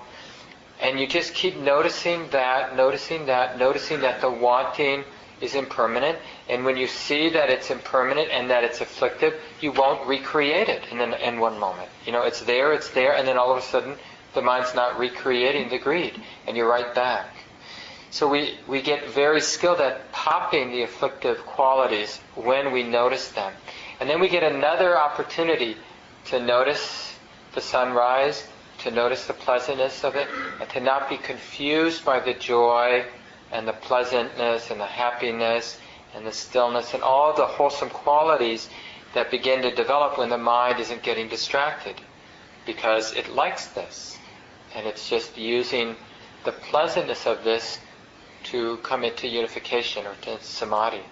And 0.81 0.99
you 0.99 1.07
just 1.07 1.35
keep 1.35 1.57
noticing 1.57 2.29
that, 2.31 2.77
noticing 2.77 3.27
that, 3.27 3.59
noticing 3.59 4.01
that 4.01 4.21
the 4.21 4.31
wanting 4.31 5.05
is 5.41 5.55
impermanent. 5.55 6.19
And 6.49 6.65
when 6.65 6.77
you 6.77 6.87
see 6.87 7.29
that 7.31 7.51
it's 7.51 7.71
impermanent 7.71 8.31
and 8.31 8.51
that 8.51 8.65
it's 8.65 8.81
afflictive, 8.81 9.35
you 9.61 9.73
won't 9.73 10.07
recreate 10.07 10.69
it 10.69 10.83
in, 10.91 11.01
in 11.01 11.41
one 11.41 11.59
moment. 11.59 11.89
You 12.07 12.13
know, 12.13 12.23
it's 12.23 12.41
there, 12.43 12.73
it's 12.73 12.91
there, 12.91 13.15
and 13.15 13.29
then 13.29 13.37
all 13.37 13.53
of 13.53 13.59
a 13.59 13.63
sudden 13.63 13.97
the 14.35 14.43
mind's 14.43 14.75
not 14.75 14.99
recreating 14.99 15.69
the 15.69 15.79
greed, 15.79 16.21
and 16.47 16.57
you're 16.57 16.69
right 16.69 16.95
back. 16.95 17.29
So 18.11 18.29
we, 18.29 18.59
we 18.67 18.83
get 18.83 19.09
very 19.09 19.41
skilled 19.41 19.81
at 19.81 20.13
popping 20.13 20.71
the 20.71 20.83
afflictive 20.83 21.39
qualities 21.47 22.19
when 22.35 22.73
we 22.73 22.83
notice 22.83 23.29
them. 23.29 23.53
And 24.01 24.09
then 24.09 24.21
we 24.21 24.29
get 24.29 24.43
another 24.43 24.99
opportunity 24.99 25.77
to 26.27 26.39
notice 26.39 27.15
the 27.55 27.61
sunrise, 27.61 28.47
to 28.81 28.91
notice 28.91 29.27
the 29.27 29.33
pleasantness 29.33 30.05
of 30.05 30.15
it, 30.15 30.29
and 30.61 30.69
to 30.71 30.81
not 30.81 31.09
be 31.09 31.17
confused 31.17 32.05
by 32.05 32.21
the 32.21 32.35
joy 32.35 33.05
and 33.51 33.67
the 33.67 33.73
pleasantness 33.73 34.71
and 34.71 34.81
the 34.81 34.87
happiness 34.87 35.79
and 36.15 36.27
the 36.27 36.33
stillness 36.33 36.95
and 36.95 37.03
all 37.03 37.35
the 37.35 37.47
wholesome 37.47 37.91
qualities 37.91 38.69
that 39.15 39.31
begin 39.31 39.63
to 39.63 39.75
develop 39.75 40.19
when 40.19 40.29
the 40.29 40.39
mind 40.39 40.81
isn't 40.81 41.03
getting 41.03 41.29
distracted 41.29 41.97
because 42.67 43.15
it 43.15 43.29
likes 43.31 43.67
this 43.69 44.19
and 44.75 44.87
it's 44.87 45.09
just 45.09 45.37
using 45.37 45.97
the 46.45 46.53
pleasantness 46.53 47.27
of 47.27 47.45
this 47.45 47.79
to 48.45 48.77
come 48.79 49.05
into 49.05 49.29
unification 49.29 50.07
or 50.07 50.15
to 50.23 50.43
samadhi. 50.43 51.03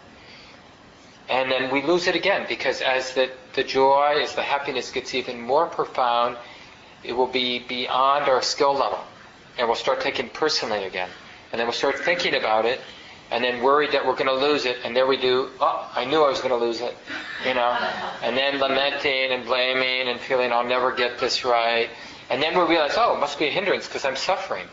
And 1.29 1.51
then 1.51 1.71
we 1.71 1.83
lose 1.83 2.09
it 2.09 2.17
again 2.17 2.47
because 2.49 2.81
as 2.81 3.15
the, 3.15 3.31
the 3.55 3.63
joy, 3.63 4.21
as 4.21 4.35
the 4.35 4.43
happiness 4.43 4.91
gets 4.91 5.15
even 5.15 5.41
more 5.41 5.67
profound, 5.67 6.37
it 7.05 7.13
will 7.13 7.29
be 7.29 7.61
beyond 7.61 8.29
our 8.29 8.43
skill 8.43 8.75
level. 8.75 8.99
And 9.57 9.69
we'll 9.69 9.77
start 9.77 10.01
taking 10.01 10.29
personally 10.29 10.85
again. 10.85 11.09
And 11.53 11.59
then 11.59 11.67
we'll 11.67 11.73
start 11.73 11.99
thinking 12.01 12.35
about 12.35 12.65
it 12.65 12.81
and 13.31 13.45
then 13.45 13.63
worried 13.63 13.93
that 13.93 14.05
we're 14.05 14.17
going 14.17 14.27
to 14.27 14.35
lose 14.35 14.67
it. 14.67 14.79
And 14.85 14.97
there 14.97 15.07
we 15.07 15.17
do, 15.17 15.51
oh, 15.61 15.91
I 15.95 16.05
knew 16.05 16.23
I 16.23 16.29
was 16.29 16.41
going 16.41 16.51
to 16.51 16.57
lose 16.57 16.81
it, 16.81 16.97
you 17.47 17.55
know. 17.55 17.79
And 18.23 18.37
then 18.37 18.59
lamenting 18.59 19.31
and 19.31 19.45
blaming 19.45 20.09
and 20.09 20.19
feeling 20.19 20.51
I'll 20.53 20.67
never 20.67 20.93
get 20.93 21.19
this 21.19 21.45
right. 21.45 21.91
And 22.31 22.41
then 22.41 22.57
we'll 22.57 22.69
realize, 22.69 22.93
oh, 22.97 23.17
it 23.17 23.21
must 23.21 23.39
be 23.39 23.47
a 23.47 23.51
hindrance 23.51 23.87
because 23.87 24.05
I'm 24.05 24.17
suffering. 24.17 24.67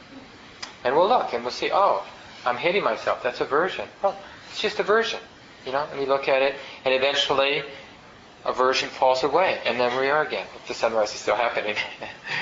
And 0.84 0.96
we'll 0.96 1.10
look 1.10 1.34
and 1.34 1.44
we'll 1.44 1.52
see, 1.52 1.72
oh, 1.74 2.06
I'm 2.46 2.56
hating 2.56 2.84
myself. 2.84 3.24
That's 3.24 3.42
aversion. 3.42 3.88
Oh, 4.04 4.16
it's 4.50 4.62
just 4.62 4.80
aversion. 4.80 5.20
You 5.66 5.72
know, 5.74 5.86
and 5.92 6.00
we 6.00 6.06
look 6.06 6.30
at 6.30 6.42
it, 6.42 6.56
and 6.86 6.94
eventually 6.94 7.64
aversion 8.46 8.88
falls 8.88 9.24
away, 9.24 9.60
and 9.66 9.78
then 9.78 10.00
we 10.00 10.08
are 10.10 10.26
again. 10.26 10.48
The 10.68 10.74
sunrise 10.74 11.14
is 11.14 11.20
still 11.20 11.36
happening. 11.36 11.76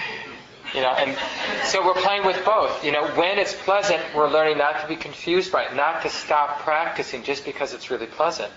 you 0.75 0.81
know, 0.81 0.91
and 0.91 1.17
so 1.63 1.83
we're 1.83 1.99
playing 1.99 2.25
with 2.25 2.43
both. 2.45 2.85
You 2.85 2.91
know, 2.91 3.07
when 3.15 3.39
it's 3.39 3.53
pleasant, 3.53 4.01
we're 4.15 4.29
learning 4.29 4.59
not 4.59 4.81
to 4.81 4.87
be 4.87 4.95
confused 4.95 5.51
by 5.51 5.63
it, 5.63 5.75
not 5.75 6.03
to 6.03 6.09
stop 6.09 6.59
practicing 6.59 7.23
just 7.23 7.45
because 7.45 7.73
it's 7.73 7.89
really 7.89 8.05
pleasant, 8.05 8.51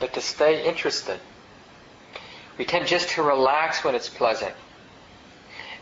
but 0.00 0.14
to 0.14 0.22
stay 0.22 0.66
interested. 0.66 1.20
We 2.56 2.64
tend 2.64 2.86
just 2.86 3.10
to 3.10 3.22
relax 3.22 3.84
when 3.84 3.94
it's 3.94 4.08
pleasant. 4.08 4.54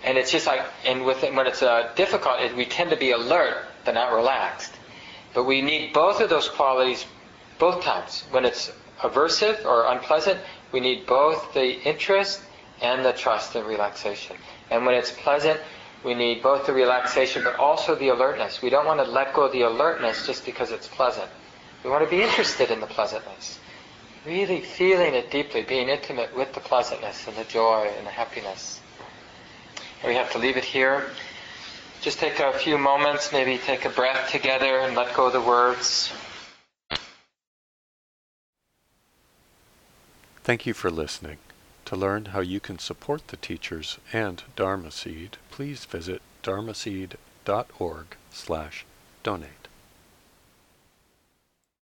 And 0.04 0.18
it's 0.18 0.30
just 0.32 0.46
like, 0.46 0.62
and 0.84 1.04
when 1.04 1.46
it's 1.46 1.62
uh, 1.62 1.92
difficult, 1.94 2.40
it, 2.40 2.56
we 2.56 2.64
tend 2.64 2.90
to 2.90 2.96
be 2.96 3.12
alert, 3.12 3.64
but 3.84 3.94
not 3.94 4.12
relaxed. 4.12 4.72
But 5.34 5.44
we 5.44 5.62
need 5.62 5.92
both 5.92 6.20
of 6.20 6.28
those 6.28 6.48
qualities 6.48 7.06
both 7.58 7.82
times. 7.82 8.24
When 8.30 8.44
it's 8.44 8.72
aversive 9.00 9.64
or 9.64 9.86
unpleasant, 9.86 10.40
we 10.72 10.80
need 10.80 11.06
both 11.06 11.54
the 11.54 11.80
interest 11.82 12.42
and 12.80 13.04
the 13.04 13.12
trust 13.12 13.54
and 13.54 13.66
relaxation. 13.66 14.36
And 14.70 14.84
when 14.84 14.94
it's 14.96 15.12
pleasant, 15.12 15.60
we 16.04 16.14
need 16.14 16.42
both 16.42 16.66
the 16.66 16.72
relaxation 16.72 17.44
but 17.44 17.56
also 17.56 17.94
the 17.94 18.08
alertness. 18.08 18.60
We 18.60 18.70
don't 18.70 18.86
want 18.86 18.98
to 18.98 19.08
let 19.08 19.34
go 19.34 19.42
of 19.42 19.52
the 19.52 19.62
alertness 19.62 20.26
just 20.26 20.44
because 20.44 20.72
it's 20.72 20.88
pleasant. 20.88 21.30
We 21.84 21.90
want 21.90 22.04
to 22.04 22.10
be 22.10 22.22
interested 22.22 22.70
in 22.70 22.80
the 22.80 22.86
pleasantness. 22.86 23.58
Really 24.26 24.60
feeling 24.60 25.14
it 25.14 25.30
deeply, 25.30 25.62
being 25.62 25.88
intimate 25.88 26.36
with 26.36 26.52
the 26.52 26.60
pleasantness 26.60 27.26
and 27.26 27.36
the 27.36 27.44
joy 27.44 27.90
and 27.96 28.06
the 28.06 28.10
happiness. 28.10 28.80
We 30.04 30.14
have 30.14 30.32
to 30.32 30.38
leave 30.38 30.56
it 30.56 30.64
here. 30.64 31.10
Just 32.00 32.18
take 32.18 32.40
a 32.40 32.52
few 32.52 32.76
moments, 32.76 33.32
maybe 33.32 33.58
take 33.58 33.84
a 33.84 33.88
breath 33.88 34.30
together 34.30 34.80
and 34.80 34.96
let 34.96 35.14
go 35.14 35.26
of 35.26 35.32
the 35.32 35.40
words. 35.40 36.12
Thank 40.42 40.66
you 40.66 40.74
for 40.74 40.90
listening. 40.90 41.38
To 41.84 41.96
learn 41.96 42.26
how 42.26 42.40
you 42.40 42.58
can 42.58 42.80
support 42.80 43.28
the 43.28 43.36
teachers 43.36 43.98
and 44.12 44.42
Dharma 44.56 44.90
Seed, 44.90 45.36
please 45.50 45.84
visit 45.84 46.20
dharma 46.42 46.72
dharmaseed.org 46.72 48.16
slash 48.32 48.84
donate. 49.22 49.61